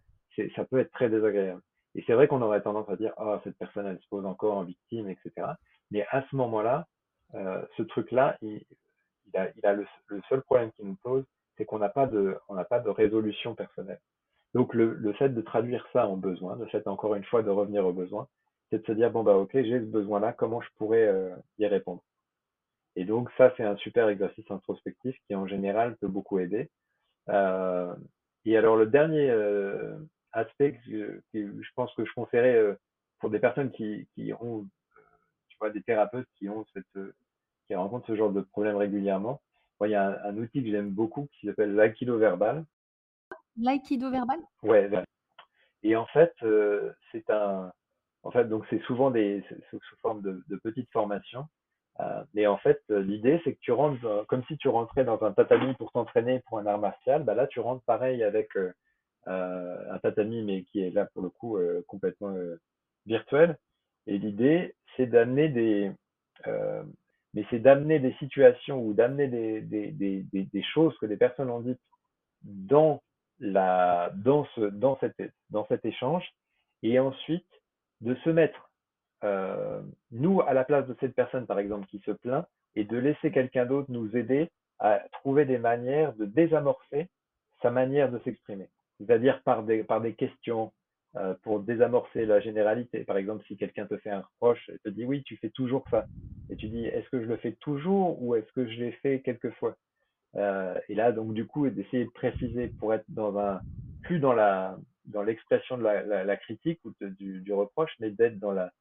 ça 0.57 0.65
peut 0.65 0.79
être 0.79 0.93
très 0.93 1.11
désagréable. 1.11 1.61
Et 1.95 2.03
c'est 2.07 2.15
vrai 2.15 2.27
qu'on 2.27 2.43
aurait 2.43 2.63
tendance 2.63 2.89
à 2.89 2.97
dire, 2.97 3.13
ah, 3.19 3.41
cette 3.45 3.59
personne, 3.59 3.87
elle 3.87 4.01
se 4.01 4.09
pose 4.09 4.25
encore 4.25 4.57
en 4.57 4.65
victime, 4.65 5.09
etc. 5.11 5.47
Mais 5.91 6.07
à 6.11 6.25
ce 6.31 6.37
moment-là, 6.37 6.87
euh, 7.35 7.63
ce 7.77 7.83
truc-là, 7.83 8.39
il, 8.41 8.63
il, 9.27 9.37
a, 9.37 9.51
il 9.57 9.67
a 9.67 9.75
le, 9.75 9.87
le 10.07 10.23
seul 10.29 10.43
problème 10.43 10.73
qu'il 10.73 10.87
nous 10.87 10.97
pose, 11.03 11.25
c'est 11.57 11.65
qu'on 11.67 11.79
n'a 11.79 11.91
pas 11.91 12.07
de, 12.07 12.39
on 12.49 12.55
n'a 12.55 12.65
pas 12.65 12.81
de 12.81 12.89
résolution 12.89 13.55
personnelle. 13.55 14.01
Donc 14.55 14.75
le, 14.75 15.13
fait 15.15 15.31
de 15.31 15.41
traduire 15.41 15.87
ça 15.93 16.07
en 16.07 16.17
besoin, 16.17 16.57
le 16.57 16.67
fait 16.67 16.87
encore 16.87 17.15
une 17.15 17.25
fois 17.25 17.43
de 17.43 17.51
revenir 17.51 17.87
au 17.87 17.93
besoin, 17.93 18.29
c'est 18.71 18.81
de 18.81 18.87
se 18.87 18.93
dire 18.93 19.11
bon 19.11 19.23
bah 19.23 19.37
ok 19.37 19.51
j'ai 19.55 19.81
ce 19.81 19.87
besoin-là, 19.87 20.33
comment 20.33 20.61
je 20.61 20.69
pourrais 20.77 21.07
euh, 21.07 21.35
y 21.59 21.67
répondre? 21.67 22.03
Et 22.97 23.05
donc 23.05 23.31
ça 23.39 23.53
c'est 23.57 23.65
un 23.65 23.77
super 23.77 24.09
exercice 24.09 24.51
introspectif 24.51 25.17
qui 25.27 25.35
en 25.35 25.47
général 25.47 25.97
peut 25.97 26.09
beaucoup 26.09 26.39
aider. 26.39 26.71
Euh, 27.31 27.95
et 28.45 28.57
alors 28.57 28.77
le 28.77 28.87
dernier 28.87 29.31
euh, 29.31 29.97
aspect 30.33 30.79
que, 30.85 31.23
je 31.33 31.71
pense 31.75 31.95
que 31.95 32.05
je 32.05 32.13
conseillerais 32.15 32.77
pour 33.21 33.31
des 33.31 33.39
personnes 33.39 33.71
qui, 33.71 34.09
qui 34.15 34.33
ont, 34.35 34.67
tu 35.49 35.57
vois, 35.61 35.71
des 35.71 35.83
thérapeutes 35.83 36.29
qui 36.37 36.49
ont 36.49 36.67
cette, 36.75 37.15
qui 37.67 37.75
rencontrent 37.75 38.07
ce 38.07 38.17
genre 38.17 38.33
de 38.33 38.41
problème 38.43 38.77
régulièrement. 38.77 39.41
Il 39.85 39.91
y 39.91 39.95
a 39.95 40.09
un, 40.27 40.31
un 40.31 40.37
outil 40.37 40.63
que 40.63 40.71
j'aime 40.71 40.91
beaucoup 40.91 41.29
qui 41.33 41.47
s'appelle 41.47 41.75
l'aïkido 41.75 42.19
verbal 42.19 42.65
L'aïkido 43.57 44.11
verbal? 44.11 44.39
Ouais. 44.63 44.89
Et 45.83 45.97
en 45.97 46.07
fait, 46.07 46.33
euh, 46.43 46.93
c'est 47.11 47.29
un, 47.31 47.73
en 48.23 48.31
fait, 48.31 48.45
donc 48.45 48.65
c'est 48.71 48.81
souvent 48.83 49.11
des, 49.11 49.45
sous, 49.71 49.81
forme 50.01 50.23
de, 50.23 50.57
petites 50.63 50.91
formations. 50.93 51.47
Euh, 52.01 52.25
mais 52.35 52.47
en 52.47 52.57
fait, 52.57 52.81
l'idée, 52.89 53.41
c'est 53.45 53.55
que 53.55 53.61
tu 53.61 53.73
rentres, 53.73 54.27
comme 54.29 54.45
si 54.45 54.57
tu 54.57 54.69
rentrais 54.69 55.05
dans 55.05 55.23
un 55.23 55.33
tatami 55.33 55.75
pour 55.75 55.93
t'entraîner 55.93 56.41
pour 56.47 56.59
un 56.59 56.67
art 56.67 56.79
martial. 56.79 57.25
Bah 57.25 57.35
là, 57.35 57.47
tu 57.47 57.61
rentres 57.61 57.85
pareil 57.85 58.23
avec 58.23 58.57
euh, 58.57 58.73
un 59.27 59.99
tatami, 59.99 60.43
mais 60.43 60.63
qui 60.65 60.81
est 60.83 60.91
là 60.91 61.07
pour 61.13 61.23
le 61.23 61.29
coup 61.29 61.59
complètement 61.87 62.35
virtuel. 63.07 63.59
Et 64.07 64.19
l'idée, 64.19 64.75
c'est 64.97 65.07
d'amener 65.07 65.49
des, 65.49 65.93
mais 67.35 67.45
c'est 67.51 67.59
d'amener 67.59 67.99
des 67.99 68.15
situations 68.15 68.83
ou 68.83 68.95
d'amener 68.95 69.29
des, 69.29 69.61
des, 69.61 69.91
des, 69.91 70.23
des, 70.33 70.63
choses 70.63 70.97
que 70.99 71.07
des 71.07 71.17
personnes 71.17 71.51
ont 71.51 71.61
dites 71.61 71.81
dans 72.43 73.03
la, 73.43 74.11
dans, 74.15 74.47
dans 74.71 75.67
cet 75.67 75.85
échange 75.85 76.25
et 76.83 76.99
ensuite 76.99 77.47
de 78.01 78.15
se 78.17 78.31
mettre, 78.31 78.71
euh, 79.25 79.83
nous, 80.11 80.41
à 80.41 80.55
la 80.55 80.65
place 80.65 80.87
de 80.87 80.97
cette 81.01 81.15
personne, 81.15 81.47
par 81.47 81.59
exemple, 81.59 81.87
qui 81.89 81.99
se 82.01 82.13
plaint, 82.13 82.47
et 82.75 82.85
de 82.85 82.97
laisser 82.97 83.31
quelqu'un 83.31 83.67
d'autre 83.67 83.91
nous 83.91 84.17
aider 84.17 84.49
à 84.79 85.01
trouver 85.13 85.45
des 85.45 85.59
manières 85.59 86.15
de 86.15 86.25
désamorcer 86.25 87.09
sa 87.61 87.71
manière 87.71 88.11
de 88.11 88.19
s'exprimer. 88.21 88.69
C'est-à-dire 88.99 89.43
par 89.43 89.63
des, 89.63 89.85
par 89.85 90.01
des 90.01 90.15
questions 90.15 90.73
euh, 91.17 91.35
pour 91.43 91.61
désamorcer 91.61 92.25
la 92.27 92.41
généralité. 92.41 93.05
Par 93.05 93.17
exemple, 93.17 93.45
si 93.47 93.57
quelqu'un 93.57 93.87
te 93.87 93.97
fait 93.99 94.11
un 94.11 94.23
reproche, 94.23 94.69
et 94.71 94.79
te 94.79 94.89
dit 94.89 95.05
oui, 95.05 95.23
tu 95.25 95.37
fais 95.37 95.51
toujours 95.51 95.85
ça. 95.91 96.07
Et 96.49 96.57
tu 96.57 96.69
dis, 96.69 96.87
est-ce 96.87 97.09
que 97.11 97.21
je 97.21 97.27
le 97.27 97.37
fais 97.37 97.53
toujours 97.61 98.23
ou 98.23 98.35
est-ce 98.35 98.51
que 98.53 98.67
je 98.69 98.79
l'ai 98.79 98.93
fait 98.93 99.21
quelquefois? 99.21 99.77
Euh, 100.37 100.79
et 100.89 100.95
là, 100.95 101.13
donc 101.13 101.35
du 101.35 101.47
coup, 101.47 101.69
d'essayer 101.69 102.05
de 102.05 102.11
préciser 102.11 102.69
pour 102.69 102.95
être 102.95 103.05
dans 103.09 103.39
un 103.39 103.61
plus 104.03 104.19
dans 104.19 104.33
la 104.33 104.77
dans 105.05 105.23
l'expression 105.23 105.77
de 105.77 105.83
la, 105.83 106.37
critique 106.37 106.81
ou 106.85 106.93
du, 107.01 107.53
reproche, 107.53 107.91
mais 108.01 108.11
d'être 108.11 108.39
dans 108.39 108.53
la 108.53 108.73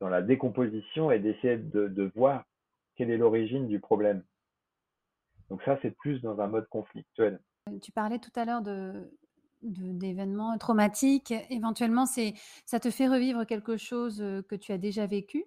dans 0.00 0.08
la 0.08 0.22
décomposition 0.22 1.10
et 1.10 1.18
d'essayer 1.18 1.56
de, 1.56 1.88
de 1.88 2.10
voir 2.14 2.44
quelle 2.96 3.10
est 3.10 3.16
l'origine 3.16 3.68
du 3.68 3.80
problème. 3.80 4.22
Donc 5.48 5.62
ça, 5.64 5.78
c'est 5.82 5.96
plus 5.96 6.20
dans 6.20 6.40
un 6.40 6.46
mode 6.46 6.68
conflictuel. 6.68 7.40
Tu 7.80 7.92
parlais 7.92 8.18
tout 8.18 8.32
à 8.36 8.44
l'heure 8.44 8.62
de 8.62 9.10
d'événements 9.62 10.58
traumatiques. 10.58 11.32
Éventuellement, 11.50 12.04
c'est 12.04 12.34
ça 12.66 12.80
te 12.80 12.90
fait 12.90 13.06
revivre 13.06 13.46
quelque 13.46 13.76
chose 13.76 14.20
euh, 14.20 14.42
que 14.42 14.56
tu 14.56 14.72
as 14.72 14.78
déjà 14.78 15.06
vécu. 15.06 15.44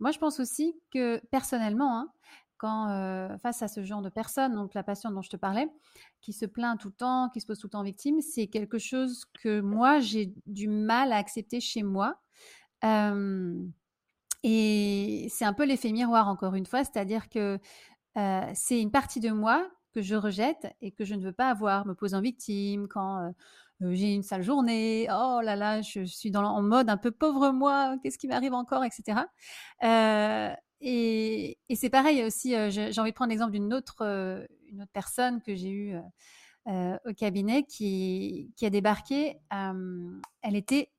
Moi, 0.00 0.10
je 0.10 0.18
pense 0.18 0.40
aussi 0.40 0.74
que 0.90 1.18
personnellement, 1.26 1.98
hein, 1.98 2.12
euh, 2.64 3.38
face 3.38 3.62
à 3.62 3.68
ce 3.68 3.84
genre 3.84 4.02
de 4.02 4.08
personne, 4.08 4.54
donc 4.54 4.74
la 4.74 4.82
patiente 4.82 5.14
dont 5.14 5.22
je 5.22 5.30
te 5.30 5.36
parlais, 5.36 5.68
qui 6.20 6.32
se 6.32 6.46
plaint 6.46 6.78
tout 6.78 6.88
le 6.88 6.94
temps, 6.94 7.30
qui 7.32 7.40
se 7.40 7.46
pose 7.46 7.58
tout 7.58 7.66
le 7.66 7.72
temps 7.72 7.82
victime, 7.82 8.20
c'est 8.20 8.48
quelque 8.48 8.78
chose 8.78 9.24
que 9.42 9.60
moi 9.60 10.00
j'ai 10.00 10.34
du 10.46 10.68
mal 10.68 11.12
à 11.12 11.16
accepter 11.16 11.60
chez 11.60 11.82
moi. 11.82 12.20
Euh, 12.84 13.56
et 14.42 15.28
c'est 15.30 15.44
un 15.44 15.52
peu 15.52 15.64
l'effet 15.64 15.92
miroir 15.92 16.28
encore 16.28 16.54
une 16.54 16.66
fois, 16.66 16.84
c'est-à-dire 16.84 17.28
que 17.28 17.58
euh, 18.16 18.50
c'est 18.54 18.80
une 18.80 18.90
partie 18.90 19.20
de 19.20 19.30
moi 19.30 19.68
que 19.92 20.02
je 20.02 20.14
rejette 20.14 20.66
et 20.80 20.92
que 20.92 21.04
je 21.04 21.14
ne 21.14 21.22
veux 21.22 21.32
pas 21.32 21.50
avoir, 21.50 21.86
me 21.86 21.94
pose 21.94 22.14
en 22.14 22.20
victime 22.20 22.88
quand 22.88 23.32
j'ai 23.80 24.14
une 24.14 24.22
sale 24.22 24.42
journée, 24.42 25.08
oh 25.10 25.40
là 25.42 25.54
là, 25.54 25.82
je 25.82 26.04
suis 26.04 26.30
dans, 26.30 26.44
en 26.44 26.62
mode 26.62 26.90
un 26.90 26.96
peu 26.96 27.10
pauvre 27.10 27.50
moi, 27.50 27.96
qu'est-ce 28.02 28.18
qui 28.18 28.26
m'arrive 28.26 28.54
encore, 28.54 28.84
etc. 28.84 29.20
Euh, 29.84 30.54
et, 30.80 31.58
c'est 31.74 31.90
pareil 31.90 32.24
aussi, 32.24 32.54
euh, 32.54 32.70
j'ai 32.70 33.00
envie 33.00 33.10
de 33.10 33.14
prendre 33.14 33.30
l'exemple 33.30 33.52
d'une 33.52 33.74
autre, 33.74 34.02
euh, 34.02 34.46
une 34.70 34.82
autre 34.82 34.92
personne 34.92 35.42
que 35.42 35.54
j'ai 35.54 35.70
eue 35.70 35.96
euh, 36.66 36.96
au 37.04 37.12
cabinet 37.14 37.64
qui, 37.64 38.52
qui 38.56 38.66
a 38.66 38.70
débarqué. 38.70 39.38
elle 39.50 40.56
était 40.56 40.90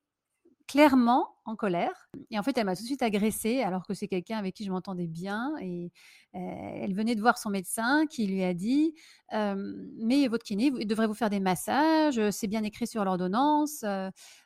clairement 0.69 1.27
en 1.45 1.55
colère. 1.55 2.10
Et 2.29 2.38
en 2.38 2.43
fait, 2.43 2.55
elle 2.55 2.65
m'a 2.65 2.75
tout 2.75 2.84
de 2.84 2.88
suite 2.88 3.01
agressée, 3.01 3.63
alors 3.63 3.88
que 3.88 3.95
c'est 3.95 4.08
quelqu'un 4.08 4.38
avec 4.38 4.53
qui 4.53 4.63
je 4.63 4.71
m'entendais 4.71 5.08
bien. 5.08 5.55
Et 5.60 5.91
elle 6.34 6.93
venait 6.93 7.15
de 7.15 7.21
voir 7.21 7.39
son 7.39 7.49
médecin 7.49 8.05
qui 8.05 8.27
lui 8.27 8.43
a 8.43 8.53
dit 8.53 8.93
Mais 9.32 10.27
votre 10.27 10.45
kiné 10.45 10.71
il 10.79 10.86
devrait 10.86 11.08
vous 11.08 11.15
faire 11.15 11.32
des 11.32 11.39
massages, 11.39 12.21
c'est 12.29 12.47
bien 12.47 12.62
écrit 12.63 12.86
sur 12.86 13.03
l'ordonnance. 13.03 13.84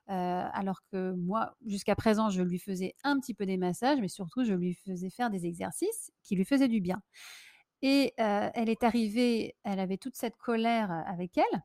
alors 0.08 0.80
que 0.92 1.12
moi, 1.12 1.56
jusqu'à 1.66 1.96
présent, 1.96 2.30
je 2.30 2.42
lui 2.42 2.58
faisais 2.58 2.96
un 3.04 3.20
petit 3.20 3.34
peu 3.34 3.46
des 3.46 3.58
massages, 3.58 4.00
mais 4.00 4.08
surtout, 4.08 4.46
je 4.46 4.54
lui 4.54 4.74
faisais 4.74 5.10
faire 5.10 5.30
des 5.30 5.46
exercices 5.46 6.12
qui 6.24 6.36
lui 6.38 6.46
faisaient 6.46 6.70
du 6.70 6.80
bien. 6.80 7.02
Et 7.82 8.14
elle 8.18 8.70
est 8.70 8.84
arrivée, 8.84 9.56
elle 9.64 9.82
avait 9.82 9.98
toute 9.98 10.16
cette 10.16 10.38
colère 10.38 11.04
avec 11.06 11.38
elle. 11.38 11.64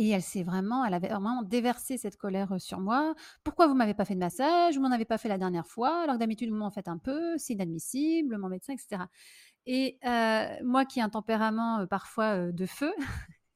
Et 0.00 0.10
elle 0.10 0.22
s'est 0.22 0.44
vraiment, 0.44 0.84
elle 0.84 0.94
avait 0.94 1.08
vraiment 1.08 1.42
déversé 1.42 1.98
cette 1.98 2.16
colère 2.16 2.60
sur 2.60 2.78
moi. 2.78 3.16
Pourquoi 3.42 3.66
vous 3.66 3.74
m'avez 3.74 3.94
pas 3.94 4.04
fait 4.04 4.14
de 4.14 4.20
massage? 4.20 4.76
Vous 4.76 4.80
m'en 4.80 4.92
avez 4.92 5.04
pas 5.04 5.18
fait 5.18 5.28
la 5.28 5.38
dernière 5.38 5.66
fois, 5.66 6.02
alors 6.02 6.14
que 6.14 6.20
d'habitude 6.20 6.50
vous 6.50 6.56
m'en 6.56 6.70
faites 6.70 6.86
un 6.86 6.98
peu. 6.98 7.36
C'est 7.36 7.54
inadmissible, 7.54 8.38
mon 8.38 8.48
médecin, 8.48 8.74
etc. 8.74 9.02
Et 9.66 9.98
moi 10.62 10.84
qui 10.84 11.00
ai 11.00 11.02
un 11.02 11.08
tempérament 11.08 11.84
parfois 11.88 12.52
de 12.52 12.64
feu, 12.64 12.94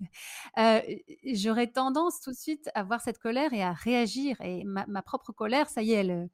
j'aurais 1.32 1.68
tendance 1.68 2.20
tout 2.20 2.32
de 2.32 2.36
suite 2.36 2.68
à 2.74 2.82
voir 2.82 3.00
cette 3.00 3.18
colère 3.18 3.52
et 3.52 3.62
à 3.62 3.72
réagir. 3.72 4.40
Et 4.40 4.64
ma, 4.64 5.02
propre 5.02 5.30
colère, 5.30 5.70
ça 5.70 5.82
y 5.82 5.92
est, 5.92 6.00
elle, 6.00 6.28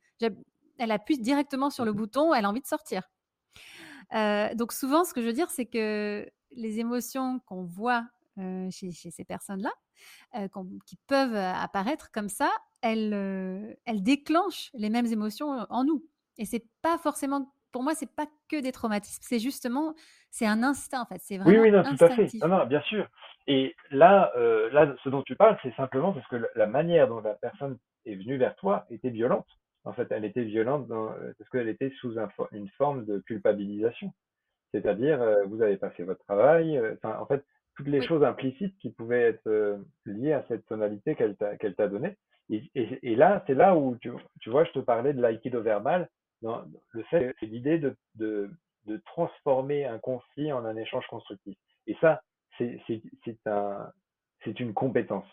elle 0.78 0.90
appuie 0.90 1.18
directement 1.18 1.68
sur 1.68 1.84
le 1.84 1.92
mmh 1.92 1.96
bouton, 1.96 2.32
elle 2.32 2.46
a 2.46 2.48
envie 2.48 2.62
de 2.62 2.66
sortir. 2.66 3.02
donc 4.56 4.72
souvent, 4.72 5.04
ce 5.04 5.12
que 5.12 5.20
je 5.20 5.26
veux 5.26 5.34
dire, 5.34 5.50
c'est 5.50 5.66
que 5.66 6.26
les 6.52 6.80
émotions 6.80 7.40
qu'on 7.40 7.64
voit 7.64 8.06
chez, 8.70 8.92
ces 8.92 9.24
personnes-là, 9.24 9.72
qui 10.86 10.96
peuvent 11.06 11.34
apparaître 11.34 12.10
comme 12.12 12.28
ça, 12.28 12.50
elles, 12.82 13.76
elles 13.84 14.02
déclenchent 14.02 14.70
les 14.74 14.90
mêmes 14.90 15.06
émotions 15.06 15.66
en 15.68 15.84
nous. 15.84 16.04
Et 16.38 16.44
c'est 16.44 16.64
pas 16.82 16.98
forcément, 16.98 17.52
pour 17.72 17.82
moi, 17.82 17.94
c'est 17.94 18.14
pas 18.14 18.26
que 18.48 18.60
des 18.60 18.72
traumatismes. 18.72 19.22
C'est 19.22 19.40
justement, 19.40 19.94
c'est 20.30 20.46
un 20.46 20.62
instinct 20.62 21.02
en 21.02 21.06
fait. 21.06 21.20
C'est 21.20 21.38
vraiment 21.38 21.60
oui, 21.60 21.70
oui, 21.70 21.72
non, 21.72 21.82
tout 21.82 22.04
à 22.04 22.10
fait. 22.10 22.28
Non, 22.40 22.48
non, 22.48 22.66
bien 22.66 22.80
sûr. 22.82 23.08
Et 23.46 23.74
là, 23.90 24.32
là, 24.72 24.94
ce 25.02 25.08
dont 25.08 25.22
tu 25.22 25.34
parles, 25.36 25.58
c'est 25.62 25.74
simplement 25.74 26.12
parce 26.12 26.26
que 26.28 26.48
la 26.54 26.66
manière 26.66 27.08
dont 27.08 27.20
la 27.20 27.34
personne 27.34 27.78
est 28.06 28.14
venue 28.14 28.36
vers 28.36 28.54
toi 28.56 28.86
était 28.90 29.10
violente. 29.10 29.46
En 29.84 29.92
fait, 29.92 30.06
elle 30.10 30.24
était 30.24 30.44
violente 30.44 30.86
parce 30.86 31.50
qu'elle 31.50 31.68
était 31.68 31.92
sous 32.00 32.16
une 32.52 32.68
forme 32.76 33.04
de 33.04 33.18
culpabilisation. 33.20 34.12
C'est-à-dire, 34.72 35.18
vous 35.46 35.62
avez 35.62 35.76
pas 35.76 35.90
fait 35.90 36.04
votre 36.04 36.22
travail. 36.24 36.80
en 37.02 37.26
fait, 37.26 37.44
toutes 37.78 37.86
les 37.88 38.04
choses 38.04 38.24
implicites 38.24 38.76
qui 38.80 38.90
pouvaient 38.90 39.22
être 39.22 39.46
euh, 39.46 39.78
liées 40.04 40.32
à 40.32 40.44
cette 40.48 40.66
tonalité 40.66 41.14
qu'elle 41.14 41.36
t'a 41.36 41.56
t'a 41.56 41.86
donnée. 41.86 42.16
Et, 42.50 42.68
et, 42.74 42.98
et, 43.12 43.14
là, 43.14 43.44
c'est 43.46 43.54
là 43.54 43.76
où 43.76 43.96
tu, 44.00 44.10
tu 44.40 44.50
vois, 44.50 44.64
je 44.64 44.72
te 44.72 44.78
parlais 44.80 45.12
de 45.12 45.20
l'aïkido 45.20 45.62
verbal. 45.62 46.08
Dans 46.42 46.64
le 46.90 47.02
fait, 47.04 47.34
c'est 47.38 47.46
l'idée 47.46 47.78
de, 47.78 47.96
de, 48.16 48.50
de 48.86 48.96
transformer 49.06 49.84
un 49.84 49.98
conflit 49.98 50.52
en 50.52 50.64
un 50.64 50.76
échange 50.76 51.06
constructif. 51.06 51.56
Et 51.86 51.96
ça, 52.00 52.20
c'est 52.56 52.80
c'est 52.88 53.46
un 53.46 53.92
c'est 54.44 54.58
une 54.58 54.74
compétence. 54.74 55.26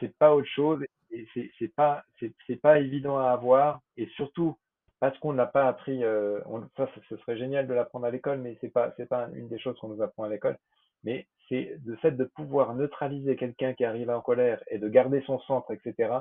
C'est 0.00 0.16
pas 0.18 0.32
autre 0.34 0.48
chose. 0.48 0.84
Et 1.10 1.26
c'est 1.58 1.74
pas 1.74 2.04
c'est 2.46 2.60
pas 2.62 2.78
évident 2.78 3.18
à 3.18 3.30
avoir. 3.30 3.80
Et 3.96 4.06
surtout 4.14 4.56
parce 5.00 5.18
qu'on 5.18 5.32
n'a 5.32 5.46
pas 5.46 5.66
appris. 5.66 6.04
Euh, 6.04 6.40
ça, 6.76 6.88
ce 7.08 7.16
serait 7.16 7.36
génial 7.36 7.66
de 7.66 7.74
l'apprendre 7.74 8.06
à 8.06 8.12
l'école, 8.12 8.38
mais 8.38 8.56
c'est 8.60 8.72
pas 8.72 8.92
c'est 8.96 9.08
pas 9.08 9.28
une 9.34 9.48
des 9.48 9.58
choses 9.58 9.76
qu'on 9.80 9.88
nous 9.88 10.02
apprend 10.02 10.22
à 10.22 10.28
l'école 10.28 10.56
mais 11.04 11.26
c'est 11.48 11.78
le 11.84 11.96
fait 11.96 12.12
de 12.12 12.24
pouvoir 12.24 12.74
neutraliser 12.74 13.36
quelqu'un 13.36 13.72
qui 13.74 13.84
arrive 13.84 14.10
en 14.10 14.20
colère 14.20 14.62
et 14.68 14.78
de 14.78 14.88
garder 14.88 15.22
son 15.22 15.38
centre, 15.40 15.72
etc., 15.72 16.18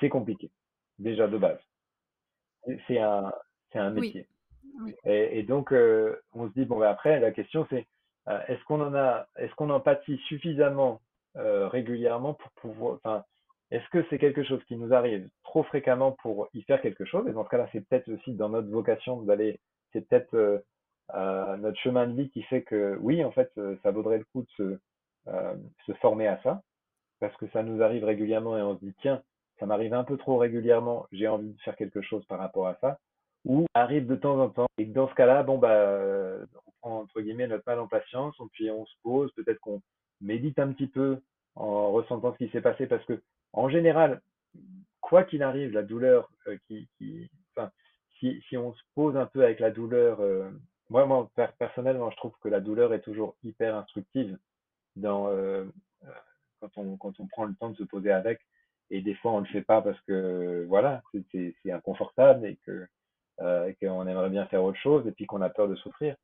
c'est 0.00 0.08
compliqué. 0.08 0.50
déjà 0.98 1.28
de 1.28 1.38
base. 1.38 1.60
C'est 2.86 2.98
un, 2.98 3.32
c'est 3.72 3.78
un 3.78 3.90
métier. 3.90 4.26
Et, 5.04 5.42
donc, 5.42 5.72
euh, 5.72 6.16
on 6.32 6.48
se 6.48 6.52
dit, 6.54 6.64
bon, 6.64 6.78
ben 6.78 6.88
après, 6.88 7.20
la 7.20 7.30
question 7.30 7.66
c'est, 7.68 7.86
euh, 8.28 8.40
est-ce 8.48 8.62
qu'on 8.64 8.80
en 8.80 8.94
a, 8.94 9.26
est-ce 9.36 9.54
qu'on 9.54 9.82
suffisamment 10.28 11.00
euh, 11.36 11.68
régulièrement 11.68 12.34
pour 12.34 12.50
pouvoir, 12.52 12.98
enfin, 13.04 13.24
est-ce 13.70 13.88
que 13.90 14.04
c'est 14.08 14.18
quelque 14.18 14.44
chose 14.44 14.62
qui 14.64 14.76
nous 14.76 14.92
arrive 14.92 15.28
trop 15.44 15.62
fréquemment 15.64 16.12
pour 16.22 16.48
y 16.54 16.62
faire 16.62 16.80
quelque 16.80 17.04
chose? 17.04 17.26
Et 17.28 17.32
dans 17.32 17.44
ce 17.44 17.48
cas-là, 17.50 17.68
c'est 17.72 17.86
peut-être 17.86 18.08
aussi 18.12 18.34
dans 18.34 18.48
notre 18.48 18.68
vocation 18.68 19.22
d'aller, 19.22 19.60
c'est 19.92 20.06
peut-être 20.08 20.62
notre 21.10 21.78
chemin 21.80 22.06
de 22.06 22.14
vie 22.14 22.30
qui 22.30 22.42
fait 22.44 22.62
que, 22.62 22.96
oui, 23.00 23.24
en 23.24 23.30
fait, 23.32 23.52
ça 23.82 23.90
vaudrait 23.90 24.18
le 24.18 24.24
coup 24.32 24.42
de 24.42 24.50
se, 24.56 24.78
se 25.86 25.92
former 25.94 26.26
à 26.26 26.40
ça, 26.42 26.62
parce 27.20 27.36
que 27.36 27.48
ça 27.48 27.62
nous 27.62 27.82
arrive 27.82 28.04
régulièrement 28.04 28.56
et 28.56 28.62
on 28.62 28.76
se 28.76 28.84
dit, 28.84 28.94
tiens, 29.00 29.22
ça 29.58 29.66
m'arrive 29.66 29.94
un 29.94 30.04
peu 30.04 30.16
trop 30.16 30.38
régulièrement, 30.38 31.06
j'ai 31.12 31.28
envie 31.28 31.52
de 31.52 31.60
faire 31.60 31.76
quelque 31.76 32.02
chose 32.02 32.24
par 32.26 32.38
rapport 32.38 32.66
à 32.66 32.76
ça 32.80 32.98
ou 33.44 33.66
arrive 33.74 34.06
de 34.06 34.16
temps 34.16 34.38
en 34.40 34.48
temps. 34.48 34.66
Et 34.78 34.84
dans 34.84 35.08
ce 35.08 35.14
cas-là, 35.14 35.42
bon, 35.42 35.58
bah, 35.58 36.36
on 36.66 36.72
prend 36.80 37.00
entre 37.00 37.20
guillemets 37.20 37.46
notre 37.46 37.64
mal 37.66 37.80
en 37.80 37.88
patience, 37.88 38.36
puis 38.52 38.70
on 38.70 38.86
se 38.86 38.94
pose, 39.02 39.32
peut-être 39.32 39.60
qu'on 39.60 39.82
médite 40.20 40.58
un 40.58 40.72
petit 40.72 40.86
peu 40.86 41.20
en 41.54 41.92
ressentant 41.92 42.32
ce 42.32 42.44
qui 42.44 42.50
s'est 42.50 42.60
passé, 42.60 42.86
parce 42.86 43.04
que 43.04 43.20
en 43.52 43.68
général, 43.68 44.20
quoi 45.00 45.24
qu'il 45.24 45.42
arrive, 45.42 45.72
la 45.72 45.82
douleur 45.82 46.30
euh, 46.46 46.56
qui, 46.66 46.88
enfin, 47.54 47.70
si, 48.18 48.56
on 48.56 48.72
se 48.72 48.82
pose 48.94 49.16
un 49.16 49.26
peu 49.26 49.42
avec 49.42 49.58
la 49.58 49.70
douleur, 49.70 50.20
euh, 50.20 50.48
moi, 50.92 51.30
personnellement, 51.58 52.10
je 52.10 52.16
trouve 52.16 52.34
que 52.40 52.48
la 52.48 52.60
douleur 52.60 52.92
est 52.94 53.00
toujours 53.00 53.34
hyper 53.42 53.76
instructive 53.76 54.38
dans, 54.96 55.28
euh, 55.28 55.64
quand, 56.60 56.70
on, 56.76 56.96
quand 56.96 57.18
on 57.20 57.26
prend 57.26 57.44
le 57.44 57.54
temps 57.54 57.70
de 57.70 57.76
se 57.76 57.84
poser 57.84 58.12
avec. 58.12 58.40
Et 58.90 59.00
des 59.00 59.14
fois, 59.14 59.32
on 59.32 59.40
ne 59.40 59.46
le 59.46 59.52
fait 59.52 59.62
pas 59.62 59.80
parce 59.80 60.00
que, 60.02 60.64
voilà, 60.68 61.02
c'est 61.32 61.54
inconfortable 61.70 62.46
et 62.46 62.58
que 62.66 62.86
euh, 63.40 63.72
qu'on 63.80 64.06
aimerait 64.06 64.30
bien 64.30 64.46
faire 64.46 64.62
autre 64.62 64.78
chose 64.78 65.06
et 65.06 65.12
puis 65.12 65.26
qu'on 65.26 65.40
a 65.40 65.48
peur 65.48 65.68
de 65.68 65.74
souffrir. 65.76 66.14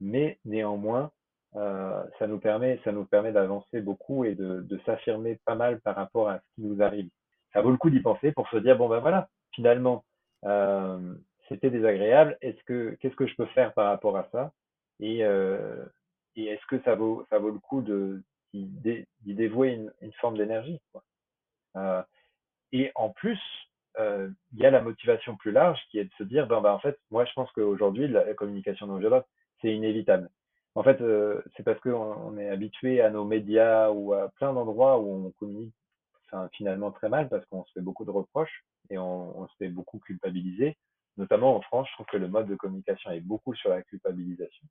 Mais 0.00 0.38
néanmoins, 0.44 1.10
euh, 1.56 2.02
ça 2.18 2.26
nous 2.26 2.38
permet, 2.38 2.80
permet 3.10 3.32
d'avancer 3.32 3.80
beaucoup 3.80 4.24
et 4.24 4.34
de, 4.34 4.62
de 4.62 4.80
s'affirmer 4.86 5.38
pas 5.44 5.54
mal 5.54 5.80
par 5.80 5.94
rapport 5.94 6.28
à 6.28 6.38
ce 6.38 6.44
qui 6.54 6.62
nous 6.62 6.82
arrive. 6.82 7.08
Ça 7.52 7.60
vaut 7.60 7.70
le 7.70 7.76
coup 7.76 7.90
d'y 7.90 8.00
penser 8.00 8.32
pour 8.32 8.48
se 8.48 8.56
dire 8.56 8.76
bon 8.76 8.88
ben 8.88 8.98
voilà, 8.98 9.28
finalement, 9.52 10.04
euh, 10.44 11.14
c'était 11.48 11.70
désagréable. 11.70 12.38
Est-ce 12.40 12.62
que 12.64 12.96
qu'est-ce 13.00 13.16
que 13.16 13.26
je 13.26 13.34
peux 13.36 13.46
faire 13.46 13.72
par 13.74 13.86
rapport 13.86 14.16
à 14.16 14.28
ça? 14.32 14.52
Et, 15.00 15.24
euh, 15.24 15.84
et 16.36 16.46
est-ce 16.46 16.66
que 16.66 16.80
ça 16.82 16.94
vaut 16.94 17.26
ça 17.30 17.38
vaut 17.38 17.50
le 17.50 17.58
coup 17.58 17.82
de 17.82 18.22
d'y 18.52 19.06
dévouer 19.24 19.72
une, 19.72 19.92
une 20.00 20.12
forme 20.14 20.38
d'énergie 20.38 20.80
euh, 21.76 22.02
Et 22.70 22.92
en 22.94 23.10
plus, 23.10 23.40
euh, 23.98 24.30
il 24.52 24.60
y 24.60 24.66
a 24.66 24.70
la 24.70 24.80
motivation 24.80 25.36
plus 25.36 25.50
large 25.50 25.80
qui 25.90 25.98
est 25.98 26.04
de 26.04 26.12
se 26.18 26.22
dire, 26.22 26.46
ben, 26.46 26.60
ben 26.60 26.70
en 26.70 26.78
fait, 26.78 26.96
moi 27.10 27.24
je 27.24 27.32
pense 27.32 27.50
qu'aujourd'hui, 27.52 28.06
la 28.06 28.32
communication 28.34 28.86
non 28.86 28.98
violente, 28.98 29.26
c'est 29.60 29.74
inévitable. 29.74 30.30
En 30.76 30.82
fait, 30.82 30.98
c'est 31.56 31.62
parce 31.62 31.80
qu'on 31.80 31.92
on 31.92 32.36
est 32.36 32.48
habitué 32.48 33.00
à 33.00 33.10
nos 33.10 33.24
médias 33.24 33.90
ou 33.90 34.12
à 34.12 34.28
plein 34.36 34.52
d'endroits 34.52 34.98
où 34.98 35.26
on 35.26 35.30
communique 35.32 35.74
finalement 36.52 36.90
très 36.90 37.08
mal 37.08 37.28
parce 37.28 37.44
qu'on 37.46 37.64
se 37.64 37.72
fait 37.72 37.80
beaucoup 37.80 38.04
de 38.04 38.10
reproches 38.10 38.64
et 38.90 38.98
on, 38.98 39.38
on, 39.40 39.46
se 39.48 39.54
fait 39.56 39.68
beaucoup 39.68 39.98
culpabiliser. 39.98 40.76
Notamment 41.16 41.56
en 41.56 41.60
France, 41.60 41.88
je 41.88 41.94
trouve 41.94 42.06
que 42.06 42.16
le 42.16 42.28
mode 42.28 42.48
de 42.48 42.56
communication 42.56 43.10
est 43.10 43.20
beaucoup 43.20 43.54
sur 43.54 43.70
la 43.70 43.82
culpabilisation. 43.82 44.66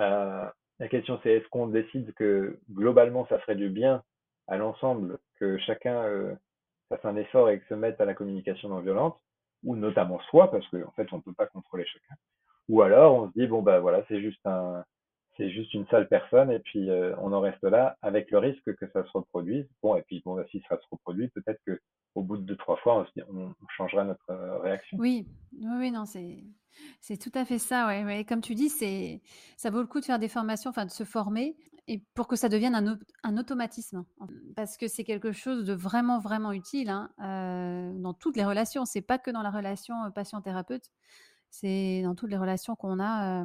Euh, 0.00 0.46
la 0.78 0.88
question 0.88 1.18
c'est 1.22 1.32
est-ce 1.32 1.48
qu'on 1.48 1.68
décide 1.68 2.12
que 2.14 2.58
globalement 2.70 3.26
ça 3.28 3.38
ferait 3.40 3.56
du 3.56 3.70
bien 3.70 4.02
à 4.46 4.56
l'ensemble, 4.56 5.18
que 5.38 5.58
chacun 5.58 6.04
euh, 6.04 6.34
fasse 6.88 7.04
un 7.04 7.16
effort 7.16 7.50
et 7.50 7.60
que 7.60 7.66
se 7.66 7.74
mette 7.74 8.00
à 8.00 8.04
la 8.04 8.14
communication 8.14 8.68
non 8.68 8.80
violente, 8.80 9.18
ou 9.64 9.76
notamment 9.76 10.20
soi, 10.30 10.50
parce 10.50 10.66
qu'en 10.68 10.82
en 10.82 10.92
fait, 10.92 11.12
on 11.12 11.16
ne 11.16 11.22
peut 11.22 11.34
pas 11.34 11.46
contrôler 11.46 11.84
chacun. 11.86 12.14
Ou 12.68 12.82
alors, 12.82 13.14
on 13.14 13.28
se 13.28 13.32
dit, 13.38 13.46
bon, 13.46 13.62
bah 13.62 13.80
voilà, 13.80 14.04
c'est 14.08 14.20
juste 14.20 14.44
un, 14.46 14.84
c'est 15.36 15.50
juste 15.50 15.74
une 15.74 15.86
sale 15.88 16.08
personne, 16.08 16.50
et 16.50 16.58
puis 16.58 16.90
euh, 16.90 17.14
on 17.18 17.32
en 17.32 17.40
reste 17.40 17.62
là, 17.62 17.96
avec 18.02 18.30
le 18.30 18.38
risque 18.38 18.74
que 18.76 18.86
ça 18.92 19.04
se 19.04 19.10
reproduise. 19.12 19.66
Bon, 19.82 19.96
et 19.96 20.02
puis, 20.02 20.22
bon, 20.24 20.36
bah, 20.36 20.44
si 20.50 20.62
ça 20.68 20.76
se 20.76 20.86
reproduit, 20.90 21.28
peut-être 21.28 21.60
que 21.66 21.80
au 22.14 22.22
bout 22.22 22.38
de 22.38 22.42
deux, 22.42 22.56
trois 22.56 22.76
fois, 22.78 23.06
on, 23.28 23.52
changera 23.76 24.04
notre 24.04 24.30
euh, 24.30 24.58
réaction. 24.58 24.96
Oui, 24.98 25.28
oui, 25.52 25.90
non, 25.90 26.06
c'est, 26.06 27.16
tout 27.18 27.32
à 27.34 27.44
fait 27.44 27.58
ça, 27.58 27.86
ouais. 27.86 28.04
Mais 28.04 28.24
comme 28.24 28.40
tu 28.40 28.54
dis, 28.54 28.70
ça 28.70 29.70
vaut 29.70 29.80
le 29.80 29.86
coup 29.86 30.00
de 30.00 30.06
faire 30.06 30.18
des 30.18 30.28
formations, 30.28 30.70
enfin, 30.70 30.86
de 30.86 30.90
se 30.90 31.04
former 31.04 31.56
et 31.88 32.02
pour 32.14 32.26
que 32.26 32.34
ça 32.34 32.48
devienne 32.48 32.98
un, 33.22 33.36
automatisme. 33.36 34.04
Parce 34.56 34.76
que 34.76 34.88
c'est 34.88 35.04
quelque 35.04 35.30
chose 35.30 35.64
de 35.64 35.74
vraiment, 35.74 36.18
vraiment 36.18 36.52
utile 36.52 36.88
hein, 36.88 37.10
euh, 37.22 37.92
dans 38.00 38.14
toutes 38.14 38.36
les 38.36 38.44
relations. 38.44 38.86
C'est 38.86 39.02
pas 39.02 39.18
que 39.18 39.30
dans 39.30 39.42
la 39.42 39.50
relation 39.50 39.94
patient-thérapeute, 40.12 40.90
c'est 41.50 42.02
dans 42.02 42.14
toutes 42.14 42.30
les 42.30 42.38
relations 42.38 42.74
qu'on 42.76 42.98
a 42.98 43.44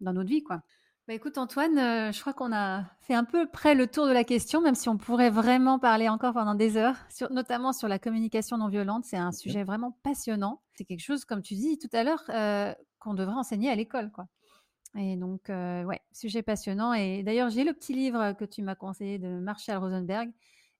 dans 0.00 0.12
notre 0.12 0.28
vie, 0.28 0.42
quoi. 0.42 0.62
Bah 1.06 1.12
écoute 1.12 1.36
Antoine, 1.36 1.76
je 1.76 2.20
crois 2.22 2.32
qu'on 2.32 2.50
a 2.50 2.84
fait 3.02 3.12
un 3.12 3.24
peu 3.24 3.46
près 3.46 3.74
le 3.74 3.86
tour 3.86 4.06
de 4.06 4.12
la 4.12 4.24
question, 4.24 4.62
même 4.62 4.74
si 4.74 4.88
on 4.88 4.96
pourrait 4.96 5.28
vraiment 5.28 5.78
parler 5.78 6.08
encore 6.08 6.32
pendant 6.32 6.54
des 6.54 6.78
heures, 6.78 6.96
sur, 7.10 7.30
notamment 7.30 7.74
sur 7.74 7.88
la 7.88 7.98
communication 7.98 8.56
non 8.56 8.68
violente. 8.68 9.04
C'est 9.04 9.18
un 9.18 9.30
sujet 9.30 9.64
vraiment 9.64 9.98
passionnant. 10.02 10.62
C'est 10.72 10.86
quelque 10.86 11.04
chose, 11.04 11.26
comme 11.26 11.42
tu 11.42 11.56
dis 11.56 11.76
tout 11.76 11.90
à 11.92 12.04
l'heure, 12.04 12.24
qu'on 13.00 13.12
devrait 13.12 13.34
enseigner 13.34 13.68
à 13.68 13.74
l'école, 13.74 14.10
quoi. 14.12 14.28
Et 14.96 15.16
donc, 15.16 15.50
euh, 15.50 15.84
ouais, 15.84 16.00
sujet 16.12 16.42
passionnant. 16.42 16.94
Et 16.94 17.22
d'ailleurs, 17.22 17.50
j'ai 17.50 17.64
le 17.64 17.72
petit 17.72 17.92
livre 17.92 18.32
que 18.32 18.44
tu 18.44 18.62
m'as 18.62 18.74
conseillé 18.76 19.18
de 19.18 19.28
Marshall 19.40 19.78
Rosenberg. 19.78 20.30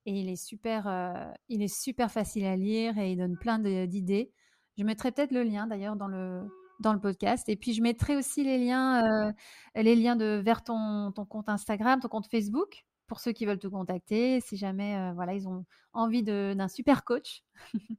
Et 0.07 0.13
il 0.13 0.29
est 0.29 0.37
super, 0.37 0.87
euh, 0.87 1.33
il 1.49 1.63
est 1.63 1.75
super 1.75 2.11
facile 2.11 2.45
à 2.45 2.57
lire 2.57 2.97
et 2.99 3.13
il 3.13 3.17
donne 3.17 3.37
plein 3.37 3.59
d'idées. 3.59 4.33
Je 4.79 4.85
mettrai 4.85 5.13
peut-être 5.13 5.33
le 5.33 5.43
lien 5.43 5.67
d'ailleurs 5.67 5.97
dans 5.97 6.09
le, 6.09 6.43
dans 6.81 6.93
le 6.93 7.01
podcast. 7.01 7.49
Et 7.49 7.57
puis, 7.57 7.73
je 7.73 7.83
mettrai 7.83 8.17
aussi 8.17 8.45
les 8.45 8.59
liens, 8.59 9.29
euh, 9.29 9.33
les 9.75 9.97
liens 9.97 10.17
de, 10.17 10.41
vers 10.45 10.63
ton, 10.63 11.13
ton 11.13 11.25
compte 11.25 11.49
Instagram, 11.49 12.01
ton 12.01 12.09
compte 12.09 12.27
Facebook, 12.27 12.85
pour 13.07 13.21
ceux 13.21 13.33
qui 13.33 13.47
veulent 13.47 13.59
te 13.59 13.69
contacter, 13.69 14.41
si 14.41 14.57
jamais 14.57 15.13
voilà, 15.13 15.35
ils 15.35 15.47
ont 15.47 15.65
envie 15.93 16.23
d'un 16.23 16.69
super 16.69 17.05
coach. 17.05 17.43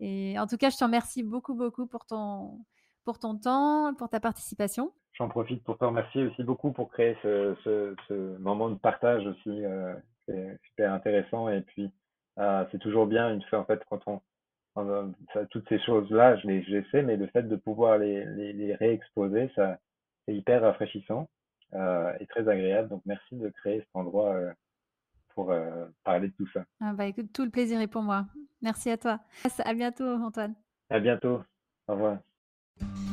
et 0.00 0.38
en 0.38 0.46
tout 0.46 0.56
cas, 0.56 0.70
je 0.70 0.76
te 0.76 0.84
remercie 0.84 1.22
beaucoup, 1.22 1.54
beaucoup 1.54 1.86
pour 1.86 2.06
ton, 2.06 2.64
pour 3.04 3.18
ton 3.18 3.38
temps, 3.38 3.94
pour 3.94 4.08
ta 4.08 4.20
participation. 4.20 4.92
J'en 5.14 5.28
profite 5.28 5.64
pour 5.64 5.78
te 5.78 5.84
remercier 5.84 6.24
aussi 6.26 6.44
beaucoup 6.44 6.72
pour 6.72 6.90
créer 6.90 7.16
ce, 7.22 7.56
ce, 7.64 7.94
ce 8.06 8.36
moment 8.38 8.70
de 8.70 8.76
partage 8.76 9.26
aussi. 9.26 9.64
Euh, 9.64 9.94
c'est 10.26 10.58
super 10.68 10.92
intéressant 10.92 11.48
et 11.48 11.62
puis 11.62 11.90
euh, 12.38 12.64
c'est 12.70 12.78
toujours 12.78 13.06
bien 13.06 13.32
une 13.32 13.42
fois 13.42 13.60
en 13.60 13.64
fait 13.64 13.82
quand 13.88 14.00
on, 14.06 14.20
toutes 15.50 15.68
ces 15.68 15.80
choses-là, 15.80 16.36
je 16.36 16.46
les, 16.46 16.62
je 16.64 16.70
les 16.70 16.84
sais, 16.90 17.02
mais 17.02 17.16
le 17.16 17.26
fait 17.28 17.42
de 17.42 17.56
pouvoir 17.56 17.98
les, 17.98 18.24
les, 18.24 18.52
les 18.52 18.74
réexposer, 18.74 19.50
ça 19.54 19.78
c'est 20.26 20.34
hyper 20.34 20.62
rafraîchissant 20.62 21.28
euh, 21.74 22.12
et 22.20 22.26
très 22.26 22.48
agréable. 22.48 22.88
Donc 22.88 23.02
merci 23.06 23.36
de 23.36 23.48
créer 23.48 23.80
cet 23.80 23.88
endroit 23.94 24.34
euh, 24.34 24.52
pour 25.34 25.50
euh, 25.50 25.86
parler 26.04 26.28
de 26.28 26.34
tout 26.34 26.48
ça. 26.52 26.64
Ah 26.80 26.92
bah 26.92 27.06
écoute, 27.06 27.32
tout 27.32 27.44
le 27.44 27.50
plaisir 27.50 27.80
est 27.80 27.86
pour 27.86 28.02
moi. 28.02 28.26
Merci 28.62 28.90
à 28.90 28.96
toi. 28.96 29.20
À 29.64 29.74
bientôt 29.74 30.04
Antoine. 30.04 30.54
À 30.90 31.00
bientôt. 31.00 31.40
Au 31.86 31.92
revoir. 31.94 32.18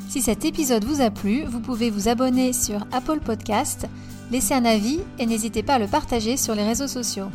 Si 0.10 0.22
cet 0.22 0.46
épisode 0.46 0.84
vous 0.84 1.02
a 1.02 1.10
plu, 1.10 1.44
vous 1.44 1.62
pouvez 1.62 1.90
vous 1.90 2.08
abonner 2.08 2.54
sur 2.54 2.82
Apple 2.94 3.20
Podcast, 3.26 3.88
laisser 4.32 4.54
un 4.54 4.66
avis 4.66 5.00
et 5.20 5.26
n'hésitez 5.26 5.64
pas 5.64 5.76
à 5.76 5.80
le 5.80 5.88
partager 5.88 6.38
sur 6.38 6.56
les 6.56 6.64
réseaux 6.64 6.88
sociaux. 6.88 7.30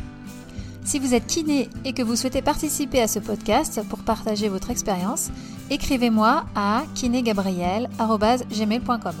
Si 0.83 0.99
vous 0.99 1.13
êtes 1.13 1.27
kiné 1.27 1.69
et 1.85 1.93
que 1.93 2.01
vous 2.01 2.15
souhaitez 2.15 2.41
participer 2.41 2.99
à 3.01 3.07
ce 3.07 3.19
podcast 3.19 3.81
pour 3.89 3.99
partager 3.99 4.49
votre 4.49 4.71
expérience, 4.71 5.29
écrivez-moi 5.69 6.45
à 6.55 6.83
kinégabriel.gmail.com. 6.95 9.15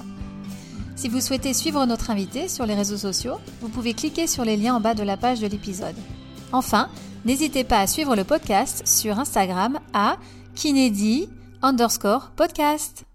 Si 0.95 1.07
vous 1.07 1.21
souhaitez 1.21 1.53
suivre 1.53 1.85
notre 1.85 2.09
invité 2.09 2.47
sur 2.47 2.65
les 2.65 2.73
réseaux 2.75 2.97
sociaux, 2.97 3.37
vous 3.61 3.69
pouvez 3.69 3.93
cliquer 3.93 4.27
sur 4.27 4.45
les 4.45 4.57
liens 4.57 4.75
en 4.75 4.81
bas 4.81 4.93
de 4.93 5.03
la 5.03 5.17
page 5.17 5.39
de 5.39 5.47
l'épisode. 5.47 5.95
Enfin, 6.51 6.89
n'hésitez 7.25 7.63
pas 7.63 7.79
à 7.79 7.87
suivre 7.87 8.15
le 8.15 8.23
podcast 8.23 8.83
sur 8.85 9.17
Instagram 9.19 9.79
à 9.93 10.17
kinédi 10.55 11.29
underscore 11.61 12.31
podcast. 12.35 13.05